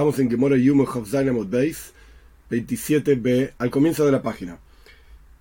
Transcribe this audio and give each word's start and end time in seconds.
Estamos 0.00 0.18
en 0.18 0.30
Gemora 0.30 0.56
Yumo 0.56 0.84
Hofzainamot 0.84 1.50
Base 1.50 1.92
27b, 2.50 3.52
al 3.58 3.70
comienzo 3.70 4.06
de 4.06 4.10
la 4.10 4.22
página. 4.22 4.58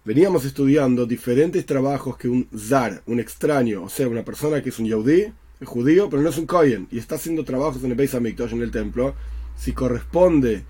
Veníamos 0.04 0.44
estudiando 0.44 1.06
diferentes 1.06 1.66
trabajos 1.66 2.18
que 2.18 2.28
un 2.28 2.46
zar, 2.54 3.02
un 3.06 3.22
extraño, 3.22 3.84
o 3.84 3.88
sea, 3.88 4.10
una 4.10 4.26
persona 4.26 4.62
que 4.62 4.68
es 4.68 4.78
un 4.78 4.86
yaudí, 4.86 5.32
es 5.62 5.66
judío, 5.66 6.10
pero 6.10 6.22
no 6.22 6.28
es 6.28 6.38
un 6.38 6.46
kohen, 6.46 6.90
y 6.92 7.00
está 7.00 7.16
haciendo 7.16 7.46
trabajos 7.46 7.82
en 7.86 7.92
el 7.92 7.96
Beis 7.96 8.14
Hamikdash, 8.14 8.52
en 8.52 8.62
el 8.62 8.70
templo, 8.70 9.16
si 9.58 9.72
corresponde 9.72 10.66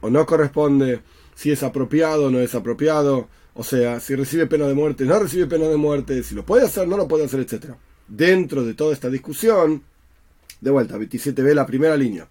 o 0.00 0.08
no 0.08 0.24
corresponde, 0.24 1.02
si 1.34 1.50
es 1.50 1.62
apropiado 1.62 2.28
o 2.28 2.30
no 2.30 2.40
es 2.40 2.54
apropiado, 2.54 3.28
o 3.52 3.62
sea, 3.62 4.00
si 4.00 4.14
recibe 4.14 4.46
pena 4.46 4.66
de 4.66 4.72
muerte, 4.72 5.04
no 5.04 5.18
recibe 5.18 5.44
pena 5.44 5.68
de 5.68 5.76
muerte, 5.76 6.22
si 6.22 6.34
lo 6.34 6.46
puede 6.46 6.64
hacer, 6.64 6.88
no 6.88 6.96
lo 6.96 7.06
puede 7.06 7.26
hacer, 7.26 7.40
etc. 7.40 7.74
Dentro 8.08 8.64
de 8.64 8.72
toda 8.72 8.94
esta 8.94 9.10
discusión, 9.10 9.82
de 10.58 10.70
vuelta, 10.70 10.96
27b, 10.96 11.52
la 11.52 11.66
primera 11.66 11.98
línea. 11.98 12.26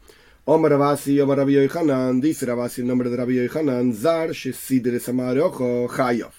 Omar 0.47 0.69
Rabasi, 0.69 1.19
Omar 1.19 1.39
Rabbi 1.39 1.67
Hanan, 1.73 2.21
dice 2.21 2.45
Rabasi 2.45 2.81
el 2.81 2.87
nombre 2.87 3.09
de 3.09 3.17
Rabbi 3.17 3.47
Hanan, 3.51 3.95
Zar 3.95 4.29
Shesidre 4.29 4.99
Ojo 5.41 5.89
Hayov. 5.91 6.33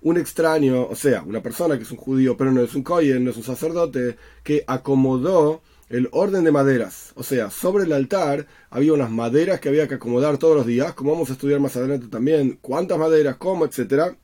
Un 0.00 0.16
extraño, 0.16 0.88
o 0.88 0.96
sea, 0.96 1.22
una 1.22 1.40
persona 1.40 1.76
que 1.76 1.84
es 1.84 1.90
un 1.92 1.96
judío, 1.96 2.36
pero 2.36 2.50
no 2.50 2.60
es 2.60 2.74
un 2.74 2.82
kohen, 2.82 3.22
no 3.22 3.30
es 3.30 3.36
un 3.36 3.44
sacerdote, 3.44 4.16
que 4.42 4.64
acomodó 4.66 5.62
el 5.90 6.08
orden 6.10 6.42
de 6.42 6.50
maderas. 6.50 7.12
O 7.14 7.22
sea, 7.22 7.50
sobre 7.50 7.84
el 7.84 7.92
altar 7.92 8.48
había 8.68 8.94
unas 8.94 9.12
maderas 9.12 9.60
que 9.60 9.68
había 9.68 9.86
que 9.86 9.94
acomodar 9.94 10.38
todos 10.38 10.56
los 10.56 10.66
días, 10.66 10.94
como 10.94 11.12
vamos 11.12 11.30
a 11.30 11.34
estudiar 11.34 11.60
más 11.60 11.76
adelante 11.76 12.08
también, 12.08 12.58
cuántas 12.60 12.98
maderas, 12.98 13.36
cómo, 13.36 13.64
etcétera 13.64 14.16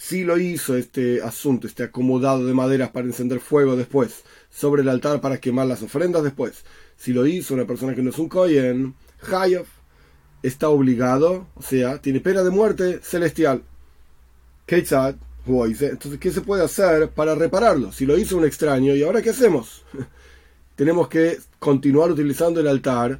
si 0.00 0.24
lo 0.24 0.38
hizo 0.38 0.78
este 0.78 1.20
asunto, 1.20 1.66
este 1.66 1.82
acomodado 1.82 2.46
de 2.46 2.54
maderas 2.54 2.88
para 2.88 3.06
encender 3.06 3.38
fuego 3.38 3.76
después, 3.76 4.24
sobre 4.48 4.80
el 4.80 4.88
altar 4.88 5.20
para 5.20 5.36
quemar 5.36 5.66
las 5.66 5.82
ofrendas 5.82 6.22
después, 6.22 6.64
si 7.00 7.14
lo 7.14 7.26
hizo 7.26 7.54
una 7.54 7.64
persona 7.64 7.94
que 7.94 8.02
no 8.02 8.10
es 8.10 8.18
un 8.18 8.28
Kohen, 8.28 8.94
Hayov, 9.32 9.64
está 10.42 10.68
obligado, 10.68 11.46
o 11.54 11.62
sea, 11.62 11.98
tiene 11.98 12.20
pena 12.20 12.42
de 12.42 12.50
muerte 12.50 13.00
celestial. 13.02 13.62
Keitzad, 14.66 15.14
entonces, 15.46 16.20
¿qué 16.20 16.30
se 16.30 16.42
puede 16.42 16.62
hacer 16.62 17.08
para 17.08 17.34
repararlo? 17.34 17.90
Si 17.90 18.04
lo 18.04 18.18
hizo 18.18 18.36
un 18.36 18.44
extraño, 18.44 18.94
¿y 18.94 19.02
ahora 19.02 19.22
qué 19.22 19.30
hacemos? 19.30 19.82
Tenemos 20.76 21.08
que 21.08 21.38
continuar 21.58 22.10
utilizando 22.10 22.60
el 22.60 22.68
altar 22.68 23.18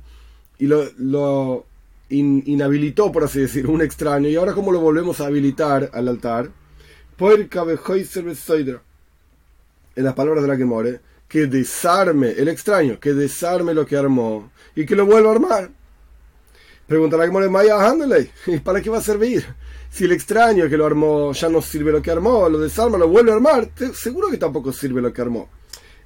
y 0.58 0.67
lo, 0.67 1.64
inhabilitó, 2.11 3.11
por 3.11 3.25
así 3.25 3.41
decir, 3.41 3.67
un 3.67 3.81
extraño, 3.81 4.28
y 4.28 4.36
ahora 4.36 4.53
cómo 4.53 4.73
lo 4.73 4.81
volvemos 4.81 5.23
a 5.23 5.27
habilitar 5.27 5.91
al 5.95 6.08
altar? 6.08 6.51
En 9.97 10.05
las 10.05 10.14
palabras 10.14 10.42
de 10.42 10.48
la 10.48 10.56
que 10.58 10.64
more, 10.67 11.01
que 11.31 11.47
desarme 11.47 12.33
el 12.33 12.48
extraño, 12.48 12.98
que 12.98 13.14
desarme 13.14 13.73
lo 13.73 13.86
que 13.86 13.97
armó 13.97 14.50
y 14.75 14.84
que 14.84 14.97
lo 14.97 15.06
vuelva 15.06 15.31
a 15.31 15.34
armar. 15.34 15.70
Pregunta 16.89 17.17
la 17.17 17.25
que 17.25 17.31
more, 17.31 17.48
Maya, 17.48 17.77
¿y 18.47 18.59
para 18.59 18.83
qué 18.83 18.91
va 18.91 18.98
a 18.98 19.00
servir? 19.00 19.47
Si 19.91 20.06
el 20.06 20.12
extraño 20.12 20.69
que 20.69 20.77
lo 20.77 20.84
armó 20.84 21.33
ya 21.33 21.48
no 21.48 21.62
sirve 21.62 21.92
lo 21.92 22.03
que 22.03 22.11
armó, 22.11 22.48
lo 22.48 22.58
desarma, 22.58 22.98
lo 22.98 23.06
vuelve 23.06 23.31
a 23.31 23.36
armar, 23.36 23.70
seguro 23.95 24.28
que 24.28 24.39
tampoco 24.39 24.73
sirve 24.73 25.01
lo 25.01 25.12
que 25.12 25.23
armó. 25.23 25.48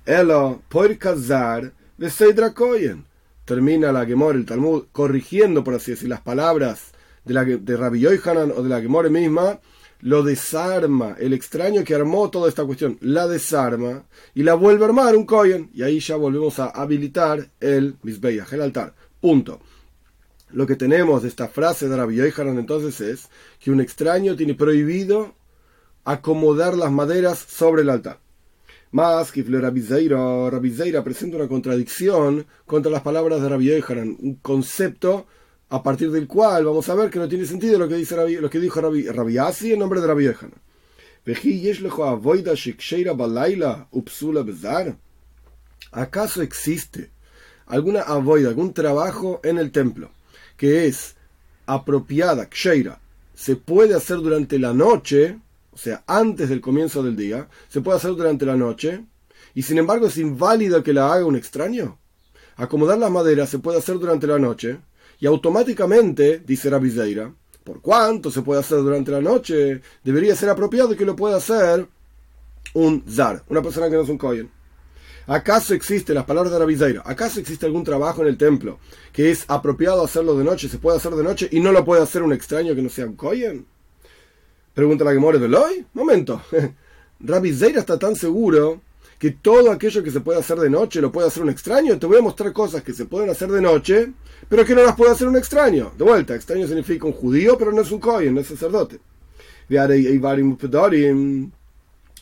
Elo, 0.04 0.60
por 0.68 0.96
casar, 0.98 1.72
de 1.96 2.10
Seidrakoyen. 2.10 3.06
Termina 3.46 3.92
la 3.92 4.04
Gemore, 4.04 4.38
el 4.38 4.44
Talmud, 4.44 4.84
corrigiendo, 4.92 5.64
por 5.64 5.72
así 5.72 5.92
decir, 5.92 6.10
las 6.10 6.20
palabras 6.20 6.92
de, 7.24 7.32
la, 7.32 7.44
de 7.44 7.76
Rabbi 7.78 8.00
Yohanan 8.00 8.52
o 8.54 8.62
de 8.62 8.68
la 8.68 8.82
Gemore 8.82 9.08
misma, 9.08 9.58
lo 10.00 10.22
desarma, 10.22 11.16
el 11.18 11.32
extraño 11.32 11.82
que 11.84 11.94
armó 11.94 12.30
toda 12.30 12.48
esta 12.48 12.64
cuestión, 12.64 12.98
la 13.00 13.26
desarma 13.26 14.04
y 14.34 14.42
la 14.42 14.54
vuelve 14.54 14.84
a 14.84 14.88
armar 14.88 15.16
un 15.16 15.24
Kohen. 15.24 15.70
Y 15.72 15.82
ahí 15.82 16.00
ya 16.00 16.16
volvemos 16.16 16.58
a 16.58 16.66
habilitar 16.66 17.50
el 17.60 17.96
Misbeach, 18.02 18.52
el 18.52 18.62
altar. 18.62 18.94
Punto. 19.20 19.60
Lo 20.50 20.66
que 20.66 20.76
tenemos 20.76 21.22
de 21.22 21.28
esta 21.28 21.48
frase 21.48 21.88
de 21.88 21.96
Rabbi 21.96 22.16
Yohanan 22.16 22.58
entonces 22.58 23.00
es 23.00 23.28
que 23.58 23.70
un 23.70 23.80
extraño 23.80 24.36
tiene 24.36 24.54
prohibido 24.54 25.34
acomodar 26.04 26.76
las 26.76 26.92
maderas 26.92 27.38
sobre 27.38 27.82
el 27.82 27.90
altar. 27.90 28.20
Más 28.92 29.32
que 29.32 29.42
Rabbi 29.42 29.80
Zeira, 29.82 31.02
presenta 31.02 31.38
una 31.38 31.48
contradicción 31.48 32.46
contra 32.66 32.92
las 32.92 33.02
palabras 33.02 33.42
de 33.42 33.48
Rabbi 33.48 33.64
Yohanan, 33.64 34.16
un 34.20 34.36
concepto 34.36 35.26
a 35.68 35.82
partir 35.82 36.10
del 36.10 36.26
cual 36.26 36.64
vamos 36.64 36.88
a 36.88 36.94
ver 36.94 37.10
que 37.10 37.18
no 37.18 37.28
tiene 37.28 37.46
sentido 37.46 37.78
lo 37.78 37.88
que, 37.88 37.96
dice 37.96 38.16
lo 38.40 38.50
que 38.50 38.60
dijo 38.60 38.80
Rabbi, 38.80 39.08
Rabbi 39.08 39.38
Asi 39.38 39.72
en 39.72 39.78
nombre 39.78 40.00
de 40.00 40.06
Rabbi 40.06 40.24
Yohanan. 40.24 40.60
¿Acaso 45.92 46.42
existe 46.42 47.10
alguna 47.66 48.02
avoida, 48.02 48.48
algún 48.48 48.74
trabajo 48.74 49.40
en 49.42 49.58
el 49.58 49.70
templo 49.70 50.10
que 50.56 50.86
es 50.86 51.16
apropiada, 51.66 52.48
ksheira, 52.48 53.00
se 53.34 53.56
puede 53.56 53.94
hacer 53.94 54.18
durante 54.18 54.58
la 54.58 54.72
noche, 54.72 55.38
o 55.72 55.78
sea, 55.78 56.04
antes 56.06 56.48
del 56.48 56.60
comienzo 56.60 57.02
del 57.02 57.16
día, 57.16 57.48
se 57.68 57.80
puede 57.80 57.96
hacer 57.96 58.12
durante 58.12 58.46
la 58.46 58.56
noche, 58.56 59.04
y 59.54 59.62
sin 59.62 59.78
embargo 59.78 60.06
es 60.06 60.16
inválido 60.18 60.82
que 60.82 60.92
la 60.92 61.12
haga 61.12 61.24
un 61.24 61.36
extraño? 61.36 61.98
Acomodar 62.56 62.98
las 62.98 63.10
maderas 63.10 63.48
se 63.48 63.58
puede 63.58 63.78
hacer 63.78 63.98
durante 63.98 64.26
la 64.26 64.38
noche, 64.38 64.78
y 65.20 65.26
automáticamente, 65.26 66.42
dice 66.44 66.70
Rabbi 66.70 66.90
Zeira, 66.90 67.32
por 67.62 67.80
cuánto 67.80 68.30
se 68.30 68.42
puede 68.42 68.60
hacer 68.60 68.78
durante 68.78 69.10
la 69.10 69.20
noche, 69.20 69.80
debería 70.02 70.36
ser 70.36 70.50
apropiado 70.50 70.96
que 70.96 71.04
lo 71.04 71.16
pueda 71.16 71.36
hacer 71.36 71.86
un 72.74 73.04
zar, 73.08 73.42
una 73.48 73.62
persona 73.62 73.88
que 73.88 73.96
no 73.96 74.02
es 74.02 74.08
un 74.08 74.18
kohen. 74.18 74.50
¿Acaso 75.26 75.72
existe, 75.72 76.12
las 76.12 76.24
palabras 76.24 76.52
de 76.52 76.58
Rabbi 76.58 76.76
Zeira, 76.76 77.02
acaso 77.04 77.40
existe 77.40 77.64
algún 77.64 77.82
trabajo 77.82 78.20
en 78.20 78.28
el 78.28 78.36
templo 78.36 78.78
que 79.10 79.30
es 79.30 79.46
apropiado 79.48 80.04
hacerlo 80.04 80.36
de 80.36 80.44
noche, 80.44 80.68
se 80.68 80.78
puede 80.78 80.98
hacer 80.98 81.12
de 81.14 81.22
noche 81.22 81.48
y 81.50 81.60
no 81.60 81.72
lo 81.72 81.84
puede 81.84 82.02
hacer 82.02 82.22
un 82.22 82.34
extraño 82.34 82.74
que 82.74 82.82
no 82.82 82.90
sea 82.90 83.06
un 83.06 83.16
kohen? 83.16 83.66
Pregunta 84.74 85.04
la 85.04 85.12
que 85.12 85.18
muere 85.18 85.38
de 85.38 85.56
hoy. 85.56 85.86
Momento. 85.94 86.42
Rabbi 87.20 87.52
Zeira 87.54 87.80
está 87.80 87.98
tan 87.98 88.16
seguro 88.16 88.82
que 89.18 89.30
todo 89.30 89.70
aquello 89.70 90.02
que 90.02 90.10
se 90.10 90.20
puede 90.20 90.38
hacer 90.38 90.58
de 90.58 90.70
noche 90.70 91.00
lo 91.00 91.12
puede 91.12 91.28
hacer 91.28 91.42
un 91.42 91.50
extraño. 91.50 91.98
Te 91.98 92.06
voy 92.06 92.18
a 92.18 92.22
mostrar 92.22 92.52
cosas 92.52 92.82
que 92.82 92.92
se 92.92 93.06
pueden 93.06 93.30
hacer 93.30 93.50
de 93.50 93.60
noche, 93.60 94.12
pero 94.48 94.64
que 94.64 94.74
no 94.74 94.82
las 94.82 94.96
puede 94.96 95.12
hacer 95.12 95.28
un 95.28 95.36
extraño. 95.36 95.92
De 95.96 96.04
vuelta, 96.04 96.34
extraño 96.34 96.66
significa 96.66 97.06
un 97.06 97.12
judío, 97.12 97.56
pero 97.56 97.72
no 97.72 97.82
es 97.82 97.90
un 97.90 98.00
kohen, 98.00 98.34
no 98.34 98.40
es 98.40 98.48
sacerdote. 98.48 99.00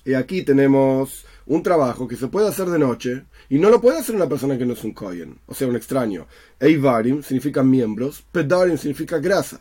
Y 0.05 0.15
aquí 0.15 0.43
tenemos 0.43 1.25
un 1.47 1.63
trabajo 1.63 2.07
que 2.09 2.17
se 2.17 2.29
puede 2.29 2.49
hacer 2.49 2.69
de 2.69 2.79
noche 2.79 3.25
y 3.49 3.59
no 3.59 3.69
lo 3.69 3.81
puede 3.81 3.99
hacer 3.99 4.15
una 4.15 4.29
persona 4.29 4.57
que 4.57 4.65
no 4.65 4.75
es 4.75 4.85
un 4.85 4.93
kohen, 4.93 5.39
o 5.47 5.55
sea, 5.55 5.69
un 5.69 5.77
extraño. 5.77 6.27
Eivarim 6.61 7.23
significa 7.23 7.63
miembros, 7.63 8.25
pedarim 8.33 8.77
significa 8.79 9.19
grasas. 9.19 9.61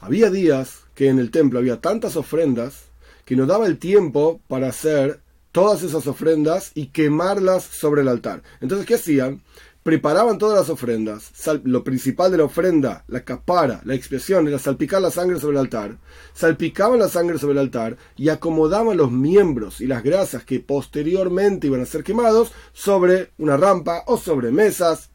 Había 0.00 0.30
días 0.30 0.84
que 0.94 1.08
en 1.08 1.18
el 1.18 1.30
templo 1.30 1.58
había 1.58 1.80
tantas 1.80 2.16
ofrendas 2.16 2.84
que 3.24 3.36
no 3.36 3.46
daba 3.46 3.66
el 3.66 3.78
tiempo 3.78 4.40
para 4.48 4.68
hacer 4.68 5.20
todas 5.52 5.82
esas 5.82 6.06
ofrendas 6.06 6.72
y 6.74 6.86
quemarlas 6.86 7.64
sobre 7.64 8.02
el 8.02 8.08
altar. 8.08 8.42
Entonces, 8.60 8.86
¿qué 8.86 8.94
hacían? 8.94 9.42
Preparaban 9.82 10.38
todas 10.38 10.58
las 10.58 10.68
ofrendas. 10.68 11.32
Lo 11.64 11.82
principal 11.82 12.30
de 12.30 12.36
la 12.36 12.44
ofrenda, 12.44 13.04
la 13.08 13.24
capara, 13.24 13.80
la 13.84 13.94
expiación, 13.94 14.46
era 14.46 14.58
salpicar 14.58 15.00
la 15.00 15.10
sangre 15.10 15.40
sobre 15.40 15.56
el 15.56 15.60
altar. 15.60 15.96
Salpicaban 16.34 16.98
la 16.98 17.08
sangre 17.08 17.38
sobre 17.38 17.54
el 17.54 17.60
altar 17.60 17.96
y 18.16 18.28
acomodaban 18.28 18.98
los 18.98 19.10
miembros 19.10 19.80
y 19.80 19.86
las 19.86 20.02
grasas 20.02 20.44
que 20.44 20.60
posteriormente 20.60 21.66
iban 21.66 21.80
a 21.80 21.86
ser 21.86 22.04
quemados 22.04 22.52
sobre 22.72 23.30
una 23.38 23.56
rampa 23.56 24.04
o 24.06 24.18
sobre 24.18 24.50
mesas. 24.50 25.10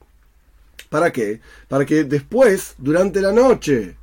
¿Para 0.90 1.12
qué? 1.12 1.42
Para 1.68 1.86
que 1.86 2.04
después, 2.04 2.74
durante 2.80 3.22
la 3.22 3.32
noche 3.32 3.98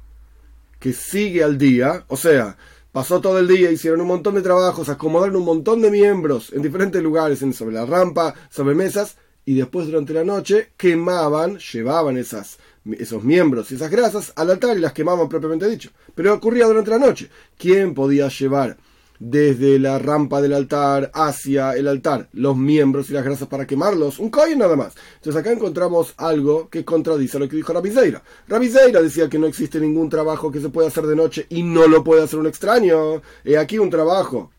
que 0.79 0.93
sigue 0.93 1.43
al 1.43 1.59
día, 1.59 2.05
o 2.09 2.17
sea, 2.17 2.57
Pasó 2.93 3.23
todo 3.23 3.39
el 3.39 3.49
día, 3.49 3.71
hicieron 3.71 4.03
un 4.03 4.09
montón 4.09 4.35
de 4.35 4.43
trabajos, 4.43 4.91
acomodaron 4.91 5.37
un 5.37 5.47
montón 5.47 5.81
de 5.81 5.91
miembros 5.91 6.53
en 6.53 6.61
diferentes 6.61 7.03
lugares, 7.03 7.39
sobre 7.39 7.75
la 7.75 7.87
rampa, 7.87 8.35
sobre 8.51 8.75
mesas, 8.75 9.17
y 9.47 9.55
después 9.55 9.87
durante 9.87 10.13
la 10.13 10.25
noche 10.25 10.73
quemaban, 10.77 11.59
llevaban 11.59 12.19
esas, 12.19 12.59
esos 12.99 13.25
miembros 13.25 13.73
y 13.73 13.77
esas 13.77 13.91
grasas 13.91 14.35
al 14.37 14.51
altar 14.51 14.77
y 14.77 14.81
las 14.81 14.93
quemaban 14.93 15.27
propiamente 15.31 15.71
dicho. 15.71 15.89
Pero 16.15 16.35
ocurría 16.35 16.67
durante 16.67 16.91
la 16.91 16.99
noche. 16.99 17.31
¿Quién 17.57 17.95
podía 17.95 18.29
llevar 18.29 18.77
desde 19.25 19.79
la 19.79 20.01
rampa 20.01 20.43
del 20.43 20.53
altar 20.53 21.13
hacia 21.15 21.77
el 21.77 21.87
altar 21.87 22.29
los 22.33 22.57
miembros 22.57 23.09
y 23.09 23.13
las 23.13 23.25
grasas 23.25 23.47
para 23.47 23.69
quemarlos, 23.69 24.19
un 24.19 24.31
coin 24.31 24.59
nada 24.59 24.75
más. 24.75 24.95
Entonces 25.15 25.41
acá 25.41 25.53
encontramos 25.53 26.13
algo 26.17 26.69
que 26.69 26.85
contradice 26.85 27.39
lo 27.39 27.49
que 27.49 27.55
dijo 27.55 27.73
Rabizeira. 27.73 28.21
Rabizeira 28.49 29.01
decía 29.01 29.29
que 29.29 29.39
no 29.39 29.47
existe 29.47 29.79
ningún 29.79 30.09
trabajo 30.09 30.51
que 30.51 30.61
se 30.61 30.71
pueda 30.71 30.89
hacer 30.89 31.07
de 31.07 31.15
noche 31.15 31.47
y 31.51 31.63
no 31.63 31.87
lo 31.87 32.03
puede 32.03 32.25
hacer 32.25 32.41
un 32.41 32.49
extraño. 32.49 33.23
He 33.45 33.57
aquí 33.57 33.79
un 33.79 33.91
trabajo, 33.91 34.51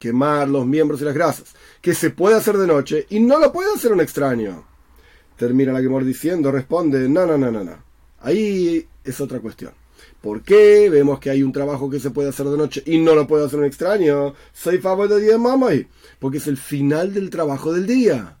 quemar 0.00 0.48
los 0.48 0.66
miembros 0.66 1.00
y 1.00 1.04
las 1.04 1.14
grasas, 1.14 1.54
que 1.80 1.94
se 1.94 2.10
puede 2.10 2.34
hacer 2.34 2.58
de 2.58 2.66
noche 2.66 3.06
y 3.10 3.20
no 3.20 3.38
lo 3.38 3.52
puede 3.52 3.72
hacer 3.72 3.92
un 3.92 4.00
extraño. 4.00 4.64
Termina 5.36 5.72
la 5.72 5.80
Gemor 5.80 6.04
diciendo, 6.04 6.50
responde, 6.50 7.08
no, 7.08 7.26
no, 7.26 7.38
no, 7.38 7.52
no, 7.52 7.62
no. 7.62 7.76
Ahí 8.22 8.88
es 9.04 9.20
otra 9.20 9.38
cuestión. 9.38 9.83
¿Por 10.24 10.40
qué? 10.40 10.88
Vemos 10.88 11.20
que 11.20 11.28
hay 11.28 11.42
un 11.42 11.52
trabajo 11.52 11.90
que 11.90 12.00
se 12.00 12.10
puede 12.10 12.30
hacer 12.30 12.46
de 12.46 12.56
noche 12.56 12.82
y 12.86 12.96
no 12.96 13.14
lo 13.14 13.26
puede 13.26 13.44
hacer 13.44 13.58
un 13.58 13.66
extraño. 13.66 14.32
Soy 14.54 14.78
favor 14.78 15.06
de 15.06 15.20
día 15.20 15.36
mamá. 15.36 15.68
Porque 16.18 16.38
es 16.38 16.46
el 16.46 16.56
final 16.56 17.12
del 17.12 17.28
trabajo 17.28 17.74
del 17.74 17.86
día. 17.86 18.38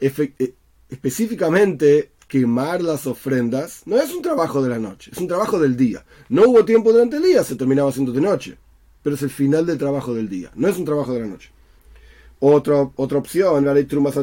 Eh, 0.00 0.54
específicamente, 0.88 2.12
quemar 2.26 2.80
las 2.80 3.06
ofrendas, 3.06 3.82
no 3.84 4.00
es 4.00 4.14
un 4.14 4.22
trabajo 4.22 4.62
de 4.62 4.70
la 4.70 4.78
noche, 4.78 5.10
es 5.12 5.18
un 5.18 5.28
trabajo 5.28 5.58
del 5.58 5.76
día. 5.76 6.06
No 6.30 6.48
hubo 6.48 6.64
tiempo 6.64 6.90
durante 6.90 7.18
el 7.18 7.22
día, 7.22 7.44
se 7.44 7.56
terminaba 7.56 7.90
haciendo 7.90 8.10
de 8.10 8.22
noche, 8.22 8.56
pero 9.02 9.14
es 9.14 9.20
el 9.20 9.28
final 9.28 9.66
del 9.66 9.76
trabajo 9.76 10.14
del 10.14 10.30
día, 10.30 10.50
no 10.54 10.68
es 10.68 10.78
un 10.78 10.86
trabajo 10.86 11.12
de 11.12 11.20
la 11.20 11.26
noche. 11.26 11.50
Otra, 12.40 12.90
otra 12.96 13.18
opción, 13.18 13.66
la 13.66 13.74
ley 13.74 13.84
Trumas 13.84 14.14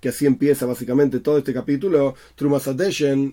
que 0.00 0.08
así 0.08 0.24
empieza 0.26 0.66
básicamente 0.66 1.18
todo 1.18 1.38
este 1.38 1.52
capítulo, 1.52 2.14
Trumas 2.36 2.68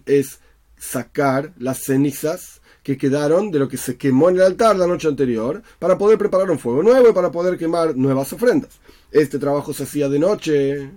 es 0.07 0.39
sacar 0.81 1.54
las 1.60 1.78
cenizas 1.78 2.60
que 2.81 2.98
quedaron 2.98 3.51
de 3.51 3.60
lo 3.60 3.69
que 3.69 3.78
se 3.78 3.98
quemó 3.98 4.30
en 4.30 4.38
el 4.38 4.42
altar 4.42 4.75
la 4.75 4.88
noche 4.88 5.07
anterior 5.07 5.62
para 5.78 5.98
poder 5.98 6.18
preparar 6.18 6.50
un 6.50 6.57
fuego 6.57 6.81
nuevo 6.81 7.10
y 7.10 7.13
para 7.13 7.31
poder 7.31 7.57
quemar 7.57 7.95
nuevas 7.95 8.33
ofrendas. 8.33 8.72
Este 9.12 9.38
trabajo 9.38 9.74
se 9.74 9.83
hacía 9.83 10.10
de 10.10 10.18
noche 10.18 10.89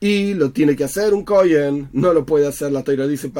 y 0.00 0.32
lo 0.32 0.50
tiene 0.52 0.74
que 0.76 0.84
hacer 0.84 1.12
un 1.12 1.24
Kohen, 1.24 1.90
no 1.92 2.14
lo 2.14 2.24
puede 2.24 2.46
hacer, 2.46 2.72
la 2.72 2.82
Torah 2.82 3.06
dice 3.06 3.30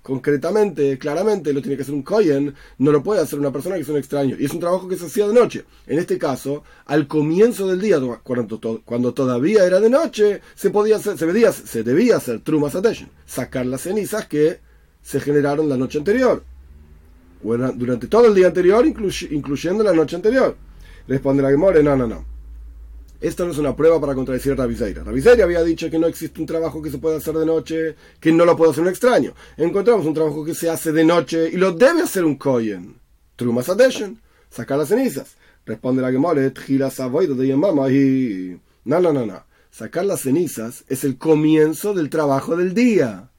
concretamente, 0.00 0.96
claramente, 0.96 1.52
lo 1.52 1.60
tiene 1.60 1.76
que 1.76 1.82
hacer 1.82 1.94
un 1.94 2.04
Kohen, 2.04 2.54
no 2.78 2.92
lo 2.92 3.02
puede 3.02 3.20
hacer 3.20 3.38
una 3.38 3.52
persona 3.52 3.74
que 3.74 3.82
es 3.82 3.88
un 3.88 3.98
extraño. 3.98 4.36
Y 4.38 4.46
es 4.46 4.52
un 4.52 4.60
trabajo 4.60 4.88
que 4.88 4.96
se 4.96 5.06
hacía 5.06 5.26
de 5.26 5.34
noche. 5.34 5.64
En 5.86 5.98
este 5.98 6.16
caso, 6.16 6.62
al 6.86 7.06
comienzo 7.06 7.66
del 7.66 7.80
día, 7.80 7.98
cuando, 8.22 9.12
todavía 9.12 9.66
era 9.66 9.80
de 9.80 9.90
noche, 9.90 10.40
se 10.54 10.70
podía 10.70 10.96
hacer, 10.96 11.18
se, 11.18 11.26
debía, 11.26 11.52
se 11.52 11.82
debía 11.82 12.16
hacer 12.16 12.40
Trumas 12.40 12.74
sacar 13.26 13.66
las 13.66 13.82
cenizas 13.82 14.26
que 14.26 14.60
se 15.04 15.20
generaron 15.20 15.68
la 15.68 15.76
noche 15.76 15.98
anterior. 15.98 16.42
durante 17.42 18.06
todo 18.08 18.26
el 18.26 18.34
día 18.34 18.46
anterior, 18.46 18.84
incluyendo 18.86 19.84
la 19.84 19.92
noche 19.92 20.16
anterior. 20.16 20.56
Responde 21.06 21.42
la 21.42 21.50
Gemore, 21.50 21.82
no, 21.82 21.94
no, 21.94 22.06
no. 22.06 22.24
Esto 23.20 23.44
no 23.44 23.52
es 23.52 23.58
una 23.58 23.76
prueba 23.76 24.00
para 24.00 24.14
contradecir 24.14 24.52
a 24.52 24.56
Raviseira. 24.56 25.04
Raviseira 25.04 25.44
había 25.44 25.62
dicho 25.62 25.90
que 25.90 25.98
no 25.98 26.06
existe 26.06 26.40
un 26.40 26.46
trabajo 26.46 26.80
que 26.82 26.90
se 26.90 26.98
pueda 26.98 27.18
hacer 27.18 27.34
de 27.34 27.44
noche, 27.44 27.96
que 28.18 28.32
no 28.32 28.46
lo 28.46 28.56
puede 28.56 28.72
hacer 28.72 28.82
un 28.82 28.88
extraño. 28.88 29.34
Encontramos 29.58 30.06
un 30.06 30.14
trabajo 30.14 30.44
que 30.44 30.54
se 30.54 30.70
hace 30.70 30.90
de 30.90 31.04
noche 31.04 31.50
y 31.52 31.56
lo 31.56 31.72
debe 31.72 32.02
hacer 32.02 32.24
un 32.24 32.36
Koyen. 32.36 32.98
Trumas 33.36 33.68
Adeshen, 33.68 34.20
sacar 34.50 34.78
las 34.78 34.88
cenizas. 34.88 35.36
Responde 35.66 36.02
la 36.02 36.10
Gemore, 36.12 36.40
de 36.40 36.52
y... 37.90 38.60
No, 38.86 39.00
no, 39.00 39.12
no, 39.12 39.26
no. 39.26 39.44
Sacar 39.70 40.06
las 40.06 40.22
cenizas 40.22 40.84
es 40.88 41.04
el 41.04 41.18
comienzo 41.18 41.94
del 41.94 42.10
trabajo 42.10 42.56
del 42.56 42.74
día. 42.74 43.30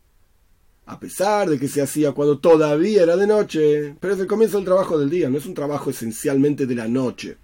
A 0.87 0.99
pesar 0.99 1.49
de 1.49 1.57
que 1.57 1.67
se 1.67 1.81
hacía 1.81 2.11
cuando 2.11 2.37
todavía 2.37 3.03
era 3.03 3.17
de 3.17 3.25
noche, 3.25 3.95
pero 3.99 4.13
es 4.13 4.19
el 4.19 4.27
comienzo 4.27 4.57
del 4.57 4.65
trabajo 4.65 4.99
del 4.99 5.09
día, 5.09 5.29
no 5.29 5.39
es 5.39 5.45
un 5.45 5.55
trabajo 5.55 5.89
esencialmente 5.89 6.67
de 6.67 6.75
la 6.75 6.87
noche. 6.87 7.37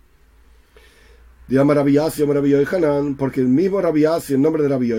Digamos 1.47 1.75
Rabbi 1.75 1.97
Hanan, 1.97 3.15
porque 3.15 3.41
el 3.41 3.47
mismo 3.47 3.81
Rabbi 3.81 4.05
en 4.05 4.41
nombre 4.41 4.63
de 4.63 4.69
Rabbi 4.69 4.93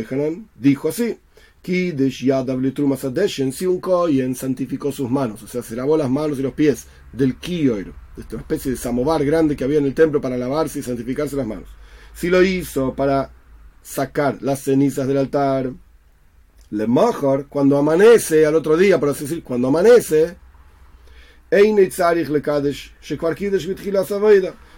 dijo 0.56 0.88
así: 0.88 1.16
si 1.62 3.66
un 3.66 3.80
Kohen 3.80 4.34
santificó 4.34 4.90
sus 4.90 5.08
manos, 5.08 5.42
o 5.44 5.46
sea, 5.46 5.62
se 5.62 5.76
lavó 5.76 5.96
las 5.96 6.10
manos 6.10 6.38
y 6.38 6.42
los 6.42 6.52
pies 6.52 6.86
del 7.12 7.36
Kiyoir, 7.36 7.92
esta 8.18 8.36
especie 8.36 8.72
de 8.72 8.76
samovar 8.76 9.24
grande 9.24 9.54
que 9.54 9.62
había 9.62 9.78
en 9.78 9.86
el 9.86 9.94
templo 9.94 10.20
para 10.20 10.36
lavarse 10.36 10.80
y 10.80 10.82
santificarse 10.82 11.36
las 11.36 11.46
manos. 11.46 11.68
Si 12.12 12.28
lo 12.28 12.42
hizo 12.42 12.94
para 12.94 13.30
sacar 13.80 14.42
las 14.42 14.64
cenizas 14.64 15.06
del 15.06 15.18
altar, 15.18 15.72
le 16.72 16.86
mejor, 16.86 17.48
cuando 17.48 17.76
amanece 17.76 18.46
al 18.46 18.54
otro 18.54 18.78
día, 18.78 18.98
por 18.98 19.10
así 19.10 19.24
decir, 19.24 19.42
cuando 19.42 19.68
amanece, 19.68 20.36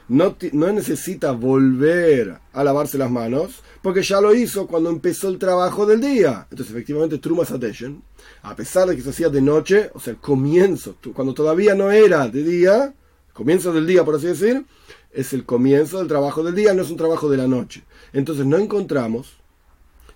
no, 0.09 0.37
no 0.53 0.73
necesita 0.73 1.31
volver 1.31 2.41
a 2.53 2.65
lavarse 2.65 2.99
las 2.99 3.13
manos, 3.13 3.63
porque 3.81 4.03
ya 4.03 4.21
lo 4.21 4.35
hizo 4.35 4.67
cuando 4.67 4.91
empezó 4.91 5.29
el 5.29 5.39
trabajo 5.39 5.87
del 5.87 6.01
día. 6.01 6.49
Entonces, 6.51 6.75
efectivamente, 6.75 7.19
Trumas 7.19 7.53
Attention, 7.53 8.03
a 8.43 8.57
pesar 8.57 8.89
de 8.89 8.97
que 8.97 9.03
se 9.03 9.11
hacía 9.11 9.29
de 9.29 9.41
noche, 9.41 9.93
o 9.95 10.01
sea, 10.01 10.15
el 10.15 10.19
comienzo, 10.19 10.97
cuando 11.15 11.33
todavía 11.33 11.77
no 11.77 11.93
era 11.93 12.27
de 12.27 12.43
día, 12.43 12.93
comienzo 13.33 13.73
del 13.73 13.87
día, 13.87 14.05
por 14.05 14.17
así 14.17 14.27
decir, 14.27 14.67
es 15.13 15.33
el 15.33 15.45
comienzo 15.45 15.99
del 15.99 16.09
trabajo 16.09 16.43
del 16.43 16.57
día, 16.57 16.75
no 16.75 16.83
es 16.83 16.91
un 16.91 16.97
trabajo 16.97 17.31
de 17.31 17.37
la 17.37 17.47
noche. 17.47 17.85
Entonces, 18.13 18.45
no 18.47 18.59
encontramos 18.59 19.44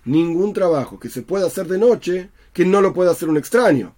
ningún 0.05 0.53
trabajo 0.53 0.99
que 0.99 1.09
se 1.09 1.21
pueda 1.21 1.47
hacer 1.47 1.67
de 1.67 1.77
noche 1.77 2.29
que 2.53 2.65
no 2.65 2.81
lo 2.81 2.93
pueda 2.93 3.11
hacer 3.11 3.29
un 3.29 3.37
extraño. 3.37 3.95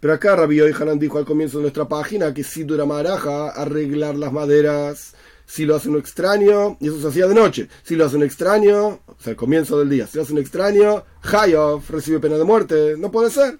Pero 0.00 0.12
acá 0.12 0.36
Rabbi 0.36 0.60
Hanan 0.60 0.98
dijo 0.98 1.18
al 1.18 1.24
comienzo 1.24 1.58
de 1.58 1.62
nuestra 1.62 1.88
página 1.88 2.34
que 2.34 2.42
si 2.42 2.64
dura 2.64 2.84
maraja 2.84 3.50
arreglar 3.50 4.16
las 4.16 4.32
maderas, 4.32 5.14
si 5.46 5.64
lo 5.64 5.76
hace 5.76 5.88
un 5.88 5.98
extraño, 5.98 6.76
y 6.80 6.88
eso 6.88 7.00
se 7.00 7.08
hacía 7.08 7.26
de 7.26 7.34
noche, 7.34 7.68
si 7.82 7.96
lo 7.96 8.04
hace 8.04 8.16
un 8.16 8.22
extraño, 8.22 8.86
o 9.06 9.16
sea, 9.18 9.30
al 9.30 9.36
comienzo 9.36 9.78
del 9.78 9.90
día, 9.90 10.06
si 10.06 10.16
lo 10.16 10.22
hace 10.22 10.32
un 10.32 10.38
extraño, 10.38 11.04
Hayov 11.22 11.82
recibe 11.88 12.20
pena 12.20 12.36
de 12.36 12.44
muerte, 12.44 12.94
no 12.98 13.10
puede 13.10 13.30
ser. 13.30 13.58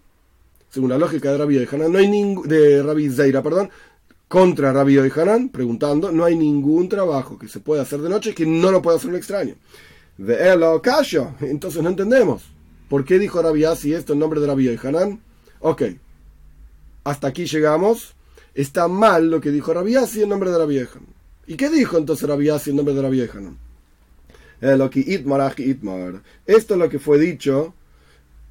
Según 0.71 0.91
la 0.91 0.99
lógica 0.99 1.31
de 1.31 1.39
Rabbi 1.39 1.69
Hanan, 1.71 1.93
no 1.93 1.99
hay 1.99 2.09
ningún, 2.09 2.49
de 2.49 2.83
Rabbi 2.83 3.09
Zeira, 3.11 3.43
perdón, 3.43 3.71
contra 4.27 4.73
Rabbi 4.73 4.99
Hanan, 4.99 5.51
preguntando, 5.51 6.11
no 6.11 6.25
hay 6.25 6.37
ningún 6.37 6.89
trabajo 6.89 7.39
que 7.39 7.47
se 7.47 7.61
pueda 7.61 7.83
hacer 7.83 8.01
de 8.01 8.09
noche 8.09 8.35
que 8.35 8.47
no 8.47 8.73
lo 8.73 8.83
pueda 8.83 8.97
hacer 8.97 9.11
un 9.11 9.17
extraño. 9.17 9.55
Entonces 10.19 11.83
no 11.83 11.89
entendemos. 11.89 12.45
¿Por 12.89 13.05
qué 13.05 13.19
dijo 13.19 13.43
Rabbi 13.43 13.65
esto 13.65 14.13
en 14.13 14.19
nombre 14.19 14.41
de 14.41 14.47
Rabbi 14.47 14.79
Hanan? 14.83 15.21
Ok, 15.61 15.83
hasta 17.05 17.29
aquí 17.29 17.47
llegamos. 17.47 18.15
Está 18.55 18.87
mal 18.87 19.31
lo 19.31 19.41
que 19.41 19.51
dijo 19.51 19.75
Rabbi 19.75 19.97
en 19.97 20.29
nombre 20.29 20.51
de 20.51 20.59
la 20.59 20.67
vieja. 20.67 21.01
¿Y 21.47 21.57
qué 21.57 21.69
dijo 21.69 21.99
entonces 21.99 22.29
Rabbi 22.29 22.49
en 22.49 22.77
nombre 22.77 22.95
de 22.95 23.03
la 23.03 23.09
vieja? 23.09 23.41
Esto 26.47 26.75
es 26.75 26.81
lo 26.81 26.89
que 26.89 26.99
fue 26.99 27.19
dicho 27.19 27.75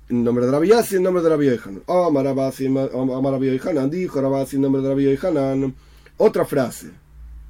en 0.09 0.23
nombre 0.23 0.45
de 0.45 0.51
Rabbi 0.51 0.69
y 0.69 0.95
en 0.95 1.03
nombre 1.03 1.23
de 1.23 1.29
la 1.29 1.37
vieja. 1.37 1.69
Dijo 1.69 2.11
Rabbi 4.21 4.45
en 4.51 4.61
nombre 4.61 4.81
de 4.81 4.89
la 4.89 4.95
vieja. 4.95 5.31
Otra 6.17 6.45
frase. 6.45 6.91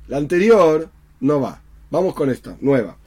La 0.08 0.18
anterior 0.18 0.90
no 1.22 1.42
va. 1.42 1.62
Vamos 1.90 2.14
con 2.14 2.30
esta, 2.30 2.56
nueva. 2.62 2.98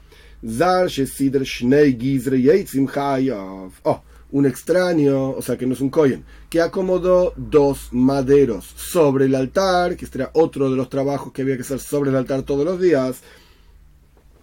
Oh, 3.83 4.03
un 4.33 4.47
extraño, 4.47 5.31
o 5.31 5.43
sea 5.43 5.57
que 5.57 5.67
no 5.67 5.75
es 5.75 5.81
un 5.81 5.91
Kohen, 5.91 6.25
que 6.51 6.61
acomodó 6.61 7.33
dos 7.37 7.89
maderos 7.93 8.67
sobre 8.77 9.27
el 9.27 9.35
altar, 9.35 9.97
que 9.97 10.05
este 10.05 10.19
era 10.19 10.31
otro 10.35 10.71
de 10.71 10.77
los 10.77 10.91
trabajos 10.91 11.33
que 11.33 11.43
había 11.43 11.57
que 11.57 11.63
hacer 11.63 11.79
sobre 11.79 12.11
el 12.11 12.17
altar 12.17 12.43
todos 12.43 12.65
los 12.65 12.81
días, 12.81 13.21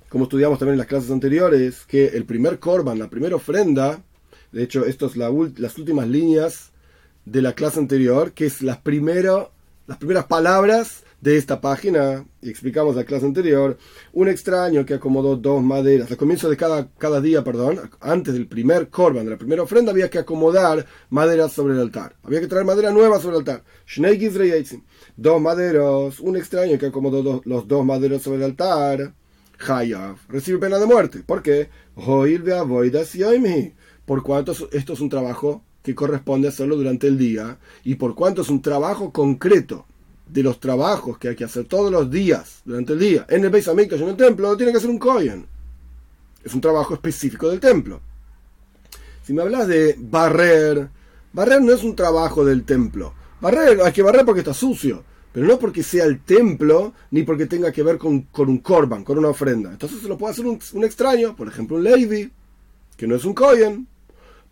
como 0.10 0.26
estudiamos 0.26 0.60
también 0.60 0.74
en 0.74 0.80
las 0.80 0.88
clases 0.88 1.12
anteriores, 1.12 1.86
que 1.86 2.08
el 2.08 2.26
primer 2.26 2.60
korban, 2.60 3.00
la 3.00 3.10
primera 3.10 3.36
ofrenda, 3.36 4.02
de 4.54 4.64
hecho, 4.64 4.86
esto 4.86 5.08
es 5.08 5.18
las 5.18 5.78
últimas 5.78 6.08
líneas 6.08 6.72
de 7.26 7.42
la 7.42 7.54
clase 7.54 7.80
anterior, 7.80 8.34
que 8.34 8.46
es 8.46 8.62
las, 8.62 8.78
primero, 8.78 9.52
las 9.88 9.98
primeras 9.98 10.26
palabras 10.26 11.04
de 11.24 11.38
esta 11.38 11.62
página, 11.62 12.26
y 12.42 12.50
explicamos 12.50 12.98
la 12.98 13.06
clase 13.06 13.26
anterior, 13.26 13.78
un 14.12 14.28
extraño 14.28 14.86
que 14.86 14.96
acomodó 14.96 15.38
dos 15.38 15.64
maderas. 15.64 16.12
Al 16.12 16.18
comienzo 16.18 16.50
de 16.50 16.58
cada, 16.58 16.90
cada 16.98 17.22
día, 17.22 17.46
perdón, 17.46 17.80
antes 18.02 18.34
del 18.34 18.46
primer 18.46 18.90
korban, 18.90 19.24
de 19.24 19.32
la 19.32 19.38
primera 19.38 19.64
ofrenda, 19.64 19.94
había 19.94 20.10
que 20.10 20.20
acomodar 20.20 20.86
maderas 21.10 21.54
sobre 21.54 21.76
el 21.76 21.80
altar. 21.80 22.18
Había 22.24 22.42
que 22.42 22.48
traer 22.48 22.66
madera 22.66 22.92
nueva 22.92 23.22
sobre 23.22 23.38
el 23.38 23.40
altar. 23.40 23.64
Dos 25.16 25.42
maderos, 25.42 26.20
un 26.20 26.36
extraño 26.36 26.78
que 26.78 26.88
acomodó 26.88 27.42
los 27.46 27.68
dos 27.70 27.86
maderos 27.86 28.22
sobre 28.22 28.40
el 28.40 28.44
altar. 28.44 29.14
Hayav 29.66 30.18
recibe 30.28 30.58
pena 30.58 30.78
de 30.78 30.86
muerte. 30.86 31.24
¿Por 31.26 31.42
qué? 31.42 31.70
Por 34.06 34.24
cuanto 34.24 34.52
esto 34.52 34.94
es 34.94 35.00
un 35.00 35.10
trabajo 35.10 35.64
que 35.84 35.96
corresponde 35.96 36.50
hacerlo 36.50 36.76
durante 36.76 37.08
el 37.08 37.18
día 37.18 37.60
y 37.86 37.96
por 37.96 38.14
cuanto 38.14 38.42
es 38.42 38.50
un 38.50 38.62
trabajo 38.62 39.14
concreto 39.14 39.86
de 40.34 40.42
los 40.42 40.60
trabajos 40.60 41.20
que 41.20 41.30
hay 41.30 41.36
que 41.36 41.44
hacer 41.44 41.66
todos 41.66 41.92
los 41.92 42.10
días, 42.10 42.62
durante 42.66 42.94
el 42.94 43.00
día, 43.00 43.26
en 43.30 43.44
el 43.44 43.52
Beis 43.52 43.68
Hamikdash, 43.68 44.02
en 44.02 44.10
el 44.10 44.18
templo, 44.18 44.50
lo 44.50 44.58
tiene 44.58 44.72
que 44.72 44.80
hacer 44.80 44.90
un 44.90 44.98
Kohen. 44.98 45.46
Es 46.44 46.54
un 46.56 46.60
trabajo 46.60 46.96
específico 46.96 47.50
del 47.50 47.60
templo. 47.60 48.02
Si 49.24 49.32
me 49.32 49.44
hablas 49.44 49.68
de 49.68 49.96
barrer, 50.00 50.90
barrer 51.32 51.62
no 51.62 51.72
es 51.72 51.84
un 51.84 51.96
trabajo 51.96 52.44
del 52.44 52.64
templo. 52.64 53.14
Barrer, 53.40 53.80
hay 53.82 53.92
que 53.94 54.02
barrer 54.02 54.26
porque 54.26 54.40
está 54.40 54.56
sucio, 54.56 55.04
pero 55.32 55.46
no 55.46 55.60
porque 55.60 55.84
sea 55.84 56.06
el 56.06 56.22
templo, 56.22 56.94
ni 57.12 57.22
porque 57.22 57.46
tenga 57.46 57.72
que 57.72 57.84
ver 57.84 58.00
con, 58.00 58.28
un 58.36 58.58
korban, 58.58 59.04
con 59.04 59.20
una 59.20 59.30
ofrenda. 59.30 59.72
Entonces 59.72 60.02
se 60.02 60.08
lo 60.08 60.18
puede 60.18 60.34
hacer 60.34 60.48
un, 60.48 60.60
un 60.74 60.84
extraño, 60.84 61.36
por 61.36 61.48
ejemplo 61.48 61.78
un 61.78 61.84
Levi, 61.84 62.32
que 62.98 63.06
no 63.06 63.16
es 63.16 63.24
un 63.24 63.36
Kohen, 63.36 63.88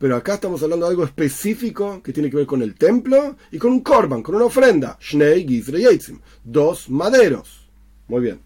pero 0.02 0.16
acá 0.16 0.34
estamos 0.34 0.64
hablando 0.64 0.88
de 0.88 0.90
algo 0.90 1.04
específico 1.04 2.02
que 2.02 2.12
tiene 2.12 2.32
que 2.32 2.38
ver 2.38 2.48
con 2.48 2.64
el 2.64 2.74
templo 2.74 3.36
y 3.52 3.60
con 3.60 3.72
un 3.72 3.82
korban, 3.82 4.24
con 4.24 4.34
una 4.34 4.46
ofrenda. 4.46 4.98
Shnei 5.00 5.46
Dos 6.44 6.90
maderos. 6.90 7.70
Muy 8.08 8.22
bien. 8.22 8.42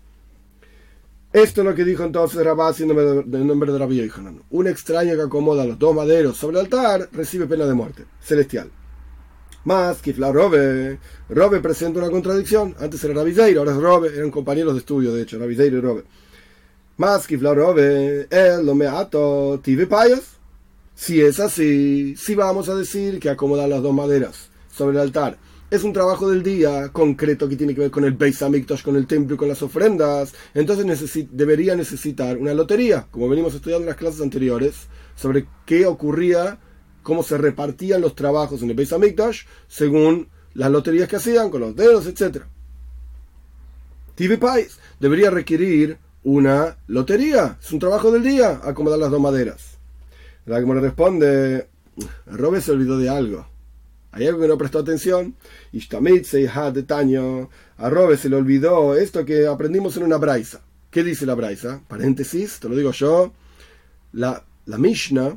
Esto 1.32 1.62
es 1.62 1.66
lo 1.66 1.74
que 1.74 1.86
dijo 1.86 2.04
entonces 2.04 2.44
Rabasi 2.44 2.84
en 2.84 3.48
nombre 3.48 3.72
de 3.72 3.80
Rabbi 3.80 4.06
Yohanan. 4.06 4.42
Un 4.50 4.68
extraño 4.68 5.16
que 5.16 5.22
acomoda 5.22 5.66
los 5.66 5.80
dos 5.80 5.96
maderos 5.96 6.36
sobre 6.36 6.60
el 6.60 6.66
altar 6.66 7.08
recibe 7.14 7.48
pena 7.48 7.66
de 7.66 7.74
muerte. 7.74 8.04
Celestial. 8.20 8.70
Más 9.64 10.02
que 10.02 10.12
Robe. 10.12 11.00
Robe 11.30 11.62
presenta 11.62 12.00
una 12.00 12.12
contradicción. 12.12 12.76
Antes 12.80 13.02
era 13.06 13.14
Rabbi 13.14 13.40
ahora 13.58 13.72
es 13.72 13.78
Robe. 13.78 14.12
Eran 14.14 14.30
compañeros 14.30 14.74
de 14.74 14.80
estudio, 14.80 15.14
de 15.14 15.22
hecho, 15.22 15.40
Rabbi 15.40 15.54
y 15.54 15.80
Robe. 15.80 16.04
Más 16.98 17.26
que 17.26 17.38
Robe. 17.38 18.28
El 18.30 18.66
lo 18.66 18.76
me 18.76 18.88
ato 18.88 19.62
tive 19.64 19.88
payos 19.88 20.35
Si 20.96 21.22
es 21.22 21.42
así, 21.42 22.16
si 22.16 22.36
vamos 22.36 22.70
a 22.70 22.76
decir 22.76 23.20
que 23.20 23.30
acomodar 23.30 23.68
las 23.68 23.84
dos 23.84 23.94
maderas 23.94 24.50
sobre 24.72 24.96
el 24.96 25.02
altar 25.02 25.38
es 25.70 25.84
un 25.84 25.94
trabajo 25.94 26.30
del 26.30 26.42
día 26.42 26.90
concreto 26.90 27.50
que 27.50 27.58
tiene 27.58 27.74
que 27.74 27.82
ver 27.82 27.92
con 27.92 28.06
el 28.06 28.14
Beis 28.14 28.42
Hamikdash, 28.42 28.82
con 28.82 28.96
el 28.96 29.08
templo 29.08 29.36
y 29.36 29.38
con 29.38 29.50
las 29.50 29.62
ofrendas, 29.62 30.34
entonces 30.54 31.28
debería 31.32 31.76
necesitar 31.76 32.38
una 32.38 32.54
lotería, 32.54 33.08
como 33.12 33.28
venimos 33.28 33.56
estudiando 33.56 33.84
en 33.84 33.90
las 33.90 33.98
clases 33.98 34.22
anteriores, 34.22 34.88
sobre 35.16 35.48
qué 35.66 35.86
ocurría, 35.86 36.60
cómo 37.04 37.24
se 37.24 37.38
repartían 37.38 38.00
los 38.00 38.16
trabajos 38.16 38.62
en 38.62 38.70
el 38.70 38.76
Beis 38.76 38.94
Hamikdash 38.94 39.42
según 39.68 40.30
las 40.54 40.72
loterías 40.72 41.10
que 41.10 41.18
hacían, 41.18 41.50
con 41.50 41.62
los 41.62 41.76
dedos, 41.76 42.06
etc. 42.06 42.44
TV 44.16 44.38
Pais 44.38 44.80
debería 45.00 45.30
requerir 45.30 45.98
una 46.24 46.78
lotería, 46.88 47.58
es 47.62 47.72
un 47.72 47.80
trabajo 47.80 48.12
del 48.12 48.24
día 48.24 48.62
acomodar 48.64 49.00
las 49.00 49.12
dos 49.12 49.20
maderas. 49.20 49.75
La 50.46 50.64
que 50.64 50.74
responde, 50.74 51.68
Robe 52.28 52.62
se 52.62 52.72
olvidó 52.72 53.00
de 53.00 53.10
algo. 53.10 53.48
Hay 54.12 54.28
algo 54.28 54.42
que 54.42 54.48
no 54.48 54.58
prestó 54.58 54.80
atención. 54.80 55.36
A 57.78 57.90
Robe 57.90 58.18
se 58.18 58.30
le 58.30 58.36
olvidó 58.36 58.96
esto 58.96 59.26
que 59.26 59.48
aprendimos 59.48 59.98
en 59.98 60.04
una 60.04 60.18
braisa. 60.18 60.62
¿Qué 60.92 61.04
dice 61.04 61.26
la 61.26 61.34
braisa? 61.34 61.82
Paréntesis, 61.88 62.60
te 62.60 62.70
lo 62.70 62.76
digo 62.76 62.92
yo. 62.92 63.34
La, 64.14 64.46
la 64.68 64.78
Mishnah 64.78 65.36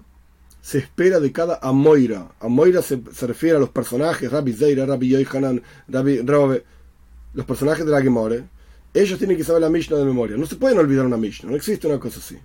se 0.61 0.79
espera 0.79 1.19
de 1.21 1.33
cada 1.33 1.59
Amoira. 1.63 2.31
Amoira 2.41 2.83
se, 2.83 3.01
se 3.13 3.27
refiere 3.27 3.57
a 3.57 3.61
los 3.61 3.71
personajes, 3.71 4.31
Rabbi 4.31 4.53
Zeira, 4.53 4.85
Rabbi 4.85 5.09
Yohanan, 5.09 5.63
Rabbi 5.89 6.21
Robe, 6.21 6.65
los 7.33 7.47
personajes 7.47 7.87
de 7.87 7.93
la 7.93 8.03
Gemore. 8.03 8.45
Ellos 8.93 9.19
tienen 9.19 9.39
que 9.39 9.45
saber 9.45 9.63
la 9.63 9.71
Mishnah 9.71 9.97
de 9.97 10.05
memoria. 10.05 10.37
No 10.37 10.47
se 10.47 10.57
pueden 10.57 10.79
olvidar 10.79 11.07
una 11.07 11.17
Mishnah, 11.17 11.51
no 11.51 11.57
existe 11.57 11.87
una 11.87 11.99
cosa 11.99 12.19
así 12.21 12.39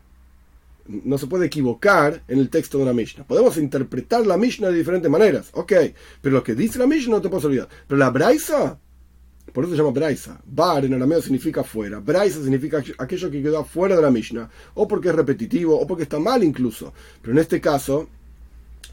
no 0.87 1.17
se 1.17 1.27
puede 1.27 1.45
equivocar 1.45 2.23
en 2.27 2.39
el 2.39 2.49
texto 2.49 2.77
de 2.77 2.83
una 2.83 2.93
Mishnah. 2.93 3.25
Podemos 3.25 3.57
interpretar 3.57 4.25
la 4.25 4.37
Mishnah 4.37 4.69
de 4.69 4.77
diferentes 4.77 5.09
maneras, 5.09 5.49
ok, 5.53 5.73
pero 6.21 6.35
lo 6.35 6.43
que 6.43 6.55
dice 6.55 6.79
la 6.79 6.87
Mishnah 6.87 7.15
no 7.15 7.21
te 7.21 7.29
puedes 7.29 7.45
olvidar. 7.45 7.69
Pero 7.87 7.97
la 7.97 8.09
Braisa, 8.09 8.77
por 9.53 9.63
eso 9.63 9.73
se 9.73 9.77
llama 9.77 9.91
Braisa. 9.91 10.41
Bar 10.45 10.85
en 10.85 10.93
arameo 10.93 11.21
significa 11.21 11.63
fuera. 11.63 11.99
Braisa 11.99 12.41
significa 12.41 12.83
aquello 12.97 13.31
que 13.31 13.41
quedó 13.41 13.63
fuera 13.63 13.95
de 13.95 14.01
la 14.01 14.11
Mishnah, 14.11 14.49
o 14.73 14.87
porque 14.87 15.09
es 15.09 15.15
repetitivo, 15.15 15.79
o 15.79 15.87
porque 15.87 16.03
está 16.03 16.19
mal 16.19 16.43
incluso. 16.43 16.93
Pero 17.21 17.33
en 17.33 17.39
este 17.39 17.61
caso, 17.61 18.09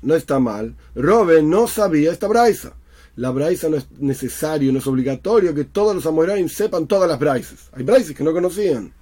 no 0.02 0.14
está 0.14 0.38
mal. 0.38 0.74
Robe 0.94 1.42
no 1.42 1.66
sabía 1.66 2.12
esta 2.12 2.28
Braisa. 2.28 2.74
La 3.16 3.30
Braisa 3.30 3.68
no 3.68 3.76
es 3.76 3.90
necesario, 3.98 4.72
no 4.72 4.78
es 4.78 4.86
obligatorio 4.86 5.54
que 5.54 5.64
todos 5.64 5.94
los 5.94 6.06
amoraim 6.06 6.48
sepan 6.48 6.86
todas 6.86 7.08
las 7.08 7.18
Braisas. 7.18 7.68
Hay 7.72 7.82
Braisas 7.82 8.14
que 8.14 8.24
no 8.24 8.32
conocían. 8.32 8.94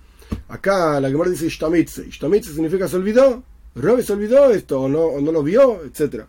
Acá 0.49 1.01
la 1.01 1.09
Gemara 1.11 1.31
dice 1.31 1.47
Ishtamitze. 1.47 2.07
Ishtamitze 2.07 2.53
significa 2.53 2.89
se 2.89 2.97
olvidó. 2.97 3.43
Robe 3.75 4.03
se 4.03 4.13
olvidó 4.13 4.51
esto, 4.51 4.83
o 4.83 4.89
no, 4.89 5.21
no 5.21 5.31
lo 5.31 5.43
vio, 5.43 5.85
etc. 5.85 6.25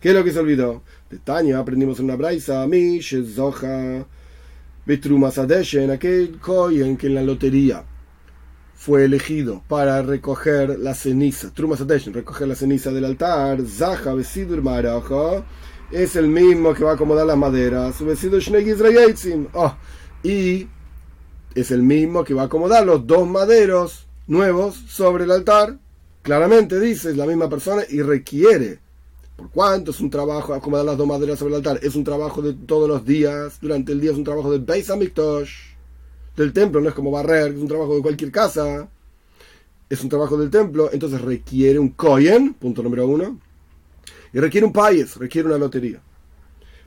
¿Qué 0.00 0.10
es 0.10 0.14
lo 0.14 0.24
que 0.24 0.32
se 0.32 0.38
olvidó? 0.38 0.82
De 1.10 1.18
Tania 1.18 1.58
aprendimos 1.58 1.98
en 1.98 2.06
una 2.06 2.16
braisa, 2.16 2.66
mi 2.66 3.00
Shezoja, 3.00 4.06
en 4.86 5.90
aquel 5.90 6.38
en 6.80 6.96
que 6.96 7.06
en 7.08 7.14
la 7.14 7.22
lotería 7.22 7.84
fue 8.74 9.04
elegido 9.04 9.62
para 9.66 10.00
recoger 10.02 10.78
la 10.78 10.94
ceniza, 10.94 11.52
Trumas 11.52 11.80
recoger 11.80 12.46
la 12.46 12.54
ceniza 12.54 12.92
del 12.92 13.04
altar, 13.04 13.60
Zaha 13.66 14.14
Besidur 14.14 14.62
Maraja, 14.62 15.44
es 15.90 16.14
el 16.14 16.28
mismo 16.28 16.72
que 16.72 16.84
va 16.84 16.92
a 16.92 16.94
acomodar 16.94 17.26
las 17.26 17.36
maderas, 17.36 18.04
Besidur 18.04 18.40
oh, 19.54 19.76
y 20.22 20.68
es 21.56 21.70
el 21.70 21.82
mismo 21.82 22.22
que 22.22 22.34
va 22.34 22.42
a 22.42 22.44
acomodar 22.46 22.84
los 22.84 23.06
dos 23.06 23.26
maderos 23.26 24.06
nuevos 24.26 24.76
sobre 24.88 25.24
el 25.24 25.30
altar. 25.30 25.78
Claramente 26.20 26.78
dice, 26.78 27.10
es 27.10 27.16
la 27.16 27.24
misma 27.24 27.48
persona 27.48 27.82
y 27.88 28.02
requiere. 28.02 28.78
Por 29.36 29.50
cuanto 29.50 29.90
es 29.90 30.00
un 30.00 30.10
trabajo, 30.10 30.52
acomodar 30.52 30.84
las 30.84 30.98
dos 30.98 31.06
maderas 31.06 31.38
sobre 31.38 31.54
el 31.54 31.56
altar, 31.56 31.80
es 31.82 31.96
un 31.96 32.04
trabajo 32.04 32.42
de 32.42 32.52
todos 32.52 32.86
los 32.86 33.06
días, 33.06 33.58
durante 33.60 33.92
el 33.92 34.00
día 34.02 34.10
es 34.10 34.18
un 34.18 34.24
trabajo 34.24 34.52
del 34.52 34.60
Beis 34.62 34.90
Hamikdash, 34.90 35.50
del 36.36 36.52
templo, 36.52 36.80
no 36.82 36.90
es 36.90 36.94
como 36.94 37.10
barrer, 37.10 37.52
es 37.52 37.58
un 37.58 37.68
trabajo 37.68 37.96
de 37.96 38.02
cualquier 38.02 38.30
casa, 38.30 38.88
es 39.88 40.02
un 40.02 40.10
trabajo 40.10 40.36
del 40.36 40.50
templo, 40.50 40.90
entonces 40.92 41.22
requiere 41.22 41.78
un 41.78 41.90
Koyen, 41.90 42.52
punto 42.52 42.82
número 42.82 43.06
uno, 43.06 43.38
y 44.32 44.40
requiere 44.40 44.66
un 44.66 44.74
payes, 44.74 45.16
requiere 45.16 45.48
una 45.48 45.56
lotería. 45.56 46.02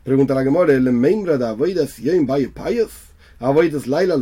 Pregunta 0.04 0.36
la 0.36 0.44
que 0.44 0.50
more, 0.52 0.74
¿el 0.76 0.92
membra 0.92 1.40
da 1.40 1.54
voidas 1.54 1.98
y 2.00 2.48
payes? 2.48 3.09
Laila 3.40 4.18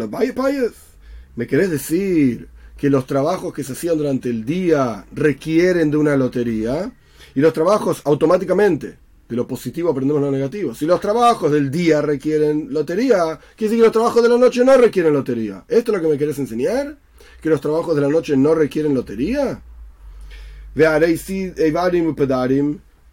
¿Me 1.36 1.48
querés 1.48 1.70
decir 1.70 2.48
que 2.78 2.90
los 2.90 3.06
trabajos 3.06 3.54
que 3.54 3.64
se 3.64 3.74
hacían 3.74 3.98
durante 3.98 4.30
el 4.30 4.46
día 4.46 5.06
requieren 5.14 5.92
de 5.92 5.98
una 5.98 6.16
lotería? 6.16 6.92
Y 7.36 7.40
los 7.42 7.54
trabajos 7.54 8.02
automáticamente, 8.06 8.98
de 9.30 9.36
lo 9.36 9.48
positivo 9.48 9.90
aprendemos 9.92 10.22
lo 10.22 10.32
negativo. 10.32 10.74
Si 10.74 10.86
los 10.86 11.00
trabajos 11.00 11.52
del 11.52 11.70
día 11.70 12.02
requieren 12.02 12.68
lotería, 12.72 13.40
quiere 13.56 13.72
decir 13.72 13.78
que 13.80 13.86
los 13.86 13.92
trabajos 13.92 14.24
de 14.24 14.30
la 14.30 14.38
noche 14.38 14.64
no 14.64 14.78
requieren 14.78 15.14
lotería. 15.14 15.64
¿Esto 15.68 15.92
es 15.92 15.98
lo 15.98 16.04
que 16.04 16.14
me 16.14 16.18
querés 16.18 16.40
enseñar? 16.40 16.98
¿Que 17.42 17.50
los 17.50 17.62
trabajos 17.62 17.96
de 17.96 18.02
la 18.02 18.10
noche 18.10 18.36
no 18.36 18.56
requieren 18.56 18.94
lotería? 18.94 19.62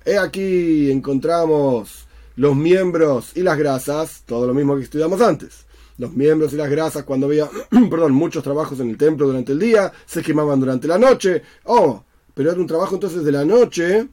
He 0.07 0.19
aquí 0.19 0.91
encontramos 0.91 2.04
los 2.37 2.57
miembros 2.57 3.33
y 3.35 3.43
las 3.43 3.59
grasas, 3.59 4.23
todo 4.27 4.47
lo 4.47 4.55
mismo 4.55 4.77
que 4.77 4.83
estudiamos 4.83 5.21
antes 5.21 5.65
los 5.99 6.13
miembros 6.13 6.53
y 6.53 6.57
las 6.57 6.71
grasas 6.71 7.05
cuando 7.05 7.27
había, 7.27 7.49
perdón, 7.91 8.13
muchos 8.13 8.43
trabajos 8.43 8.81
en 8.81 8.91
el 8.91 8.97
templo 8.97 9.27
durante 9.27 9.53
el 9.53 9.59
día, 9.59 9.93
se 10.07 10.23
quemaban 10.23 10.61
durante 10.61 10.89
la 10.89 10.99
noche. 10.99 11.43
Oh, 11.65 12.03
pero 12.35 12.51
era 12.51 12.61
un 12.61 12.67
trabajo 12.67 12.95
entonces 12.95 13.25
de 13.25 13.33
la 13.33 13.45
noche. 13.45 14.09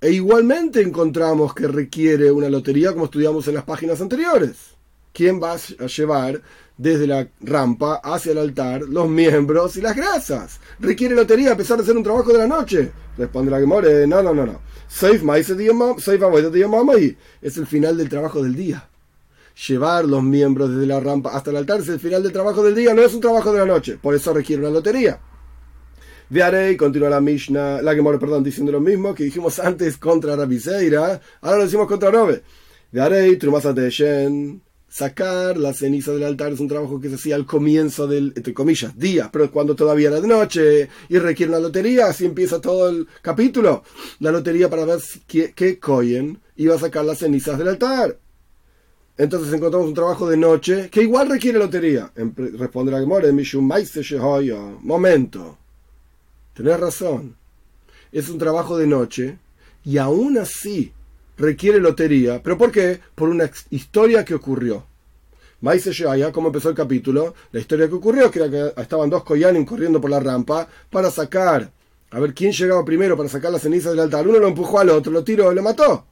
E 0.00 0.10
igualmente 0.10 0.82
encontramos 0.82 1.54
que 1.54 1.66
requiere 1.66 2.30
una 2.30 2.50
lotería 2.50 2.92
como 2.92 3.06
estudiamos 3.06 3.48
en 3.48 3.54
las 3.54 3.64
páginas 3.64 4.00
anteriores. 4.00 4.73
¿Quién 5.14 5.40
va 5.40 5.52
a 5.52 5.86
llevar 5.86 6.42
desde 6.76 7.06
la 7.06 7.28
rampa 7.40 8.00
hacia 8.02 8.32
el 8.32 8.38
altar 8.38 8.82
los 8.82 9.08
miembros 9.08 9.76
y 9.76 9.80
las 9.80 9.94
grasas? 9.96 10.58
Requiere 10.80 11.14
lotería 11.14 11.52
a 11.52 11.56
pesar 11.56 11.78
de 11.78 11.84
ser 11.84 11.96
un 11.96 12.02
trabajo 12.02 12.32
de 12.32 12.38
la 12.38 12.48
noche. 12.48 12.90
Responde 13.16 13.52
la 13.52 13.60
que 13.60 13.66
more, 13.66 14.06
no, 14.08 14.22
no, 14.22 14.34
no, 14.34 14.44
no. 14.44 14.60
Es 17.40 17.56
el 17.56 17.66
final 17.66 17.96
del 17.96 18.08
trabajo 18.08 18.42
del 18.42 18.56
día 18.56 18.88
llevar 19.68 20.04
los 20.04 20.22
miembros 20.22 20.70
desde 20.70 20.86
la 20.86 20.98
rampa 21.00 21.30
hasta 21.30 21.50
el 21.50 21.56
altar 21.58 21.80
es 21.80 21.88
el 21.88 22.00
final 22.00 22.22
del 22.22 22.32
trabajo 22.32 22.62
del 22.64 22.74
día, 22.74 22.92
no 22.92 23.02
es 23.02 23.14
un 23.14 23.20
trabajo 23.20 23.52
de 23.52 23.60
la 23.60 23.66
noche, 23.66 23.98
por 24.02 24.14
eso 24.14 24.34
requiere 24.34 24.62
una 24.62 24.72
lotería. 24.72 25.20
Vearé, 26.28 26.76
continúa 26.76 27.10
la 27.10 27.20
Mishnah, 27.20 27.82
la 27.82 27.94
Gemora, 27.94 28.18
perdón, 28.18 28.42
diciendo 28.42 28.72
lo 28.72 28.80
mismo 28.80 29.14
que 29.14 29.24
dijimos 29.24 29.58
antes 29.60 29.96
contra 29.98 30.34
Rabiseira, 30.34 31.20
ahora 31.40 31.58
lo 31.58 31.64
decimos 31.64 31.86
contra 31.86 32.10
Robe. 32.10 32.42
Vearé, 32.90 33.38
Shen, 33.90 34.60
sacar 34.94 35.56
la 35.56 35.74
ceniza 35.74 36.12
del 36.12 36.22
altar 36.22 36.52
es 36.52 36.60
un 36.60 36.68
trabajo 36.68 37.00
que 37.00 37.08
se 37.08 37.16
hacía 37.16 37.34
al 37.34 37.46
comienzo 37.46 38.06
del, 38.06 38.32
entre 38.36 38.54
comillas, 38.54 38.96
día, 38.96 39.28
pero 39.32 39.50
cuando 39.50 39.74
todavía 39.74 40.06
era 40.06 40.20
de 40.20 40.28
noche 40.28 40.88
y 41.08 41.18
requiere 41.18 41.50
una 41.50 41.58
lotería, 41.58 42.06
así 42.06 42.24
empieza 42.24 42.60
todo 42.60 42.88
el 42.88 43.08
capítulo. 43.20 43.82
La 44.20 44.30
lotería 44.30 44.70
para 44.70 44.84
ver 44.84 45.00
qué, 45.26 45.52
qué 45.52 45.80
Cohen 45.80 46.38
iba 46.54 46.76
a 46.76 46.78
sacar 46.78 47.04
las 47.04 47.18
cenizas 47.18 47.58
del 47.58 47.68
altar. 47.68 48.16
Entonces 49.18 49.52
encontramos 49.52 49.88
un 49.88 49.94
trabajo 49.94 50.30
de 50.30 50.36
noche 50.36 50.88
que 50.90 51.02
igual 51.02 51.28
requiere 51.28 51.58
lotería. 51.58 52.12
Responde 52.14 52.92
la 52.92 53.00
Gemora, 53.00 53.28
momento. 54.80 55.58
Tenés 56.54 56.78
razón. 56.78 57.34
Es 58.12 58.28
un 58.28 58.38
trabajo 58.38 58.78
de 58.78 58.86
noche 58.86 59.38
y 59.84 59.98
aún 59.98 60.38
así 60.38 60.92
requiere 61.36 61.80
lotería. 61.80 62.42
¿Pero 62.42 62.58
por 62.58 62.70
qué? 62.70 63.00
Por 63.14 63.28
una 63.28 63.50
historia 63.70 64.24
que 64.24 64.34
ocurrió. 64.34 64.84
Maise 65.60 65.92
Shaya, 65.92 66.30
como 66.30 66.48
empezó 66.48 66.68
el 66.68 66.74
capítulo, 66.74 67.34
la 67.52 67.60
historia 67.60 67.88
que 67.88 67.94
ocurrió, 67.94 68.30
que, 68.30 68.38
era 68.38 68.50
que 68.50 68.80
estaban 68.82 69.08
dos 69.08 69.24
Koyanim 69.24 69.64
corriendo 69.64 70.00
por 70.00 70.10
la 70.10 70.20
rampa 70.20 70.68
para 70.90 71.10
sacar, 71.10 71.70
a 72.10 72.20
ver 72.20 72.34
quién 72.34 72.52
llegaba 72.52 72.84
primero 72.84 73.16
para 73.16 73.30
sacar 73.30 73.50
la 73.50 73.58
ceniza 73.58 73.90
del 73.90 74.00
altar. 74.00 74.28
Uno 74.28 74.38
lo 74.38 74.48
empujó 74.48 74.80
al 74.80 74.90
otro, 74.90 75.10
lo 75.10 75.24
tiró 75.24 75.50
lo 75.52 75.62
mató. 75.62 76.04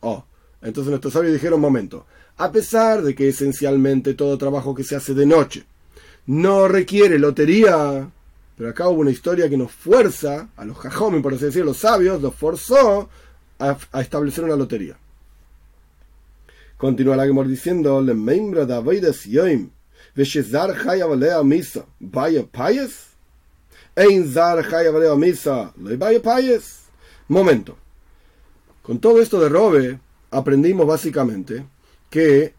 Oh, 0.00 0.24
entonces 0.62 0.90
nuestros 0.90 1.12
sabios 1.12 1.32
dijeron, 1.32 1.60
momento, 1.60 2.06
a 2.36 2.52
pesar 2.52 3.02
de 3.02 3.16
que 3.16 3.28
esencialmente 3.28 4.14
todo 4.14 4.38
trabajo 4.38 4.74
que 4.74 4.84
se 4.84 4.94
hace 4.94 5.12
de 5.12 5.26
noche 5.26 5.64
no 6.26 6.68
requiere 6.68 7.18
lotería, 7.18 8.08
pero 8.56 8.70
acá 8.70 8.88
hubo 8.88 9.00
una 9.00 9.10
historia 9.10 9.48
que 9.48 9.56
nos 9.56 9.72
fuerza, 9.72 10.50
a 10.56 10.64
los 10.64 10.76
jajomen, 10.78 11.20
por 11.20 11.34
así 11.34 11.46
decirlo, 11.46 11.70
los 11.70 11.78
sabios, 11.78 12.22
los 12.22 12.34
forzó 12.34 13.08
a, 13.58 14.00
establecer 14.00 14.44
una 14.44 14.56
lotería. 14.56 14.96
Continúa 16.76 17.16
la 17.16 17.26
Gemor 17.26 17.48
diciendo, 17.48 18.00
le 18.00 18.14
membra 18.14 18.64
da 18.64 18.82
yoim, 18.82 19.70
veshezar 20.14 20.76
chaya 20.82 21.06
valea 21.06 21.42
misa, 21.42 21.84
vaya 21.98 22.44
payes, 22.46 23.08
ein 23.96 24.32
zar 24.32 24.62
chaya 24.68 24.90
valea 24.90 25.16
misa, 25.16 25.72
le 25.82 25.96
vaya 25.96 26.22
payes. 26.22 26.84
Momento. 27.28 27.76
Con 28.82 29.00
todo 29.00 29.20
esto 29.20 29.40
de 29.40 29.48
robe, 29.48 30.00
aprendimos 30.30 30.86
básicamente 30.86 31.66
que 32.08 32.54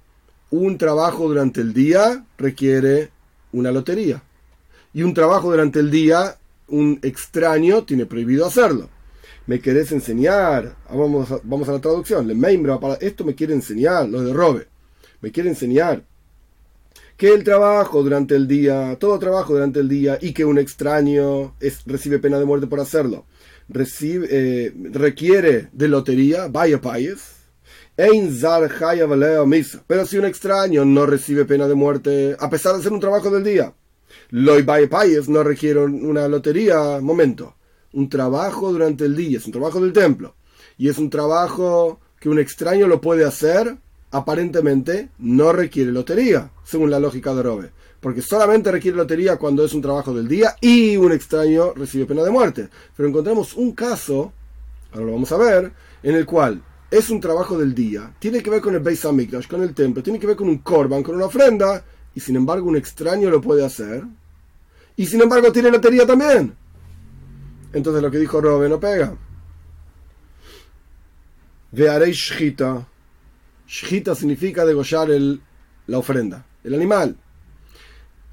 un 0.51 0.77
trabajo 0.77 1.27
durante 1.27 1.61
el 1.61 1.73
día 1.73 2.25
requiere 2.37 3.09
una 3.51 3.71
lotería. 3.71 4.21
Y 4.93 5.03
un 5.03 5.13
trabajo 5.13 5.49
durante 5.51 5.79
el 5.79 5.91
día, 5.91 6.37
un 6.67 6.99
extraño 7.03 7.83
tiene 7.83 8.05
prohibido 8.05 8.45
hacerlo. 8.45 8.89
¿Me 9.49 9.59
querés 9.59 9.91
enseñar? 9.91 10.75
Ah, 10.87 10.95
vamos 10.95 11.31
a, 11.31 11.71
la 11.71 11.81
traducción. 11.81 12.27
Le 12.27 12.35
membra 12.35 12.79
para 12.79 12.93
esto 13.01 13.25
me 13.25 13.33
quiere 13.33 13.55
enseñar, 13.55 14.07
lo 14.07 14.21
de 14.21 14.31
Robe. 14.31 14.67
Me 15.21 15.31
quiere 15.31 15.49
enseñar 15.49 16.03
que 17.17 17.33
el 17.33 17.43
trabajo 17.43 18.03
durante 18.03 18.35
el 18.35 18.47
día, 18.47 18.95
todo 18.99 19.17
trabajo 19.17 19.53
durante 19.53 19.79
el 19.79 19.89
día 19.89 20.19
y 20.21 20.33
que 20.33 20.45
un 20.45 20.59
extraño 20.59 21.55
es, 21.59 21.81
recibe 21.87 22.19
pena 22.19 22.37
de 22.37 22.45
muerte 22.45 22.67
por 22.67 22.79
hacerlo, 22.79 23.25
recibe, 23.67 24.27
eh, 24.29 24.71
requiere 24.91 25.69
de 25.73 25.87
lotería, 25.87 26.47
vaya 26.47 26.79
país 26.79 27.17
pero 29.87 30.05
si 30.05 30.17
un 30.19 30.25
extraño 30.25 30.85
no 30.85 31.07
recibe 31.07 31.45
pena 31.45 31.67
de 31.67 31.73
muerte, 31.73 32.37
a 32.39 32.49
pesar 32.51 32.77
de 32.77 32.83
ser 32.83 32.93
un 32.93 32.99
trabajo 32.99 33.31
del 33.31 33.43
día, 33.43 33.73
Loy 34.29 34.61
Payes 34.61 35.27
no 35.27 35.41
requiere 35.41 35.79
una 35.79 36.27
lotería. 36.27 36.99
Momento. 37.01 37.55
Un 37.93 38.09
trabajo 38.09 38.71
durante 38.71 39.05
el 39.05 39.15
día, 39.15 39.37
es 39.37 39.45
un 39.45 39.51
trabajo 39.51 39.79
del 39.81 39.93
templo. 39.93 40.35
Y 40.77 40.89
es 40.89 40.97
un 40.97 41.09
trabajo 41.09 41.99
que 42.19 42.29
un 42.29 42.39
extraño 42.39 42.87
lo 42.87 43.01
puede 43.01 43.25
hacer, 43.25 43.77
aparentemente 44.11 45.09
no 45.19 45.51
requiere 45.51 45.91
lotería, 45.91 46.51
según 46.63 46.91
la 46.91 46.99
lógica 46.99 47.33
de 47.33 47.43
Robe. 47.43 47.71
Porque 47.99 48.21
solamente 48.21 48.71
requiere 48.71 48.97
lotería 48.97 49.37
cuando 49.37 49.65
es 49.65 49.73
un 49.73 49.81
trabajo 49.81 50.13
del 50.13 50.27
día 50.27 50.55
y 50.61 50.95
un 50.97 51.11
extraño 51.11 51.73
recibe 51.73 52.05
pena 52.05 52.23
de 52.23 52.31
muerte. 52.31 52.69
Pero 52.95 53.09
encontramos 53.09 53.55
un 53.55 53.73
caso, 53.73 54.31
ahora 54.93 55.05
lo 55.05 55.13
vamos 55.13 55.31
a 55.31 55.37
ver, 55.37 55.71
en 56.03 56.15
el 56.15 56.25
cual 56.25 56.61
es 56.91 57.09
un 57.09 57.19
trabajo 57.19 57.57
del 57.57 57.75
día, 57.75 58.13
tiene 58.19 58.41
que 58.41 58.49
ver 58.49 58.61
con 58.61 58.73
el 58.73 58.79
Beis 58.79 59.05
Hamikdash, 59.05 59.47
con 59.47 59.61
el 59.61 59.73
templo, 59.73 60.01
tiene 60.01 60.17
que 60.17 60.27
ver 60.27 60.35
con 60.35 60.49
un 60.49 60.59
korban, 60.59 61.03
con 61.03 61.15
una 61.15 61.25
ofrenda, 61.25 61.83
y 62.15 62.19
sin 62.19 62.35
embargo 62.35 62.67
un 62.67 62.77
extraño 62.77 63.29
lo 63.29 63.41
puede 63.41 63.63
hacer, 63.63 64.03
y 64.95 65.05
sin 65.05 65.21
embargo 65.21 65.51
tiene 65.51 65.69
lotería 65.69 66.05
también. 66.05 66.55
Entonces 67.73 68.01
lo 68.01 68.11
que 68.11 68.17
dijo 68.17 68.41
Robe 68.41 68.69
no 68.69 68.79
pega. 68.79 69.15
Vearei 71.71 72.11
shchita. 72.11 72.87
Shchita 73.67 74.15
significa 74.15 74.65
degollar 74.65 75.11
el, 75.11 75.41
la 75.87 75.99
ofrenda, 75.99 76.45
el 76.63 76.73
animal. 76.73 77.15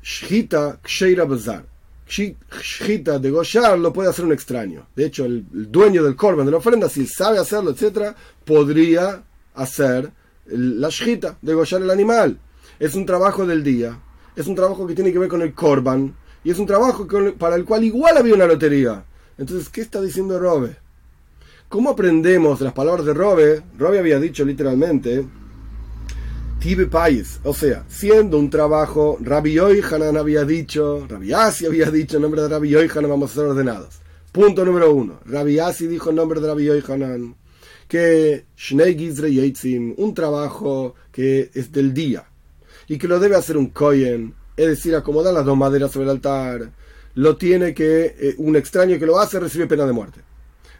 Shchita 0.02 0.78
ksheira 0.82 1.24
bazar. 1.24 1.64
Shita 2.08 3.18
de 3.18 3.30
Goyar 3.30 3.78
lo 3.78 3.92
puede 3.92 4.08
hacer 4.08 4.24
un 4.24 4.32
extraño. 4.32 4.86
De 4.94 5.06
hecho, 5.06 5.24
el, 5.24 5.44
dueño 5.50 6.04
del 6.04 6.14
corban 6.14 6.46
de 6.46 6.52
la 6.52 6.58
ofrenda, 6.58 6.88
si 6.88 7.06
sabe 7.06 7.38
hacerlo, 7.38 7.70
etc., 7.70 8.14
podría 8.44 9.24
hacer 9.54 10.12
la 10.46 10.88
shita 10.88 11.36
de 11.42 11.54
Goyar 11.54 11.82
el 11.82 11.90
animal. 11.90 12.38
Es 12.78 12.94
un 12.94 13.06
trabajo 13.06 13.44
del 13.44 13.64
día. 13.64 13.98
Es 14.36 14.46
un 14.46 14.54
trabajo 14.54 14.86
que 14.86 14.94
tiene 14.94 15.12
que 15.12 15.18
ver 15.18 15.28
con 15.28 15.42
el 15.42 15.52
corban. 15.52 16.14
Y 16.44 16.50
es 16.50 16.58
un 16.58 16.66
trabajo 16.66 17.08
para 17.38 17.56
el 17.56 17.64
cual 17.64 17.82
igual 17.82 18.16
había 18.16 18.34
una 18.34 18.46
lotería. 18.46 19.04
Entonces, 19.38 19.68
¿qué 19.68 19.82
está 19.82 20.00
diciendo 20.00 20.38
Robe? 20.38 20.76
¿Cómo 21.68 21.90
aprendemos 21.90 22.60
las 22.60 22.72
palabras 22.72 23.04
de 23.04 23.12
Robe? 23.12 23.62
Robe 23.76 23.98
había 23.98 24.18
dicho 24.18 24.44
literalmente 24.44 25.26
Tibe 26.60 26.86
Pais, 26.86 27.40
o 27.44 27.52
sea, 27.52 27.84
siendo 27.88 28.38
un 28.38 28.48
trabajo, 28.48 29.18
Rabbi 29.20 29.52
Yohanan 29.52 30.16
había 30.16 30.44
dicho, 30.44 31.06
Rabbi 31.08 31.32
Asi 31.32 31.66
había 31.66 31.90
dicho 31.90 32.16
en 32.16 32.22
nombre 32.22 32.42
de 32.42 32.48
Rabbi 32.48 32.70
Yohanan 32.70 33.10
vamos 33.10 33.30
a 33.30 33.34
ser 33.34 33.44
ordenados. 33.44 34.00
Punto 34.32 34.64
número 34.64 34.92
uno. 34.92 35.20
Rabbi 35.26 35.58
Asi 35.58 35.86
dijo 35.86 36.10
en 36.10 36.16
nombre 36.16 36.40
de 36.40 36.46
Rabbi 36.46 36.64
Yohanan 36.64 37.36
que 37.88 38.46
Shnei 38.56 39.94
un 39.96 40.14
trabajo 40.14 40.94
que 41.12 41.50
es 41.54 41.70
del 41.72 41.92
día 41.94 42.26
y 42.88 42.98
que 42.98 43.08
lo 43.08 43.20
debe 43.20 43.36
hacer 43.36 43.56
un 43.56 43.68
Kohen, 43.68 44.34
es 44.56 44.66
decir, 44.66 44.94
acomodar 44.94 45.34
las 45.34 45.44
dos 45.44 45.56
maderas 45.56 45.90
sobre 45.92 46.04
el 46.04 46.10
altar, 46.10 46.70
lo 47.16 47.36
tiene 47.36 47.72
que, 47.72 48.14
eh, 48.18 48.34
un 48.38 48.56
extraño 48.56 48.98
que 48.98 49.06
lo 49.06 49.18
hace 49.18 49.40
recibe 49.40 49.66
pena 49.66 49.86
de 49.86 49.92
muerte. 49.92 50.20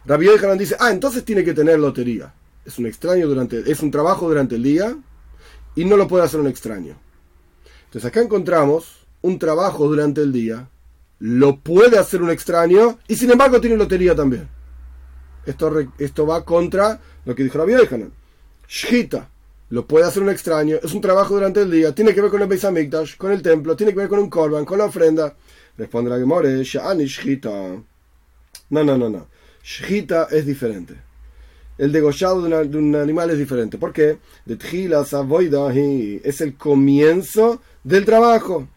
Rabbi 0.05 0.27
Yohanan 0.27 0.57
dice, 0.57 0.75
ah, 0.79 0.91
entonces 0.91 1.25
tiene 1.25 1.43
que 1.43 1.53
tener 1.53 1.79
lotería. 1.79 2.31
Es 2.63 2.77
un 2.77 2.85
extraño 2.85 3.27
durante, 3.27 3.69
es 3.69 3.81
un 3.81 3.89
trabajo 3.89 4.27
durante 4.27 4.55
el 4.55 4.63
día 4.63 4.95
y 5.75 5.83
no 5.83 5.97
lo 5.97 6.07
puede 6.07 6.23
hacer 6.23 6.39
un 6.39 6.47
extraño. 6.47 6.95
Entonces 7.85 8.07
acá 8.07 8.21
encontramos 8.21 9.07
un 9.21 9.39
trabajo 9.39 9.87
durante 9.87 10.21
el 10.21 10.31
día, 10.31 10.69
lo 11.19 11.57
puede 11.57 11.97
hacer 11.97 12.21
un 12.21 12.29
extraño 12.29 12.99
y 13.07 13.15
sin 13.15 13.31
embargo 13.31 13.59
tiene 13.59 13.75
lotería 13.75 14.15
también. 14.15 14.47
Esto, 15.43 15.73
esto 15.97 16.27
va 16.27 16.45
contra 16.45 16.99
lo 17.25 17.33
que 17.33 17.43
dijo 17.43 17.57
la 17.57 17.65
Yohanan. 17.65 18.11
Shita, 18.67 19.27
lo 19.69 19.87
puede 19.87 20.05
hacer 20.05 20.21
un 20.21 20.29
extraño, 20.29 20.77
es 20.83 20.93
un 20.93 21.01
trabajo 21.01 21.33
durante 21.33 21.61
el 21.61 21.71
día, 21.71 21.95
tiene 21.95 22.13
que 22.13 22.21
ver 22.21 22.29
con 22.29 22.43
el 22.43 22.47
Beis 22.47 23.15
con 23.17 23.31
el 23.31 23.41
templo, 23.41 23.75
tiene 23.75 23.91
que 23.91 23.99
ver 23.99 24.07
con 24.07 24.19
un 24.19 24.29
korban, 24.29 24.65
con 24.65 24.77
la 24.77 24.85
ofrenda. 24.85 25.35
Responde 25.77 26.09
la 26.09 26.17
Gemore, 26.17 26.63
Sha'ani 26.63 27.05
Shita. 27.05 27.51
No, 28.69 28.83
no, 28.83 28.97
no, 28.97 29.09
no. 29.09 29.27
Shita 29.63 30.27
es 30.31 30.45
diferente 30.45 31.07
el 31.77 31.91
degollado 31.91 32.41
de, 32.41 32.77
un 32.77 32.95
animal 32.95 33.29
es 33.29 33.37
diferente. 33.37 33.77
¿Por 33.77 33.93
qué? 33.93 34.17
De 34.45 34.57
es 36.23 36.41
el 36.41 36.55
comienzo 36.55 37.61
del 37.83 38.05
trabajo. 38.05 38.67